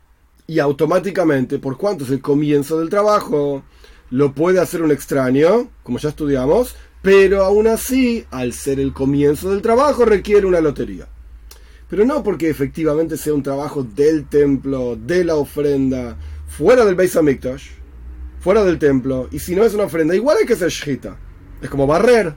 Y 0.47 0.59
automáticamente, 0.59 1.59
por 1.59 1.77
cuánto 1.77 2.05
es 2.05 2.11
el 2.11 2.21
comienzo 2.21 2.79
del 2.79 2.91
trabajo, 2.91 3.63
lo 4.11 4.35
puede 4.35 4.61
hacer 4.61 4.83
un 4.83 4.91
extraño, 4.91 5.71
como 5.83 5.99
ya 5.99 6.09
estudiamos, 6.09 6.75
pero 7.03 7.45
aún 7.45 7.69
así, 7.69 8.27
al 8.31 8.53
ser 8.53 8.81
el 8.81 8.93
comienzo 8.93 9.51
del 9.51 9.63
trabajo, 9.63 10.05
requiere 10.05 10.47
una 10.47 10.61
lotería. 10.61 11.07
Pero 11.89 12.05
no 12.05 12.23
porque 12.23 12.51
efectivamente 12.51 13.17
sea 13.17 13.35
un 13.35 13.43
trabajo 13.43 13.83
del 13.83 14.29
templo, 14.29 14.97
de 14.97 15.25
la 15.25 15.37
ofrenda, 15.37 16.17
fuera 16.51 16.85
del 16.85 16.95
Beis 16.95 17.17
Hamikdash, 17.17 17.71
fuera 18.41 18.65
del 18.65 18.79
templo, 18.79 19.29
y 19.31 19.39
si 19.39 19.55
no 19.55 19.65
es 19.65 19.73
una 19.75 19.85
ofrenda, 19.85 20.15
igual 20.15 20.39
hay 20.39 20.47
que 20.47 20.55
hacer 20.55 20.69
shita. 20.69 21.17
Es 21.63 21.71
como 21.71 21.87
barrer. 21.87 22.35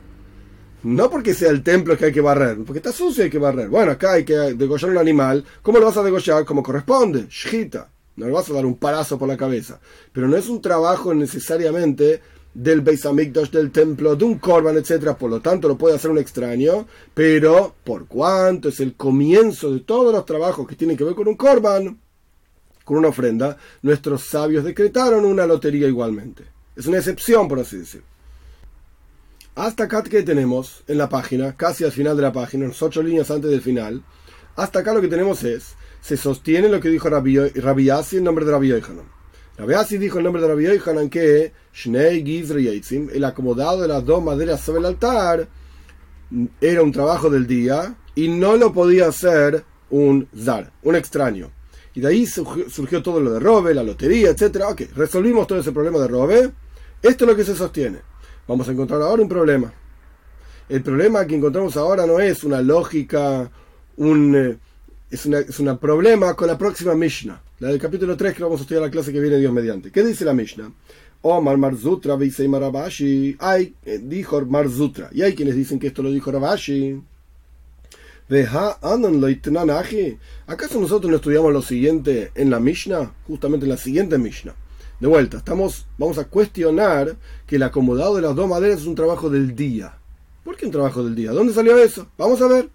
No 0.84 1.10
porque 1.10 1.34
sea 1.34 1.49
el 1.49 1.63
templo 1.63 1.97
que 1.97 2.06
hay 2.06 2.12
que 2.12 2.21
barrer, 2.21 2.58
porque 2.65 2.80
está 2.80 2.91
sucio 2.91 3.23
hay 3.23 3.30
que 3.30 3.38
barrer. 3.38 3.69
Bueno, 3.69 3.93
acá 3.93 4.13
hay 4.13 4.26
que 4.26 4.34
degollar 4.34 4.91
un 4.91 4.97
animal. 4.97 5.43
¿Cómo 5.62 5.80
lo 5.80 5.86
vas 5.86 5.97
a 5.97 6.04
degollar? 6.04 6.43
Como 6.43 6.62
corresponde. 6.62 7.28
Shita. 7.30 7.89
No 8.17 8.28
le 8.28 8.34
vas 8.34 8.49
a 8.49 8.54
dar 8.54 8.65
un 8.65 8.76
palazo 8.76 9.17
por 9.17 9.28
la 9.28 9.38
cabeza. 9.38 9.80
Pero 10.12 10.28
no 10.28 10.36
es 10.36 10.47
un 10.49 10.62
trabajo 10.62 11.13
necesariamente 11.13 12.21
del 12.54 12.82
Beis 12.82 13.06
Hamikdash, 13.06 13.49
del 13.49 13.71
templo, 13.71 14.15
de 14.15 14.26
un 14.26 14.38
korban, 14.39 14.78
etc. 14.78 15.15
Por 15.17 15.32
lo 15.32 15.39
tanto, 15.39 15.69
lo 15.69 15.78
puede 15.78 15.95
hacer 15.95 16.12
un 16.12 16.17
extraño. 16.17 16.86
Pero, 17.13 17.76
por 17.84 18.06
cuanto 18.08 18.69
es 18.69 18.82
el 18.82 18.95
comienzo 18.95 19.71
de 19.71 19.80
todos 19.80 20.13
los 20.13 20.26
trabajos 20.26 20.67
que 20.67 20.76
tienen 20.76 20.97
que 20.97 21.06
ver 21.06 21.15
con 21.15 21.30
un 21.30 21.36
korban, 21.36 21.97
con 22.83 22.97
una 22.97 23.09
ofrenda, 23.09 23.57
nuestros 23.81 24.23
sabios 24.23 24.63
decretaron 24.63 25.25
una 25.25 25.45
lotería 25.45 25.87
igualmente. 25.87 26.43
Es 26.75 26.85
una 26.87 26.97
excepción, 26.97 27.47
por 27.47 27.59
así 27.59 27.77
decirlo. 27.77 28.07
Hasta 29.55 29.83
acá 29.83 30.01
que 30.03 30.23
tenemos 30.23 30.83
en 30.87 30.97
la 30.97 31.09
página, 31.09 31.55
casi 31.55 31.83
al 31.83 31.91
final 31.91 32.15
de 32.15 32.23
la 32.23 32.31
página, 32.31 32.65
unas 32.65 32.81
ocho 32.81 33.03
líneas 33.03 33.29
antes 33.29 33.51
del 33.51 33.61
final, 33.61 34.03
hasta 34.55 34.79
acá 34.79 34.93
lo 34.93 35.01
que 35.01 35.07
tenemos 35.07 35.43
es, 35.43 35.75
se 36.01 36.17
sostiene 36.17 36.69
lo 36.69 36.79
que 36.79 36.89
dijo 36.89 37.09
Rabbi, 37.09 37.37
en 37.37 38.23
nombre 38.23 38.45
de 38.45 38.51
Rabbi 38.51 38.69
Yohanan. 38.69 39.05
Rabbi 39.57 39.97
dijo 39.97 40.17
en 40.17 40.23
nombre 40.23 40.41
de 40.41 40.47
Rabbi 40.47 40.63
Yohanan 40.63 41.09
que 41.09 41.53
Shnei 41.71 42.23
Gizre 42.23 42.81
el 43.13 43.23
acomodado 43.23 43.81
de 43.81 43.87
las 43.87 44.03
dos 44.03 44.23
maderas 44.23 44.59
sobre 44.61 44.79
el 44.79 44.85
altar, 44.87 45.47
era 46.59 46.81
un 46.81 46.91
trabajo 46.91 47.29
del 47.29 47.45
día 47.45 47.95
y 48.15 48.27
no 48.27 48.57
lo 48.57 48.73
podía 48.73 49.07
hacer 49.07 49.63
un 49.91 50.27
zar, 50.35 50.71
un 50.81 50.95
extraño. 50.95 51.51
Y 51.95 52.01
de 52.01 52.08
ahí 52.08 52.25
surgió 52.25 53.03
todo 53.03 53.19
lo 53.19 53.32
de 53.32 53.39
robe, 53.39 53.73
la 53.73 53.84
lotería, 53.84 54.32
etc. 54.32 54.63
Ok, 54.69 54.82
resolvimos 54.95 55.45
todo 55.47 55.60
ese 55.60 55.71
problema 55.71 55.99
de 55.99 56.08
robe. 56.08 56.51
Esto 57.01 57.25
es 57.25 57.29
lo 57.29 57.36
que 57.36 57.43
se 57.43 57.56
sostiene 57.56 58.13
vamos 58.47 58.67
a 58.67 58.71
encontrar 58.71 59.01
ahora 59.01 59.21
un 59.21 59.29
problema. 59.29 59.73
El 60.69 60.82
problema 60.82 61.25
que 61.25 61.36
encontramos 61.36 61.75
ahora 61.77 62.06
no 62.06 62.19
es 62.19 62.43
una 62.43 62.62
lógica, 62.62 63.49
un, 63.97 64.36
eh, 64.36 64.58
es 65.10 65.25
un 65.25 65.36
es 65.36 65.60
una 65.60 65.77
problema 65.77 66.34
con 66.36 66.47
la 66.47 66.58
próxima 66.58 66.95
Mishnah, 66.95 67.41
la 67.60 67.67
del 67.69 67.79
capítulo 67.79 68.15
3 68.15 68.34
que 68.34 68.43
vamos 68.43 68.60
a 68.60 68.63
estudiar 68.63 68.84
la 68.84 68.91
clase 68.91 69.12
que 69.12 69.19
viene 69.19 69.38
Dios 69.38 69.53
mediante. 69.53 69.91
¿Qué 69.91 70.03
dice 70.03 70.25
la 70.25 70.34
Mishnah? 70.34 70.71
Omar 71.21 71.58
Marzutra 71.58 72.17
Marabashi. 72.17 73.38
Hay, 73.39 73.73
eh, 73.86 73.99
dijo 74.03 74.41
Marzutra. 74.45 75.10
Y 75.13 75.21
hay 75.21 75.34
quienes 75.34 75.56
dicen 75.56 75.79
que 75.79 75.88
esto 75.88 76.03
lo 76.03 76.12
dijo 76.12 76.32
Rabashi. 76.32 77.01
¿Acaso 80.47 80.79
nosotros 80.79 81.09
no 81.09 81.17
estudiamos 81.17 81.51
lo 81.51 81.62
siguiente 81.62 82.31
en 82.36 82.49
la 82.49 82.59
Mishnah? 82.59 83.13
Justamente 83.27 83.65
en 83.65 83.71
la 83.71 83.77
siguiente 83.77 84.17
Mishnah. 84.17 84.55
De 84.99 85.07
vuelta, 85.07 85.38
estamos, 85.38 85.86
vamos 85.97 86.17
a 86.17 86.25
cuestionar 86.25 87.17
que 87.45 87.57
el 87.57 87.63
acomodado 87.63 88.15
de 88.15 88.21
las 88.21 88.36
dos 88.36 88.47
maderas 88.47 88.79
es 88.81 88.88
un 88.88 88.95
trabajo 88.95 89.29
del 89.29 89.55
día. 89.55 89.97
¿Por 90.43 90.55
qué 90.55 90.65
un 90.65 90.71
trabajo 90.71 91.03
del 91.03 91.15
día? 91.15 91.31
¿Dónde 91.31 91.53
salió 91.53 91.77
eso? 91.77 92.07
Vamos 92.17 92.41
a 92.41 92.47
ver. 92.47 92.69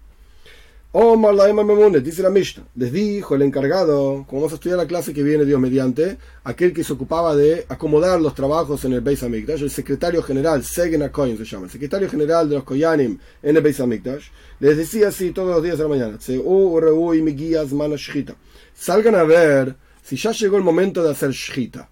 Omar 0.91 1.35
la 1.35 1.53
Memunet, 1.53 2.03
dice 2.03 2.23
la 2.23 2.31
Mishnah, 2.31 2.63
les 2.75 2.91
dijo 2.91 3.35
el 3.35 3.43
encargado, 3.43 4.25
como 4.27 4.41
vamos 4.41 4.53
a 4.53 4.55
estudiar 4.55 4.79
la 4.79 4.87
clase 4.87 5.13
que 5.13 5.21
viene 5.21 5.45
Dios 5.45 5.59
mediante, 5.59 6.17
aquel 6.43 6.73
que 6.73 6.83
se 6.83 6.93
ocupaba 6.93 7.35
de 7.35 7.63
acomodar 7.69 8.19
los 8.19 8.33
trabajos 8.33 8.83
en 8.85 8.93
el 8.93 9.01
Beis 9.01 9.21
Hamikdash, 9.21 9.61
el 9.61 9.69
secretario 9.69 10.23
general, 10.23 10.63
Segen 10.63 11.03
Akoin 11.03 11.37
se 11.37 11.45
llama, 11.45 11.65
el 11.65 11.71
secretario 11.71 12.09
general 12.09 12.49
de 12.49 12.55
los 12.55 12.63
Koyanim 12.63 13.19
en 13.43 13.55
el 13.55 13.61
Beis 13.61 13.79
Hamikdash, 13.79 14.29
les 14.59 14.77
decía 14.77 15.09
así 15.09 15.29
todos 15.29 15.53
los 15.53 15.63
días 15.63 15.77
de 15.77 15.83
la 15.83 15.89
mañana, 15.89 16.17
salgan 18.73 19.15
a 19.15 19.23
ver 19.23 19.75
si 20.01 20.15
ya 20.15 20.31
llegó 20.31 20.57
el 20.57 20.63
momento 20.63 21.03
de 21.03 21.11
hacer 21.11 21.29
shita 21.29 21.87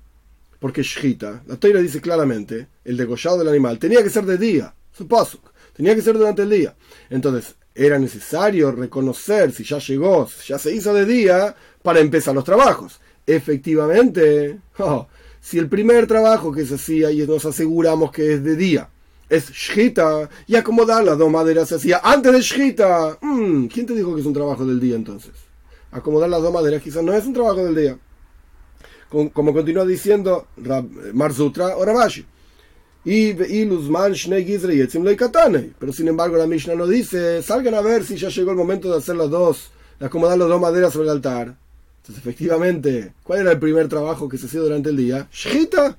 Porque 0.58 0.82
Shita, 0.82 1.44
la 1.46 1.58
toira 1.58 1.82
dice 1.82 2.02
claramente, 2.02 2.68
el 2.84 2.98
degollado 2.98 3.38
del 3.38 3.50
animal 3.50 3.78
tenía 3.78 4.02
que 4.02 4.10
ser 4.10 4.26
de 4.26 4.40
día, 4.40 4.74
su 4.92 5.08
pasuk, 5.08 5.52
tenía 5.76 5.94
que 5.94 6.02
ser 6.02 6.18
durante 6.18 6.42
el 6.42 6.50
día. 6.50 6.76
Entonces, 7.12 7.54
era 7.78 8.00
necesario 8.00 8.72
reconocer 8.72 9.52
si 9.52 9.64
ya 9.64 9.78
llegó, 9.78 10.28
si 10.28 10.48
ya 10.48 10.58
se 10.58 10.74
hizo 10.74 10.94
de 10.94 11.06
día, 11.06 11.56
para 11.84 12.00
empezar 12.00 12.34
los 12.34 12.44
trabajos. 12.44 13.00
Efectivamente, 13.26 14.60
oh, 14.80 15.08
si 15.40 15.60
el 15.60 15.70
primer 15.70 16.08
trabajo 16.08 16.52
que 16.52 16.66
se 16.66 16.76
hacía 16.76 17.12
y 17.12 17.26
nos 17.28 17.46
aseguramos 17.46 18.12
que 18.12 18.34
es 18.34 18.44
de 18.44 18.56
día, 18.56 18.90
es 19.30 19.52
shita 19.52 20.30
y 20.48 20.56
acomodar 20.56 21.04
las 21.04 21.18
dos 21.18 21.30
maderas 21.30 21.70
se 21.70 21.76
hacía 21.76 22.02
antes 22.04 22.32
de 22.32 22.42
shita. 22.42 23.18
Mm, 23.22 23.68
¿Quién 23.68 23.86
te 23.86 23.94
dijo 23.94 24.16
que 24.16 24.22
es 24.22 24.28
un 24.28 24.34
trabajo 24.34 24.66
del 24.66 24.80
día 24.80 24.96
entonces? 24.96 25.34
Acomodar 25.92 26.30
las 26.30 26.42
dos 26.42 26.54
maderas 26.54 26.82
quizás 26.82 27.04
no 27.04 27.14
es 27.14 27.26
un 27.26 27.34
trabajo 27.34 27.64
del 27.64 27.76
día. 27.76 27.98
Como, 29.10 29.54
continúa 29.54 29.86
diciendo 29.86 30.48
Marzutra 31.14 31.78
o 31.78 31.86
Rabashi. 31.86 32.26
Y 33.10 33.34
pero 35.80 35.94
sin 35.94 36.10
embargo 36.10 36.36
la 36.36 36.46
Mishnah 36.46 36.76
no 36.76 36.86
dice, 36.86 37.42
salgan 37.42 37.76
a 37.76 37.80
ver 37.80 38.04
si 38.04 38.18
ya 38.18 38.28
llegó 38.28 38.52
el 38.52 38.58
momento 38.58 38.92
de 38.92 38.98
hacer 38.98 39.16
las 39.16 39.30
dos, 39.30 39.70
de 39.98 40.08
acomodar 40.08 40.38
las 40.38 40.50
dos 40.50 40.60
maderas 40.60 40.92
sobre 40.92 41.06
el 41.06 41.14
altar. 41.14 41.56
Entonces, 42.02 42.18
efectivamente, 42.18 43.14
¿cuál 43.24 43.40
era 43.40 43.54
el 43.54 43.60
primer 43.60 43.88
trabajo 43.88 44.28
que 44.28 44.38
se 44.38 44.48
hacía 44.48 44.60
durante 44.60 44.90
el 44.90 44.98
día? 44.98 45.30
Shita. 45.32 45.98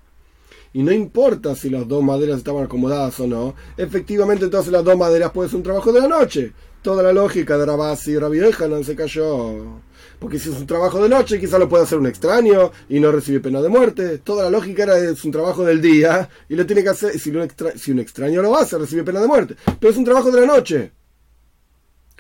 Y 0.75 0.83
no 0.83 0.93
importa 0.93 1.55
si 1.55 1.71
las 1.71 1.89
dos 1.89 2.05
maderas 2.05 2.37
estaban 2.37 2.65
acomodadas 2.65 3.19
o 3.21 3.27
no, 3.27 3.55
efectivamente 3.79 4.45
entonces 4.45 4.71
las 4.71 4.85
dos 4.85 4.99
maderas 4.99 5.31
pueden 5.31 5.49
ser 5.49 5.57
un 5.57 5.63
trabajo 5.63 5.91
de 5.91 6.03
la 6.03 6.09
noche. 6.09 6.53
Toda 6.83 7.03
la 7.03 7.15
lógica 7.15 7.57
de 7.57 7.65
Rabasi 7.65 8.11
y 8.11 8.19
Rabbi 8.19 8.41
no 8.69 8.85
se 8.85 8.95
cayó. 8.95 9.81
Porque 10.19 10.39
si 10.39 10.51
es 10.51 10.57
un 10.57 10.67
trabajo 10.67 11.01
de 11.03 11.09
noche, 11.09 11.39
quizá 11.39 11.59
lo 11.59 11.69
puede 11.69 11.85
hacer 11.85 11.99
un 11.99 12.07
extraño 12.07 12.73
y 12.89 12.99
no 12.99 13.13
recibe 13.13 13.41
pena 13.41 13.63
de 13.63 13.69
muerte. 13.69 14.19
Toda 14.19 14.45
la 14.45 14.51
lógica 14.51 14.83
era 14.83 14.99
es 14.99 15.25
un 15.25 15.31
trabajo 15.31 15.65
del 15.65 15.81
día 15.81 16.29
y 16.49 16.57
lo 16.57 16.67
tiene 16.67 16.83
que 16.83 16.89
hacer. 16.89 17.19
Si, 17.19 17.31
un, 17.31 17.49
si 17.77 17.93
un 17.93 18.01
extraño 18.01 18.43
lo 18.43 18.57
hace, 18.57 18.79
recibe 18.79 19.05
pena 19.05 19.21
de 19.21 19.29
muerte. 19.29 19.57
Pero 19.79 19.91
es 19.93 19.97
un 19.97 20.05
trabajo 20.05 20.31
de 20.31 20.41
la 20.41 20.47
noche. 20.47 20.91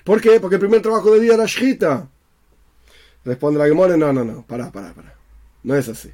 ¿Por 0.04 0.20
qué? 0.20 0.38
Porque 0.40 0.56
el 0.56 0.60
primer 0.60 0.80
trabajo 0.80 1.10
del 1.12 1.22
día 1.22 1.34
era 1.34 1.46
Shita. 1.46 2.08
Responde 3.24 3.58
la 3.58 3.66
Gemora, 3.66 3.96
no, 3.96 4.12
no, 4.12 4.24
no, 4.24 4.46
pará, 4.46 4.70
pará, 4.70 4.94
pará. 4.94 5.14
No 5.64 5.74
es 5.74 5.88
así. 5.88 6.10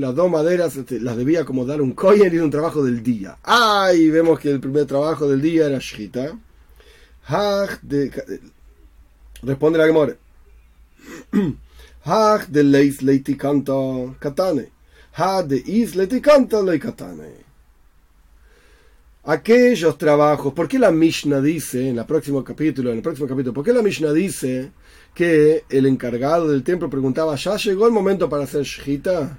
las 0.00 0.14
dos 0.14 0.30
maderas 0.30 0.74
este, 0.76 0.98
las 0.98 1.16
debía 1.18 1.42
acomodar 1.42 1.82
un 1.82 1.92
kohen 1.92 2.32
y 2.32 2.36
era 2.36 2.44
un 2.44 2.50
trabajo 2.50 2.82
del 2.82 3.02
día. 3.02 3.36
Ay, 3.42 4.08
vemos 4.08 4.40
que 4.40 4.50
el 4.50 4.60
primer 4.60 4.86
trabajo 4.86 5.28
del 5.28 5.42
día 5.42 5.66
era 5.66 5.78
Shita. 5.78 6.38
Responde 9.44 9.78
la 9.78 9.86
Gemora. 9.86 10.16
Hach 12.04 12.46
de 12.48 12.62
leis 12.62 13.02
leiti 13.02 13.36
canta 13.36 13.74
katane. 14.20 14.70
Ha 15.12 15.42
de 15.42 15.62
is 15.66 15.94
leiti 15.94 16.20
canta 16.20 16.60
lei 16.62 16.78
katane. 16.78 17.44
Aquellos 19.26 19.96
trabajos, 19.96 20.52
¿por 20.52 20.68
qué 20.68 20.78
la 20.78 20.90
Mishnah 20.90 21.40
dice 21.40 21.88
en 21.88 21.98
el 21.98 22.04
próximo 22.04 22.44
capítulo, 22.44 22.90
en 22.90 22.98
el 22.98 23.02
próximo 23.02 23.26
capítulo, 23.26 23.54
por 23.54 23.64
qué 23.64 23.72
la 23.72 23.80
Mishnah 23.80 24.12
dice 24.12 24.70
que 25.14 25.64
el 25.70 25.86
encargado 25.86 26.46
del 26.46 26.62
templo 26.62 26.90
preguntaba, 26.90 27.34
¿ya 27.36 27.56
llegó 27.56 27.86
el 27.86 27.92
momento 27.92 28.28
para 28.28 28.44
hacer 28.44 28.64
shita? 28.64 29.38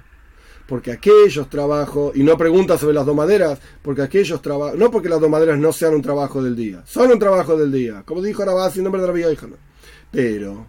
Porque 0.66 0.90
aquellos 0.90 1.48
trabajos, 1.48 2.16
y 2.16 2.24
no 2.24 2.36
pregunta 2.36 2.76
sobre 2.76 2.94
las 2.94 3.06
dos 3.06 3.14
maderas, 3.14 3.60
porque 3.80 4.02
aquellos 4.02 4.42
trabajos, 4.42 4.76
no 4.76 4.90
porque 4.90 5.08
las 5.08 5.20
dos 5.20 5.30
maderas 5.30 5.56
no 5.56 5.72
sean 5.72 5.94
un 5.94 6.02
trabajo 6.02 6.42
del 6.42 6.56
día, 6.56 6.82
son 6.84 7.12
un 7.12 7.20
trabajo 7.20 7.56
del 7.56 7.70
día, 7.70 8.02
como 8.04 8.20
dijo 8.20 8.42
Arabasi 8.42 8.80
en 8.80 8.84
nombre 8.84 9.00
de 9.00 9.06
la 9.06 9.12
Villa 9.12 9.28
Pero 10.16 10.64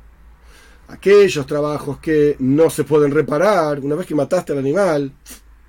aquellos 0.90 1.48
trabajos 1.48 2.00
que 2.00 2.36
no 2.40 2.70
se 2.70 2.84
pueden 2.84 3.12
reparar, 3.12 3.80
una 3.80 3.96
vez 3.96 4.06
que 4.06 4.14
mataste 4.14 4.52
al 4.52 4.60
animal, 4.60 5.10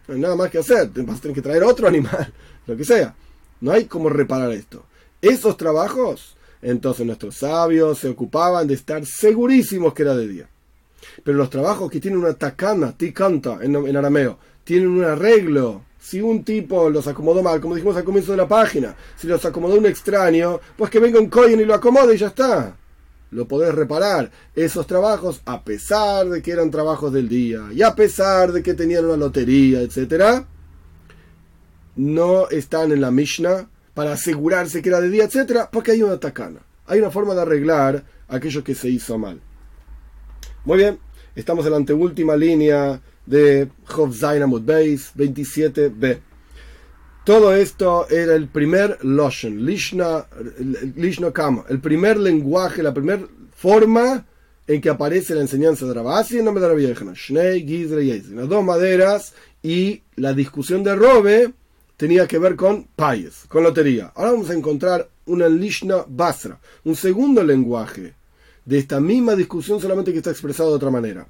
no 0.08 0.14
hay 0.14 0.20
nada 0.20 0.34
más 0.34 0.50
que 0.50 0.58
hacer, 0.58 0.90
vas 1.04 1.18
a 1.18 1.20
tener 1.20 1.36
que 1.36 1.42
traer 1.42 1.62
otro 1.62 1.86
animal, 1.86 2.32
lo 2.66 2.76
que 2.76 2.84
sea. 2.84 3.14
No 3.60 3.70
hay 3.70 3.84
cómo 3.84 4.08
reparar 4.08 4.50
esto. 4.50 4.84
Esos 5.22 5.56
trabajos, 5.56 6.36
entonces 6.60 7.06
nuestros 7.06 7.36
sabios 7.36 8.00
se 8.00 8.08
ocupaban 8.08 8.66
de 8.66 8.74
estar 8.74 9.06
segurísimos 9.06 9.94
que 9.94 10.02
era 10.02 10.16
de 10.16 10.26
día. 10.26 10.48
Pero 11.22 11.38
los 11.38 11.48
trabajos 11.48 11.88
que 11.88 12.00
tienen 12.00 12.18
una 12.18 12.34
tacana, 12.34 12.96
tikanta 12.96 13.60
en, 13.62 13.76
en 13.76 13.96
arameo, 13.96 14.40
tienen 14.64 14.88
un 14.88 15.04
arreglo. 15.04 15.82
Si 16.00 16.20
un 16.20 16.42
tipo 16.42 16.90
los 16.90 17.06
acomodó 17.06 17.44
mal, 17.44 17.60
como 17.60 17.76
dijimos 17.76 17.96
al 17.96 18.02
comienzo 18.02 18.32
de 18.32 18.38
la 18.38 18.48
página, 18.48 18.96
si 19.16 19.28
los 19.28 19.44
acomodó 19.44 19.76
un 19.76 19.86
extraño, 19.86 20.58
pues 20.76 20.90
que 20.90 20.98
venga 20.98 21.20
un 21.20 21.28
coin 21.28 21.60
y 21.60 21.64
lo 21.64 21.74
acomode 21.74 22.16
y 22.16 22.18
ya 22.18 22.26
está. 22.26 22.76
Lo 23.30 23.46
podés 23.46 23.74
reparar. 23.74 24.30
Esos 24.54 24.86
trabajos, 24.86 25.42
a 25.44 25.62
pesar 25.62 26.28
de 26.28 26.42
que 26.42 26.52
eran 26.52 26.70
trabajos 26.70 27.12
del 27.12 27.28
día 27.28 27.68
y 27.72 27.82
a 27.82 27.94
pesar 27.94 28.52
de 28.52 28.62
que 28.62 28.74
tenían 28.74 29.04
una 29.04 29.16
lotería, 29.16 29.80
etcétera, 29.80 30.46
no 31.96 32.48
están 32.48 32.92
en 32.92 33.00
la 33.00 33.10
Mishnah 33.10 33.68
para 33.92 34.12
asegurarse 34.12 34.80
que 34.80 34.88
era 34.88 35.00
de 35.00 35.10
día, 35.10 35.24
etcétera, 35.24 35.68
porque 35.70 35.92
hay 35.92 36.02
una 36.02 36.18
tacana. 36.18 36.60
Hay 36.86 37.00
una 37.00 37.10
forma 37.10 37.34
de 37.34 37.42
arreglar 37.42 38.04
aquello 38.28 38.64
que 38.64 38.74
se 38.74 38.88
hizo 38.88 39.18
mal. 39.18 39.40
Muy 40.64 40.78
bien, 40.78 40.98
estamos 41.34 41.64
en 41.66 41.72
la 41.72 41.78
anteúltima 41.78 42.36
línea 42.36 43.00
de 43.26 43.68
Beis 44.64 45.12
27b. 45.14 46.27
Todo 47.28 47.54
esto 47.54 48.08
era 48.08 48.34
el 48.34 48.48
primer 48.48 49.04
Loshen, 49.04 49.66
Lishna, 49.66 50.24
Kama, 51.34 51.66
el 51.68 51.78
primer 51.78 52.16
lenguaje, 52.16 52.82
la 52.82 52.94
primera 52.94 53.22
forma 53.54 54.24
en 54.66 54.80
que 54.80 54.88
aparece 54.88 55.34
la 55.34 55.42
enseñanza 55.42 55.84
de 55.84 55.92
Rabasi 55.92 56.38
en 56.38 56.46
nombre 56.46 56.62
de 56.62 56.68
Rabbi 56.70 57.14
Shnei, 57.14 57.66
Gizre 57.66 58.02
y 58.04 58.22
Las 58.30 58.48
dos 58.48 58.64
maderas 58.64 59.34
y 59.62 60.00
la 60.16 60.32
discusión 60.32 60.82
de 60.82 60.94
Robe 60.96 61.52
tenía 61.98 62.26
que 62.26 62.38
ver 62.38 62.56
con 62.56 62.84
payes, 62.96 63.44
con 63.46 63.62
lotería. 63.62 64.10
Ahora 64.14 64.32
vamos 64.32 64.48
a 64.48 64.54
encontrar 64.54 65.10
una 65.26 65.50
Lishna 65.50 66.06
Basra, 66.08 66.58
un 66.84 66.96
segundo 66.96 67.44
lenguaje 67.44 68.14
de 68.64 68.78
esta 68.78 69.00
misma 69.00 69.36
discusión, 69.36 69.82
solamente 69.82 70.12
que 70.12 70.18
está 70.18 70.30
expresado 70.30 70.70
de 70.70 70.76
otra 70.76 70.90
manera. 70.90 71.28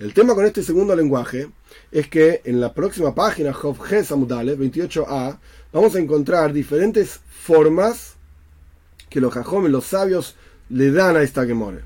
El 0.00 0.14
tema 0.14 0.34
con 0.34 0.46
este 0.46 0.62
segundo 0.62 0.96
lenguaje 0.96 1.50
es 1.92 2.08
que 2.08 2.40
en 2.44 2.58
la 2.58 2.72
próxima 2.72 3.14
página, 3.14 3.52
Job 3.52 3.76
28a, 3.76 5.38
vamos 5.74 5.94
a 5.94 5.98
encontrar 5.98 6.54
diferentes 6.54 7.20
formas 7.28 8.14
que 9.10 9.20
los 9.20 9.34
jajomes, 9.34 9.70
los 9.70 9.84
sabios, 9.84 10.36
le 10.70 10.90
dan 10.90 11.16
a 11.16 11.22
esta 11.22 11.44
Gemore. 11.44 11.80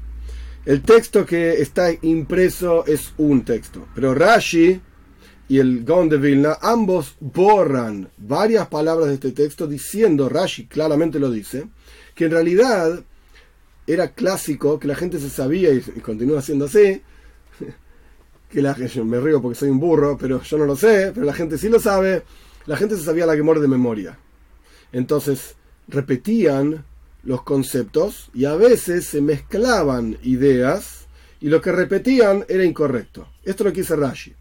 El 0.65 0.83
texto 0.83 1.27
que 1.27 1.55
está 1.55 1.91
impreso 2.03 2.87
es 2.87 3.13
un 3.19 3.45
texto, 3.45 3.89
pero 3.97 4.15
Rashi 4.15 4.81
y 5.49 5.59
el 5.59 5.85
Gaon 5.85 6.09
de 6.09 6.19
Vilna, 6.19 6.59
ambos 6.63 7.17
borran 7.19 8.11
varias 8.17 8.69
palabras 8.69 9.09
de 9.09 9.15
este 9.15 9.33
texto 9.33 9.67
diciendo, 9.67 10.29
Rashi 10.29 10.67
claramente 10.67 11.19
lo 11.19 11.33
dice, 11.33 11.67
que 12.15 12.27
en 12.27 12.31
realidad 12.31 13.03
era 13.89 14.13
clásico, 14.13 14.79
que 14.79 14.87
la 14.87 14.95
gente 14.95 15.19
se 15.19 15.31
sabía 15.31 15.73
y, 15.75 15.81
continúa 15.81 16.43
siendo 16.43 16.67
así, 16.67 17.03
que 18.55 18.63
la 18.63 18.77
yo 18.77 19.05
me 19.05 19.19
río 19.19 19.43
porque 19.43 19.59
soy 19.59 19.69
un 19.69 19.81
burro, 19.81 20.17
pero 20.17 20.41
yo 20.41 20.57
no 20.57 20.65
lo 20.65 20.77
sé, 20.77 21.11
pero 21.13 21.27
la 21.27 21.35
gente 21.35 21.59
sí 21.59 21.69
lo 21.69 21.81
sabe, 21.81 22.23
la 22.67 22.77
gente 22.77 22.97
se 22.97 23.03
sabía 23.03 23.27
la 23.27 23.35
Gemor 23.35 23.59
de 23.59 23.67
memoria. 23.67 24.17
Entonces, 24.93 25.57
repetían 25.89 26.85
los 27.25 27.43
conceptos 27.43 28.31
y 28.33 28.45
a 28.45 28.55
veces 28.55 29.07
se 29.07 29.21
mezclaban 29.21 30.19
ideas 30.23 31.07
y 31.41 31.49
lo 31.49 31.61
que 31.61 31.73
repetían 31.73 32.45
era 32.49 32.65
incorrecto. 32.65 33.27
Esto 33.43 33.65
lo 33.65 33.73
que 33.73 33.81
dice 33.81 33.97
Rashi. 33.97 34.33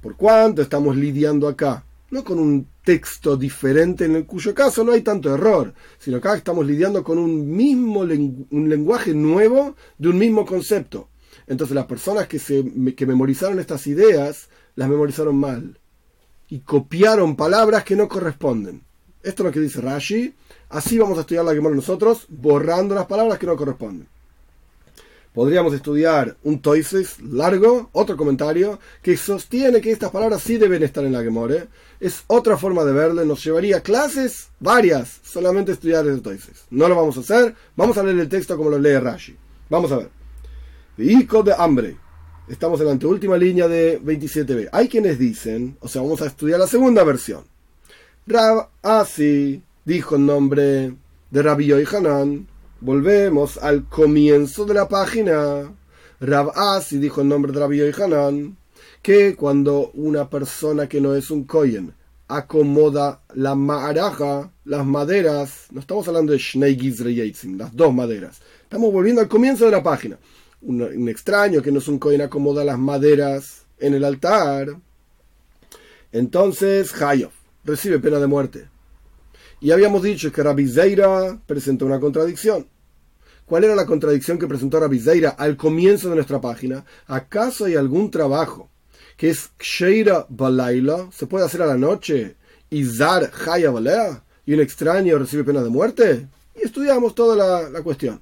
Por 0.00 0.16
cuanto 0.16 0.62
estamos 0.62 0.96
lidiando 0.96 1.46
acá, 1.46 1.84
no 2.10 2.24
con 2.24 2.38
un 2.38 2.68
texto 2.82 3.36
diferente 3.36 4.06
en 4.06 4.16
el 4.16 4.24
cuyo 4.24 4.54
caso 4.54 4.82
no 4.82 4.92
hay 4.92 5.02
tanto 5.02 5.34
error, 5.34 5.74
sino 5.98 6.16
acá 6.16 6.34
estamos 6.34 6.66
lidiando 6.66 7.04
con 7.04 7.18
un 7.18 7.54
mismo 7.54 8.00
un 8.00 8.68
lenguaje 8.68 9.12
nuevo 9.12 9.76
de 9.98 10.08
un 10.08 10.16
mismo 10.16 10.46
concepto. 10.46 11.10
Entonces 11.48 11.74
las 11.74 11.86
personas 11.86 12.28
que, 12.28 12.38
se, 12.38 12.94
que 12.94 13.06
memorizaron 13.06 13.58
estas 13.58 13.86
ideas 13.86 14.48
las 14.76 14.88
memorizaron 14.88 15.36
mal 15.36 15.78
y 16.48 16.60
copiaron 16.60 17.36
palabras 17.36 17.84
que 17.84 17.96
no 17.96 18.08
corresponden. 18.08 18.82
Esto 19.22 19.42
es 19.42 19.46
lo 19.46 19.52
que 19.52 19.60
dice 19.60 19.80
Rashi. 19.80 20.34
Así 20.68 20.98
vamos 20.98 21.18
a 21.18 21.22
estudiar 21.22 21.44
la 21.44 21.54
Gemara 21.54 21.74
nosotros, 21.74 22.26
borrando 22.28 22.94
las 22.94 23.06
palabras 23.06 23.38
que 23.38 23.46
no 23.46 23.56
corresponden 23.56 24.06
podríamos 25.38 25.72
estudiar 25.72 26.36
un 26.42 26.60
toises 26.60 27.20
largo, 27.20 27.90
otro 27.92 28.16
comentario, 28.16 28.80
que 29.02 29.16
sostiene 29.16 29.80
que 29.80 29.92
estas 29.92 30.10
palabras 30.10 30.42
sí 30.42 30.56
deben 30.56 30.82
estar 30.82 31.04
en 31.04 31.12
la 31.12 31.22
Gemore. 31.22 31.68
Es 32.00 32.24
otra 32.26 32.56
forma 32.56 32.82
de 32.84 32.92
verle, 32.92 33.24
nos 33.24 33.44
llevaría 33.44 33.80
clases 33.80 34.48
varias, 34.58 35.20
solamente 35.22 35.70
estudiar 35.70 36.04
el 36.08 36.22
toises. 36.22 36.64
No 36.70 36.88
lo 36.88 36.96
vamos 36.96 37.16
a 37.18 37.20
hacer, 37.20 37.54
vamos 37.76 37.96
a 37.98 38.02
leer 38.02 38.18
el 38.18 38.28
texto 38.28 38.56
como 38.56 38.70
lo 38.70 38.80
lee 38.80 38.98
Rashi. 38.98 39.36
Vamos 39.70 39.92
a 39.92 39.98
ver. 39.98 40.17
Hijo 40.98 41.44
de 41.44 41.54
hambre. 41.56 41.96
Estamos 42.48 42.80
en 42.80 42.86
la 42.86 42.92
anteúltima 42.92 43.36
línea 43.36 43.68
de 43.68 44.02
27b. 44.02 44.70
Hay 44.72 44.88
quienes 44.88 45.16
dicen, 45.16 45.76
o 45.80 45.86
sea, 45.86 46.02
vamos 46.02 46.20
a 46.22 46.26
estudiar 46.26 46.58
la 46.58 46.66
segunda 46.66 47.04
versión. 47.04 47.44
Rab 48.26 48.68
Asi 48.82 49.62
dijo 49.84 50.16
en 50.16 50.26
nombre 50.26 50.94
de 51.30 51.42
Rabbi 51.42 51.66
Yohanan 51.66 52.48
Volvemos 52.80 53.58
al 53.58 53.84
comienzo 53.88 54.64
de 54.64 54.74
la 54.74 54.88
página. 54.88 55.72
Rab 56.20 56.50
Asi 56.56 56.98
dijo 56.98 57.20
en 57.20 57.28
nombre 57.28 57.52
de 57.52 57.60
Rabbi 57.60 57.80
Hanan 57.80 58.56
que 59.00 59.36
cuando 59.36 59.92
una 59.94 60.28
persona 60.28 60.88
que 60.88 61.00
no 61.00 61.14
es 61.14 61.30
un 61.30 61.44
Kohen 61.44 61.94
acomoda 62.26 63.22
la 63.34 63.54
maraja, 63.54 64.52
las 64.64 64.84
maderas, 64.84 65.66
no 65.70 65.80
estamos 65.80 66.06
hablando 66.08 66.32
de 66.32 66.38
Shnei 66.38 66.76
Gizre 66.76 67.14
las 67.56 67.74
dos 67.74 67.94
maderas, 67.94 68.40
estamos 68.62 68.92
volviendo 68.92 69.22
al 69.22 69.28
comienzo 69.28 69.64
de 69.64 69.70
la 69.70 69.82
página. 69.82 70.18
Un, 70.60 71.08
extraño 71.08 71.62
que 71.62 71.70
no 71.70 71.78
es 71.78 71.88
un 71.88 71.98
Kohen 71.98 72.20
acomoda 72.20 72.64
las 72.64 72.78
maderas 72.78 73.66
en 73.78 73.94
el 73.94 74.04
altar, 74.04 74.76
entonces 76.10 77.00
Hayov 77.00 77.30
recibe 77.64 78.00
pena 78.00 78.18
de 78.18 78.26
muerte. 78.26 78.68
Y 79.60 79.70
habíamos 79.70 80.02
dicho 80.02 80.32
que 80.32 80.42
Rabbi 80.42 80.68
Zeira 80.68 81.40
presentó 81.46 81.86
una 81.86 82.00
contradicción. 82.00 82.66
¿Cuál 83.44 83.64
era 83.64 83.74
la 83.74 83.86
contradicción 83.86 84.38
que 84.38 84.46
presentó 84.46 84.78
Rabbi 84.78 85.00
Zeira 85.00 85.30
al 85.30 85.56
comienzo 85.56 86.08
de 86.08 86.16
nuestra 86.16 86.40
página? 86.40 86.84
¿Acaso 87.06 87.64
hay 87.64 87.76
algún 87.76 88.10
trabajo 88.10 88.68
que 89.16 89.30
es 89.30 89.50
Ksheira 89.56 90.26
Balaila, 90.28 91.08
se 91.12 91.26
puede 91.26 91.44
hacer 91.44 91.62
a 91.62 91.66
la 91.66 91.76
noche, 91.76 92.36
y 92.70 92.84
Zar 92.84 93.30
Haya 93.46 93.70
Balea, 93.70 94.22
y 94.46 94.54
un 94.54 94.60
extraño 94.60 95.18
recibe 95.18 95.44
pena 95.44 95.62
de 95.62 95.70
muerte? 95.70 96.28
Y 96.54 96.66
estudiamos 96.66 97.14
toda 97.14 97.34
la, 97.34 97.70
la 97.70 97.82
cuestión. 97.82 98.20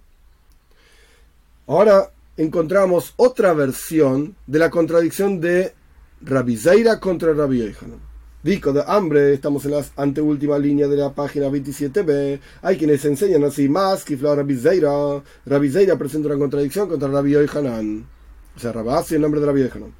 Ahora 1.66 2.11
encontramos 2.37 3.14
otra 3.16 3.53
versión 3.55 4.37
de 4.46 4.59
la 4.59 4.70
contradicción 4.70 5.40
de 5.40 5.72
Rabbi 6.20 6.57
Zeira 6.57 7.01
contra 7.01 7.33
Rabbi 7.33 7.59
Yohanan. 7.59 8.01
Dico 8.42 8.72
de 8.72 8.85
hambre, 8.87 9.35
estamos 9.35 9.64
en 9.64 9.72
la 9.72 9.85
anteúltima 9.96 10.59
línea 10.59 10.87
de 10.87 10.96
la 10.96 11.12
página 11.12 11.49
27b. 11.49 12.38
Hay 12.62 12.77
quienes 12.77 13.05
enseñan 13.05 13.42
así 13.44 13.68
más 13.68 14.05
que 14.05 14.16
Rabbi 14.16 14.57
Zeira. 14.57 15.22
Rabbi 15.46 15.70
Zeira 15.70 15.99
presenta 15.99 16.29
una 16.29 16.38
contradicción 16.38 16.88
contra 16.88 17.09
Rabbi 17.09 17.33
Yohanan. 17.33 18.07
O 18.55 18.59
sea, 18.61 18.72
Rabbi 18.72 19.14
en 19.14 19.20
nombre 19.20 19.40
de 19.40 19.46
Rabbi 19.46 19.62
Yohanan. 19.62 19.92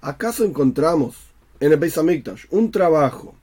¿Acaso 0.00 0.44
encontramos 0.44 1.14
en 1.60 1.70
el 1.70 1.78
Beis 1.78 1.96
un 2.50 2.72
trabajo 2.72 3.36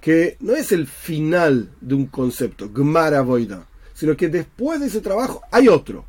que 0.00 0.36
no 0.40 0.54
es 0.54 0.72
el 0.72 0.86
final 0.86 1.70
de 1.80 1.94
un 1.94 2.06
concepto, 2.06 2.70
Gmara 2.72 3.22
Voida, 3.22 3.66
sino 3.94 4.16
que 4.16 4.28
después 4.28 4.80
de 4.80 4.86
ese 4.86 5.00
trabajo 5.00 5.42
hay 5.50 5.68
otro? 5.68 6.04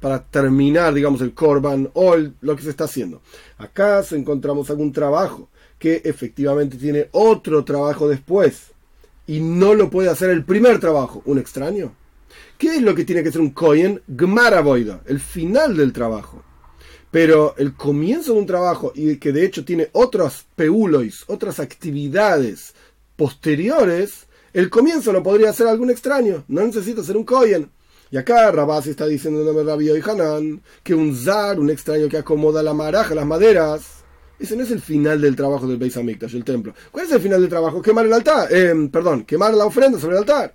para 0.00 0.22
terminar, 0.22 0.94
digamos, 0.94 1.20
el 1.20 1.34
Korban 1.34 1.90
o 1.94 2.14
lo 2.40 2.54
que 2.54 2.62
se 2.62 2.70
está 2.70 2.84
haciendo. 2.84 3.22
¿Acaso 3.58 4.14
encontramos 4.14 4.70
algún 4.70 4.92
trabajo 4.92 5.48
que 5.80 6.00
efectivamente 6.04 6.76
tiene 6.76 7.08
otro 7.12 7.64
trabajo 7.64 8.08
después 8.08 8.72
y 9.26 9.40
no 9.40 9.74
lo 9.74 9.90
puede 9.90 10.08
hacer 10.08 10.30
el 10.30 10.44
primer 10.44 10.78
trabajo? 10.78 11.22
¿Un 11.24 11.38
extraño? 11.38 11.92
¿Qué 12.56 12.76
es 12.76 12.82
lo 12.82 12.94
que 12.94 13.04
tiene 13.04 13.24
que 13.24 13.32
ser 13.32 13.40
un 13.40 13.50
Kohen? 13.50 14.00
Gmaraboida, 14.06 15.02
el 15.06 15.18
final 15.18 15.76
del 15.76 15.92
trabajo. 15.92 16.44
Pero 17.10 17.54
el 17.56 17.74
comienzo 17.74 18.34
de 18.34 18.38
un 18.38 18.46
trabajo 18.46 18.92
y 18.94 19.16
que 19.16 19.32
de 19.32 19.44
hecho 19.44 19.64
tiene 19.64 19.88
otros 19.92 20.46
peulois, 20.54 21.24
otras 21.26 21.60
actividades 21.60 22.74
posteriores, 23.16 24.26
el 24.52 24.70
comienzo 24.70 25.12
lo 25.12 25.22
podría 25.22 25.50
hacer 25.50 25.66
algún 25.66 25.90
extraño. 25.90 26.44
No 26.48 26.64
necesita 26.64 27.02
ser 27.02 27.16
un 27.16 27.24
Kohen. 27.24 27.70
Y 28.10 28.16
acá 28.16 28.50
Rabasi 28.52 28.90
está 28.90 29.06
diciendo 29.06 29.40
en 29.40 29.46
nombre 29.46 29.64
de 29.64 29.70
Rabbi 29.70 30.00
Hanan 30.00 30.62
que 30.82 30.94
un 30.94 31.16
zar, 31.16 31.58
un 31.58 31.70
extraño 31.70 32.08
que 32.08 32.18
acomoda 32.18 32.62
la 32.62 32.72
maraja, 32.72 33.14
las 33.14 33.26
maderas, 33.26 34.04
ese 34.38 34.56
no 34.56 34.62
es 34.62 34.70
el 34.70 34.80
final 34.80 35.20
del 35.20 35.34
trabajo 35.34 35.66
del 35.66 35.76
Beis 35.76 35.96
Hamikdash, 35.96 36.36
el 36.36 36.44
templo. 36.44 36.74
¿Cuál 36.92 37.06
es 37.06 37.12
el 37.12 37.20
final 37.20 37.40
del 37.40 37.50
trabajo? 37.50 37.82
Quemar 37.82 38.06
el 38.06 38.12
altar, 38.12 38.48
eh, 38.50 38.88
perdón, 38.92 39.24
quemar 39.24 39.54
la 39.54 39.64
ofrenda 39.64 39.98
sobre 39.98 40.14
el 40.14 40.20
altar. 40.20 40.54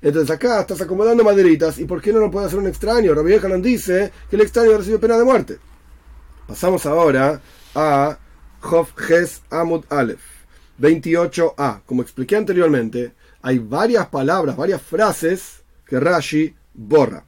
Entonces 0.00 0.30
acá 0.30 0.60
estás 0.60 0.80
acomodando 0.80 1.22
maderitas. 1.22 1.78
¿Y 1.78 1.84
por 1.84 2.00
qué 2.00 2.12
no 2.12 2.20
lo 2.20 2.30
puede 2.30 2.46
hacer 2.46 2.58
un 2.58 2.66
extraño? 2.66 3.14
Rabbi 3.14 3.34
Hanan 3.34 3.62
dice 3.62 4.10
que 4.28 4.36
el 4.36 4.42
extraño 4.42 4.76
recibe 4.76 4.98
pena 4.98 5.18
de 5.18 5.24
muerte. 5.24 5.58
Pasamos 6.46 6.86
ahora 6.86 7.40
a 7.74 8.18
Hof 8.62 8.92
Ges 8.96 9.42
Amud 9.50 9.84
Aleph 9.90 10.37
28a. 10.80 11.82
Como 11.84 12.02
expliqué 12.02 12.36
anteriormente, 12.36 13.12
hay 13.42 13.58
varias 13.58 14.06
palabras, 14.08 14.56
varias 14.56 14.82
frases 14.82 15.62
que 15.86 15.98
Rashi 15.98 16.54
borra. 16.74 17.24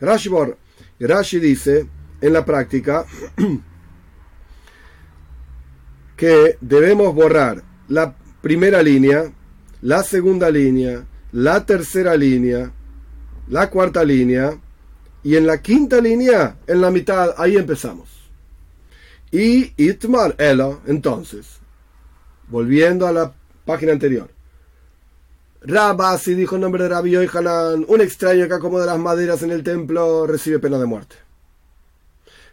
Rashi 0.00 0.28
borra. 0.28 0.56
Rashi 0.98 1.38
dice 1.38 1.88
en 2.20 2.32
la 2.32 2.44
práctica 2.44 3.04
que 6.16 6.56
debemos 6.60 7.14
borrar 7.14 7.62
la 7.88 8.14
primera 8.40 8.82
línea, 8.82 9.32
la 9.80 10.02
segunda 10.02 10.50
línea, 10.50 11.04
la 11.32 11.66
tercera 11.66 12.16
línea, 12.16 12.72
la 13.48 13.70
cuarta 13.70 14.04
línea 14.04 14.56
y 15.24 15.36
en 15.36 15.46
la 15.46 15.60
quinta 15.60 16.00
línea, 16.00 16.56
en 16.66 16.80
la 16.80 16.90
mitad, 16.90 17.34
ahí 17.36 17.56
empezamos. 17.56 18.08
Y 19.30 19.72
Itmar 19.82 20.34
Ela, 20.38 20.78
entonces, 20.86 21.61
volviendo 22.48 23.06
a 23.06 23.12
la 23.12 23.32
página 23.64 23.92
anterior. 23.92 24.30
Rabasi 25.62 26.34
dijo 26.34 26.56
el 26.56 26.62
nombre 26.62 26.82
de 26.82 26.88
Rabbi 26.88 27.14
Hanan, 27.14 27.84
un 27.86 28.00
extraño 28.00 28.48
que 28.48 28.54
acomoda 28.54 28.86
las 28.86 28.98
maderas 28.98 29.42
en 29.42 29.52
el 29.52 29.62
templo 29.62 30.26
recibe 30.26 30.58
pena 30.58 30.78
de 30.78 30.86
muerte. 30.86 31.16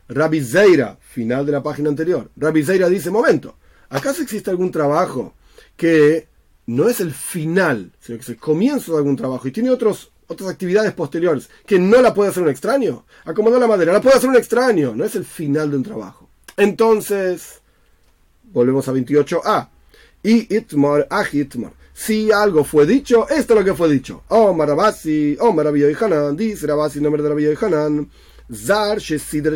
Rabbi 0.10 0.42
Zeira, 0.44 0.98
final 1.02 1.46
de 1.46 1.52
la 1.52 1.64
página 1.64 1.90
anterior. 1.90 2.30
Rabbi 2.36 2.64
Zeira 2.64 2.88
dice, 2.90 3.10
momento, 3.10 3.58
¿acaso 3.90 4.22
existe 4.22 4.50
algún 4.50 4.72
trabajo 4.72 5.34
que 5.76 6.28
no 6.70 6.88
es 6.88 7.00
el 7.00 7.12
final, 7.12 7.92
sino 8.00 8.18
que 8.18 8.24
es 8.24 8.30
el 8.30 8.38
comienzo 8.38 8.92
de 8.92 9.00
algún 9.00 9.16
trabajo 9.16 9.48
y 9.48 9.52
tiene 9.52 9.72
otros, 9.72 10.12
otras 10.28 10.50
actividades 10.50 10.94
posteriores 10.94 11.50
que 11.66 11.80
no 11.80 12.00
la 12.02 12.14
puede 12.14 12.30
hacer 12.30 12.44
un 12.44 12.50
extraño. 12.50 13.06
Acomodar 13.26 13.60
la 13.60 13.68
madera, 13.68 13.94
la 13.94 14.02
puede 14.02 14.18
hacer 14.18 14.30
un 14.30 14.36
extraño, 14.36 14.94
no 14.96 15.04
es 15.04 15.16
el 15.16 15.26
final 15.26 15.72
de 15.72 15.78
un 15.78 15.84
trabajo. 15.84 16.30
Entonces, 16.58 17.62
volvemos 18.44 18.88
a 18.88 18.94
28a. 18.94 19.70
Y 20.24 20.54
itmar 20.56 21.08
ahitmar. 21.10 21.74
Si 21.94 22.32
algo 22.32 22.64
fue 22.64 22.86
dicho, 22.86 23.28
esto 23.28 23.54
es 23.54 23.60
lo 23.60 23.66
que 23.66 23.74
fue 23.74 23.90
dicho. 23.90 24.24
Oh 24.30 24.54
Marabasi, 24.54 25.38
oh 25.40 25.52
Maravillo 25.52 25.90
y 25.90 25.98
Hanan, 26.00 26.38
dice 26.38 26.66
Rabasi, 26.66 27.02
nombre 27.02 27.22
de 27.22 27.30
Rabbi 27.30 27.46
y 27.46 27.66
Hanan. 27.66 28.10
Zar 28.54 29.00
Shesider 29.00 29.56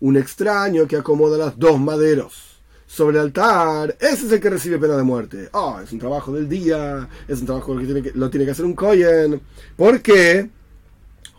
Un 0.00 0.16
extraño 0.16 0.86
que 0.86 0.96
acomoda 0.96 1.38
las 1.38 1.58
dos 1.58 1.80
maderos 1.80 2.52
sobre 2.92 3.16
el 3.16 3.22
altar, 3.22 3.96
ese 4.00 4.26
es 4.26 4.32
el 4.32 4.40
que 4.40 4.50
recibe 4.50 4.78
pena 4.78 4.98
de 4.98 5.02
muerte. 5.02 5.48
Oh, 5.52 5.80
es 5.82 5.90
un 5.92 5.98
trabajo 5.98 6.30
del 6.30 6.46
día, 6.46 7.08
es 7.26 7.40
un 7.40 7.46
trabajo 7.46 7.78
que, 7.78 7.86
tiene 7.86 8.02
que 8.02 8.12
lo 8.12 8.28
tiene 8.28 8.44
que 8.44 8.50
hacer 8.50 8.66
un 8.66 8.74
Koyen. 8.74 9.40
¿Por 9.76 10.02
qué? 10.02 10.50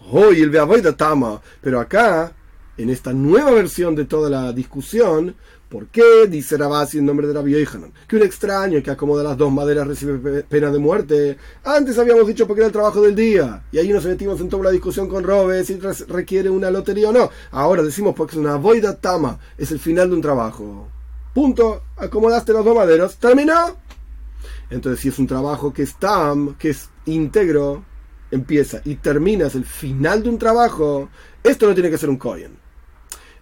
Hoy 0.09 0.41
el 0.41 0.51
de 0.51 0.93
Tama. 0.93 1.39
Pero 1.61 1.79
acá, 1.79 2.33
en 2.75 2.89
esta 2.89 3.13
nueva 3.13 3.51
versión 3.51 3.93
de 3.93 4.05
toda 4.05 4.31
la 4.31 4.51
discusión, 4.51 5.35
¿por 5.73 5.87
qué 5.87 6.27
dice 6.29 6.55
Rabasi 6.55 6.99
en 6.99 7.05
nombre 7.07 7.25
de 7.25 7.33
Rabbi 7.33 7.51
Yohanan 7.51 7.91
que 8.07 8.15
un 8.15 8.21
extraño 8.21 8.83
que 8.83 8.91
acomoda 8.91 9.23
las 9.23 9.35
dos 9.35 9.51
maderas 9.51 9.87
recibe 9.87 10.43
pena 10.43 10.69
de 10.69 10.77
muerte? 10.77 11.35
Antes 11.63 11.97
habíamos 11.97 12.27
dicho 12.27 12.45
porque 12.45 12.59
era 12.59 12.67
el 12.67 12.71
trabajo 12.71 13.01
del 13.01 13.15
día. 13.15 13.63
Y 13.71 13.79
ahí 13.79 13.89
nos 13.89 14.05
metimos 14.05 14.39
en 14.39 14.49
toda 14.49 14.65
la 14.65 14.69
discusión 14.69 15.09
con 15.09 15.23
Robes 15.23 15.65
si 15.65 15.79
requiere 16.07 16.51
una 16.51 16.69
lotería 16.69 17.09
o 17.09 17.11
no. 17.11 17.27
Ahora 17.49 17.81
decimos 17.81 18.13
porque 18.15 18.33
es 18.33 18.37
una 18.37 18.57
Voida 18.57 18.95
Tama, 18.95 19.39
es 19.57 19.71
el 19.71 19.79
final 19.79 20.11
de 20.11 20.15
un 20.15 20.21
trabajo. 20.21 20.89
Punto. 21.33 21.81
Acomodaste 21.97 22.53
los 22.53 22.63
dos 22.63 22.75
maderos. 22.75 23.15
Terminó. 23.15 23.75
Entonces, 24.69 24.99
si 24.99 25.09
es 25.09 25.17
un 25.17 25.25
trabajo 25.25 25.73
que 25.73 25.81
es 25.81 25.95
tam, 25.95 26.55
que 26.55 26.69
es 26.69 26.89
íntegro, 27.07 27.83
empieza 28.29 28.79
y 28.85 28.95
terminas 28.95 29.55
el 29.55 29.65
final 29.65 30.21
de 30.21 30.29
un 30.29 30.37
trabajo, 30.37 31.09
esto 31.43 31.67
no 31.67 31.73
tiene 31.73 31.89
que 31.89 31.97
ser 31.97 32.09
un 32.09 32.17
kohen. 32.17 32.62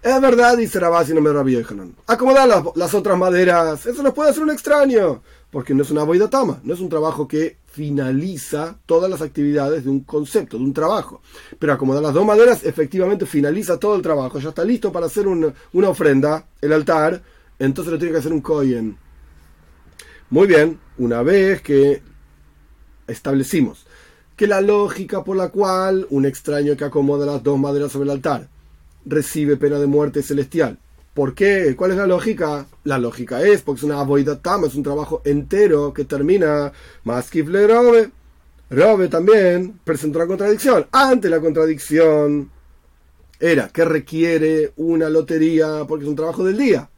Es 0.02 0.20
verdad, 0.20 0.58
dice 0.58 0.80
Rabasi, 0.80 1.14
no 1.14 1.20
me 1.20 1.32
rabia 1.32 1.64
Acomodar 2.08 2.48
las, 2.74 2.92
otras 2.92 3.16
maderas, 3.16 3.86
eso 3.86 4.02
no 4.02 4.12
puede 4.12 4.30
hacer 4.30 4.42
un 4.42 4.50
extraño, 4.50 5.22
porque 5.48 5.74
no 5.74 5.84
es 5.84 5.92
una 5.92 6.28
tama, 6.28 6.58
no 6.64 6.74
es 6.74 6.80
un 6.80 6.88
trabajo 6.88 7.28
que 7.28 7.58
finaliza 7.66 8.76
todas 8.84 9.08
las 9.08 9.22
actividades 9.22 9.84
de 9.84 9.90
un 9.90 10.00
concepto, 10.00 10.58
de 10.58 10.64
un 10.64 10.72
trabajo. 10.72 11.22
Pero 11.56 11.72
acomodar 11.72 12.02
las 12.02 12.14
dos 12.14 12.26
maderas 12.26 12.64
efectivamente 12.64 13.26
finaliza 13.26 13.78
todo 13.78 13.94
el 13.94 14.02
trabajo, 14.02 14.40
ya 14.40 14.48
está 14.48 14.64
listo 14.64 14.90
para 14.90 15.06
hacer 15.06 15.28
una 15.28 15.88
ofrenda, 15.88 16.46
el 16.60 16.72
altar, 16.72 17.22
entonces 17.60 17.92
lo 17.92 17.98
tiene 17.98 18.14
que 18.14 18.18
hacer 18.18 18.32
un 18.32 18.40
Kohen. 18.40 18.98
Muy 20.30 20.48
bien, 20.48 20.80
una 20.98 21.22
vez 21.22 21.62
que 21.62 22.02
establecimos 23.06 23.86
que 24.34 24.48
la 24.48 24.60
lógica 24.60 25.22
por 25.22 25.36
la 25.36 25.50
cual 25.50 26.08
un 26.10 26.26
extraño 26.26 26.76
que 26.76 26.84
acomoda 26.84 27.24
las 27.24 27.44
dos 27.44 27.56
maderas 27.56 27.92
sobre 27.92 28.06
el 28.06 28.10
altar 28.10 28.51
recibe 29.04 29.56
pena 29.56 29.78
de 29.78 29.86
muerte 29.86 30.22
celestial. 30.22 30.78
¿Por 31.14 31.34
qué? 31.34 31.74
¿Cuál 31.76 31.90
es 31.90 31.96
la 31.98 32.06
lógica? 32.06 32.66
La 32.84 32.98
lógica 32.98 33.42
es 33.42 33.60
porque 33.62 33.80
es 33.80 33.84
una 33.84 34.00
avoidatama, 34.00 34.66
es 34.66 34.74
un 34.74 34.82
trabajo 34.82 35.20
entero 35.24 35.92
que 35.92 36.04
termina 36.04 36.72
más 37.04 37.30
que 37.30 37.42
Robe. 37.42 38.10
Robe 38.70 39.08
también 39.08 39.78
presentó 39.84 40.18
una 40.18 40.26
contradicción. 40.26 40.86
Ante 40.90 41.28
la 41.28 41.40
contradicción 41.40 42.50
era 43.38 43.68
que 43.68 43.84
requiere 43.84 44.72
una 44.76 45.10
lotería 45.10 45.84
porque 45.86 46.04
es 46.04 46.08
un 46.08 46.16
trabajo 46.16 46.44
del 46.44 46.56
día. 46.56 46.88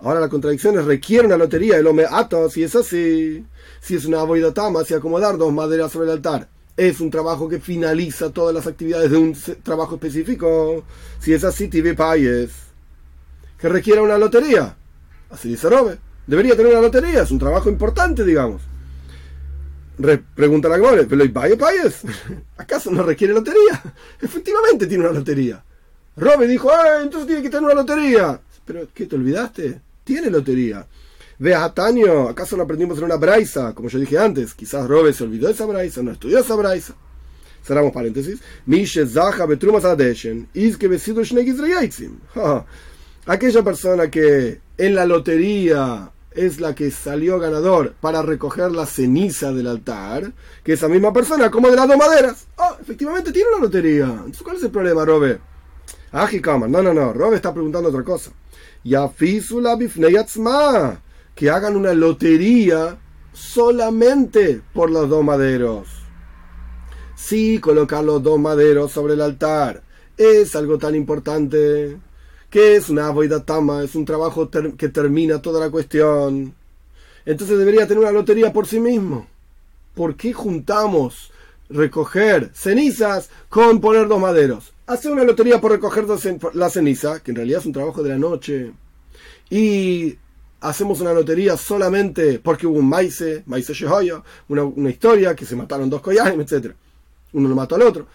Ahora 0.00 0.20
la 0.20 0.28
contradicción 0.28 0.78
es 0.78 0.84
requiere 0.84 1.26
una 1.26 1.36
lotería, 1.36 1.76
el 1.76 1.86
hombre 1.86 2.06
ato, 2.10 2.50
si 2.50 2.64
es 2.64 2.74
así, 2.74 3.46
si 3.80 3.94
es 3.94 4.04
una 4.04 4.18
tama, 4.52 4.84
si 4.84 4.94
acomodar 4.94 5.38
dos 5.38 5.52
maderas 5.52 5.92
sobre 5.92 6.06
el 6.06 6.12
altar 6.12 6.51
es 6.76 7.00
un 7.00 7.10
trabajo 7.10 7.48
que 7.48 7.60
finaliza 7.60 8.30
todas 8.30 8.54
las 8.54 8.66
actividades 8.66 9.10
de 9.10 9.16
un 9.16 9.36
trabajo 9.62 9.96
específico. 9.96 10.84
Si 11.20 11.32
es 11.32 11.44
así, 11.44 11.68
TV 11.68 11.94
Payes, 11.94 12.50
que 13.58 13.68
requiere 13.68 14.00
una 14.00 14.18
lotería. 14.18 14.74
Así 15.30 15.48
dice 15.48 15.68
Robe. 15.68 15.98
Debería 16.26 16.56
tener 16.56 16.72
una 16.72 16.80
lotería, 16.80 17.22
es 17.22 17.30
un 17.30 17.38
trabajo 17.38 17.68
importante, 17.68 18.24
digamos. 18.24 18.62
pregunta 20.34 20.68
la 20.68 20.76
Gemore, 20.76 21.04
¿pero 21.04 21.22
hay 21.22 21.56
Payes? 21.56 22.02
¿Acaso 22.56 22.90
no 22.90 23.02
requiere 23.02 23.34
lotería? 23.34 23.82
Efectivamente 24.20 24.86
tiene 24.86 25.04
una 25.04 25.12
lotería. 25.12 25.62
Robe 26.16 26.46
dijo, 26.46 26.70
¡eh! 26.70 27.02
Entonces 27.02 27.26
tiene 27.26 27.42
que 27.42 27.50
tener 27.50 27.64
una 27.64 27.74
lotería. 27.74 28.40
¿Pero 28.64 28.86
qué 28.94 29.06
te 29.06 29.16
olvidaste? 29.16 29.80
Tiene 30.04 30.30
lotería. 30.30 30.86
Ve 31.38 31.54
a 31.54 31.72
Taño, 31.72 32.28
¿acaso 32.28 32.56
lo 32.56 32.64
aprendimos 32.64 32.98
en 32.98 33.04
una 33.04 33.16
braisa? 33.16 33.74
Como 33.74 33.88
yo 33.88 33.98
dije 33.98 34.18
antes, 34.18 34.54
quizás 34.54 34.86
Robe 34.86 35.12
se 35.12 35.24
olvidó 35.24 35.48
de 35.48 35.54
esa 35.54 35.66
braisa, 35.66 36.02
no 36.02 36.12
estudió 36.12 36.38
esa 36.38 36.54
braisa. 36.54 36.94
Cerramos 37.64 37.92
paréntesis. 37.92 38.40
Aquella 43.26 43.62
persona 43.62 44.10
que 44.10 44.60
en 44.76 44.94
la 44.94 45.06
lotería 45.06 46.10
es 46.34 46.60
la 46.60 46.74
que 46.74 46.90
salió 46.90 47.38
ganador 47.38 47.94
para 48.00 48.22
recoger 48.22 48.72
la 48.72 48.86
ceniza 48.86 49.52
del 49.52 49.68
altar, 49.68 50.32
que 50.64 50.72
esa 50.72 50.88
misma 50.88 51.12
persona, 51.12 51.50
como 51.50 51.70
de 51.70 51.76
las 51.76 51.86
dos 51.86 51.96
maderas, 51.96 52.46
oh, 52.56 52.76
efectivamente 52.80 53.32
tiene 53.32 53.50
una 53.50 53.64
lotería. 53.66 54.06
Entonces, 54.06 54.42
¿cuál 54.42 54.56
es 54.56 54.62
el 54.64 54.70
problema, 54.70 55.04
Robe? 55.04 55.38
Ah, 56.12 56.28
no, 56.68 56.82
no, 56.82 56.92
no, 56.92 57.12
Robe 57.12 57.36
está 57.36 57.52
preguntando 57.52 57.88
otra 57.88 58.02
cosa. 58.02 58.32
Ya 58.84 59.08
fisula 59.08 59.76
bifneyatzma 59.76 61.00
que 61.34 61.50
hagan 61.50 61.76
una 61.76 61.94
lotería 61.94 62.98
solamente 63.32 64.60
por 64.72 64.90
los 64.90 65.08
dos 65.08 65.24
maderos. 65.24 65.88
Sí, 67.16 67.58
colocar 67.58 68.04
los 68.04 68.22
dos 68.22 68.38
maderos 68.38 68.92
sobre 68.92 69.14
el 69.14 69.20
altar 69.20 69.82
es 70.16 70.54
algo 70.56 70.78
tan 70.78 70.94
importante 70.94 71.98
que 72.50 72.76
es 72.76 72.90
una 72.90 73.14
tama, 73.46 73.82
es 73.82 73.94
un 73.94 74.04
trabajo 74.04 74.50
que 74.50 74.88
termina 74.90 75.40
toda 75.40 75.58
la 75.58 75.70
cuestión. 75.70 76.54
Entonces 77.24 77.58
debería 77.58 77.86
tener 77.86 78.02
una 78.02 78.12
lotería 78.12 78.52
por 78.52 78.66
sí 78.66 78.78
mismo. 78.78 79.26
¿Por 79.94 80.16
qué 80.16 80.32
juntamos 80.32 81.32
recoger 81.70 82.50
cenizas 82.52 83.30
con 83.48 83.80
poner 83.80 84.06
dos 84.06 84.20
maderos? 84.20 84.74
Hacer 84.86 85.12
una 85.12 85.24
lotería 85.24 85.60
por 85.60 85.72
recoger 85.72 86.04
la 86.54 86.68
ceniza, 86.68 87.20
que 87.20 87.30
en 87.30 87.36
realidad 87.36 87.60
es 87.60 87.66
un 87.66 87.72
trabajo 87.72 88.02
de 88.02 88.10
la 88.10 88.18
noche, 88.18 88.72
y 89.48 90.18
hacemos 90.62 91.00
una 91.00 91.12
lotería 91.12 91.56
solamente 91.56 92.38
porque 92.38 92.66
hubo 92.66 92.78
un 92.78 92.88
maíz, 92.88 93.22
maíz 93.46 93.68
Shehoya, 93.68 94.22
una, 94.48 94.64
una 94.64 94.90
historia 94.90 95.34
que 95.36 95.44
se 95.44 95.56
mataron 95.56 95.90
dos 95.90 96.00
collares, 96.00 96.38
etc. 96.38 96.72
Uno 97.32 97.48
lo 97.48 97.54
mató 97.54 97.74
al 97.74 97.82
otro. 97.82 98.06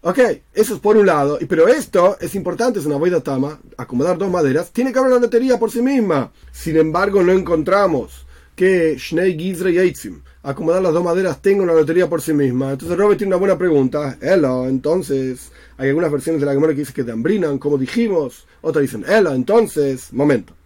Ok, 0.00 0.18
eso 0.54 0.74
es 0.74 0.80
por 0.80 0.96
un 0.96 1.06
lado, 1.06 1.38
pero 1.48 1.66
esto 1.66 2.16
es 2.20 2.36
importante, 2.36 2.78
es 2.78 2.86
una 2.86 2.96
boida 2.96 3.20
tama, 3.20 3.58
acomodar 3.76 4.16
dos 4.16 4.30
maderas, 4.30 4.70
tiene 4.70 4.92
que 4.92 4.98
haber 5.00 5.10
una 5.10 5.20
lotería 5.20 5.58
por 5.58 5.72
sí 5.72 5.82
misma. 5.82 6.30
Sin 6.52 6.76
embargo, 6.76 7.20
no 7.22 7.32
encontramos 7.32 8.24
que 8.54 8.96
Shnei 8.96 9.36
Gizre 9.36 9.72
y 9.72 9.94
acomodar 10.42 10.82
las 10.82 10.92
dos 10.92 11.02
maderas, 11.02 11.42
tenga 11.42 11.62
una 11.62 11.72
lotería 11.72 12.08
por 12.08 12.22
sí 12.22 12.32
misma. 12.32 12.72
Entonces 12.72 12.96
Robert 12.96 13.18
tiene 13.18 13.34
una 13.34 13.40
buena 13.40 13.58
pregunta. 13.58 14.16
Hello, 14.20 14.68
entonces, 14.68 15.50
hay 15.76 15.88
algunas 15.88 16.12
versiones 16.12 16.40
de 16.40 16.46
la 16.46 16.54
Gemara 16.54 16.72
que 16.72 16.80
dicen 16.80 16.94
que 16.94 17.04
te 17.04 17.12
hambrinan, 17.12 17.58
como 17.58 17.76
dijimos, 17.76 18.46
otras 18.62 18.82
dicen, 18.82 19.04
hello, 19.06 19.34
entonces, 19.34 20.12
momento. 20.12 20.57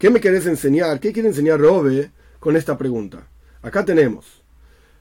¿Qué 0.00 0.10
me 0.10 0.20
querés 0.20 0.46
enseñar? 0.46 0.98
¿Qué 0.98 1.12
quiere 1.12 1.28
enseñar 1.28 1.60
Robe 1.60 2.10
con 2.40 2.56
esta 2.56 2.76
pregunta? 2.76 3.28
Acá 3.62 3.84
tenemos. 3.84 4.42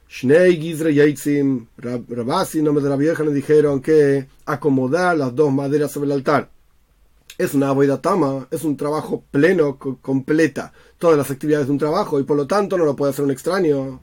Shnei 0.08 0.58
Gizre 0.58 0.94
Yaitzim, 0.94 1.66
Rabasi, 1.78 2.62
nombre 2.62 2.84
de 2.84 2.90
la 2.92 2.96
vieja, 2.96 3.24
nos 3.24 3.34
dijeron 3.34 3.82
que 3.82 4.28
acomodar 4.46 5.18
las 5.18 5.34
dos 5.34 5.52
maderas 5.52 5.92
sobre 5.92 6.08
el 6.08 6.12
altar 6.12 6.50
es 7.40 7.54
una 7.54 7.74
tama, 8.02 8.48
es 8.52 8.66
un 8.66 8.76
trabajo 8.76 9.24
pleno, 9.32 9.78
completa 9.80 10.74
todas 10.98 11.18
las 11.18 11.32
actividades 11.32 11.68
de 11.68 11.72
un 11.72 11.80
trabajo 11.80 12.20
y 12.20 12.24
por 12.24 12.36
lo 12.36 12.46
tanto 12.46 12.78
no 12.78 12.84
lo 12.84 12.98
puede 12.98 13.12
hacer 13.12 13.24
un 13.24 13.32
extraño. 13.32 14.02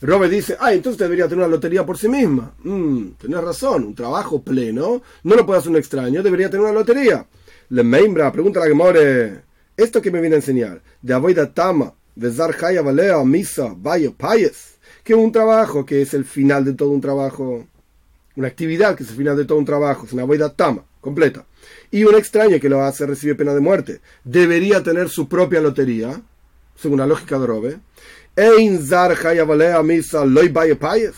Robe 0.00 0.30
dice, 0.30 0.56
ah, 0.58 0.72
entonces 0.72 0.98
debería 0.98 1.28
tener 1.28 1.44
una 1.44 1.54
lotería 1.54 1.84
por 1.84 1.98
sí 1.98 2.08
misma. 2.08 2.54
Mm, 2.62 3.08
tenés 3.20 3.44
razón, 3.44 3.84
un 3.84 3.94
trabajo 3.94 4.42
pleno 4.42 5.02
no 5.24 5.34
lo 5.34 5.44
puede 5.44 5.60
hacer 5.60 5.72
un 5.72 5.76
extraño, 5.76 6.22
debería 6.22 6.48
tener 6.48 6.64
una 6.64 6.72
lotería. 6.72 7.26
Le 7.68 7.84
Membra, 7.84 8.32
pregunta 8.32 8.60
a 8.60 8.62
la 8.62 8.68
Gemore. 8.70 9.53
Esto 9.76 10.00
que 10.00 10.12
me 10.12 10.20
viene 10.20 10.36
a 10.36 10.38
enseñar, 10.38 10.82
de 11.02 11.14
Avoida 11.14 11.52
Tama, 11.52 11.94
de 12.14 12.30
Zarjaya 12.30 12.80
Valea, 12.80 13.24
Misa, 13.24 13.74
Valle, 13.76 14.12
Payes, 14.12 14.78
que 15.02 15.16
un 15.16 15.32
trabajo 15.32 15.84
que 15.84 16.00
es 16.00 16.14
el 16.14 16.24
final 16.24 16.64
de 16.64 16.74
todo 16.74 16.90
un 16.90 17.00
trabajo, 17.00 17.66
una 18.36 18.46
actividad 18.46 18.94
que 18.94 19.02
es 19.02 19.10
el 19.10 19.16
final 19.16 19.36
de 19.36 19.44
todo 19.44 19.58
un 19.58 19.64
trabajo, 19.64 20.06
es 20.06 20.12
una 20.12 20.22
Avoida 20.22 20.54
Tama, 20.54 20.84
completa, 21.00 21.44
y 21.90 22.04
un 22.04 22.14
extraño 22.14 22.60
que 22.60 22.68
lo 22.68 22.82
hace 22.82 23.04
recibe 23.04 23.34
pena 23.34 23.52
de 23.52 23.58
muerte, 23.58 24.00
debería 24.22 24.80
tener 24.80 25.08
su 25.08 25.28
propia 25.28 25.60
lotería, 25.60 26.22
según 26.76 27.00
la 27.00 27.08
lógica 27.08 27.40
de 27.40 27.46
Robe, 27.46 27.80
Ein 28.36 28.80
Zarjaya 28.80 29.44
Valea, 29.44 29.82
Misa, 29.82 30.24
Loy, 30.24 30.50
Valle, 30.50 30.76
Payes. 30.76 31.14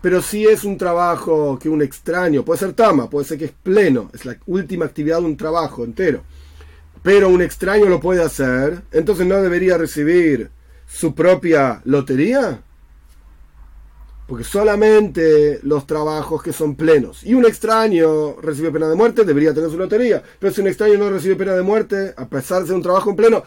Pero 0.00 0.22
si 0.22 0.46
es 0.46 0.62
un 0.62 0.78
trabajo 0.78 1.58
que 1.58 1.68
un 1.68 1.82
extraño, 1.82 2.44
puede 2.44 2.60
ser 2.60 2.72
tama, 2.74 3.10
puede 3.10 3.26
ser 3.26 3.38
que 3.38 3.46
es 3.46 3.52
pleno, 3.60 4.10
es 4.14 4.24
la 4.24 4.36
última 4.46 4.84
actividad 4.84 5.18
de 5.18 5.24
un 5.24 5.36
trabajo 5.36 5.84
entero 5.84 6.22
pero 7.02 7.28
un 7.28 7.42
extraño 7.42 7.86
lo 7.86 8.00
puede 8.00 8.22
hacer, 8.22 8.82
entonces 8.92 9.26
no 9.26 9.40
debería 9.40 9.78
recibir 9.78 10.50
su 10.86 11.14
propia 11.14 11.80
lotería. 11.84 12.62
Porque 14.26 14.44
solamente 14.44 15.60
los 15.62 15.86
trabajos 15.86 16.42
que 16.42 16.52
son 16.52 16.74
plenos 16.74 17.22
y 17.22 17.34
un 17.34 17.46
extraño 17.46 18.40
recibe 18.40 18.72
pena 18.72 18.88
de 18.88 18.96
muerte 18.96 19.24
debería 19.24 19.54
tener 19.54 19.70
su 19.70 19.78
lotería. 19.78 20.20
Pero 20.40 20.52
si 20.52 20.60
un 20.60 20.66
extraño 20.66 20.98
no 20.98 21.10
recibe 21.10 21.36
pena 21.36 21.54
de 21.54 21.62
muerte, 21.62 22.12
a 22.16 22.26
pesar 22.28 22.62
de 22.62 22.66
ser 22.66 22.76
un 22.76 22.82
trabajo 22.82 23.10
en 23.10 23.16
pleno, 23.16 23.44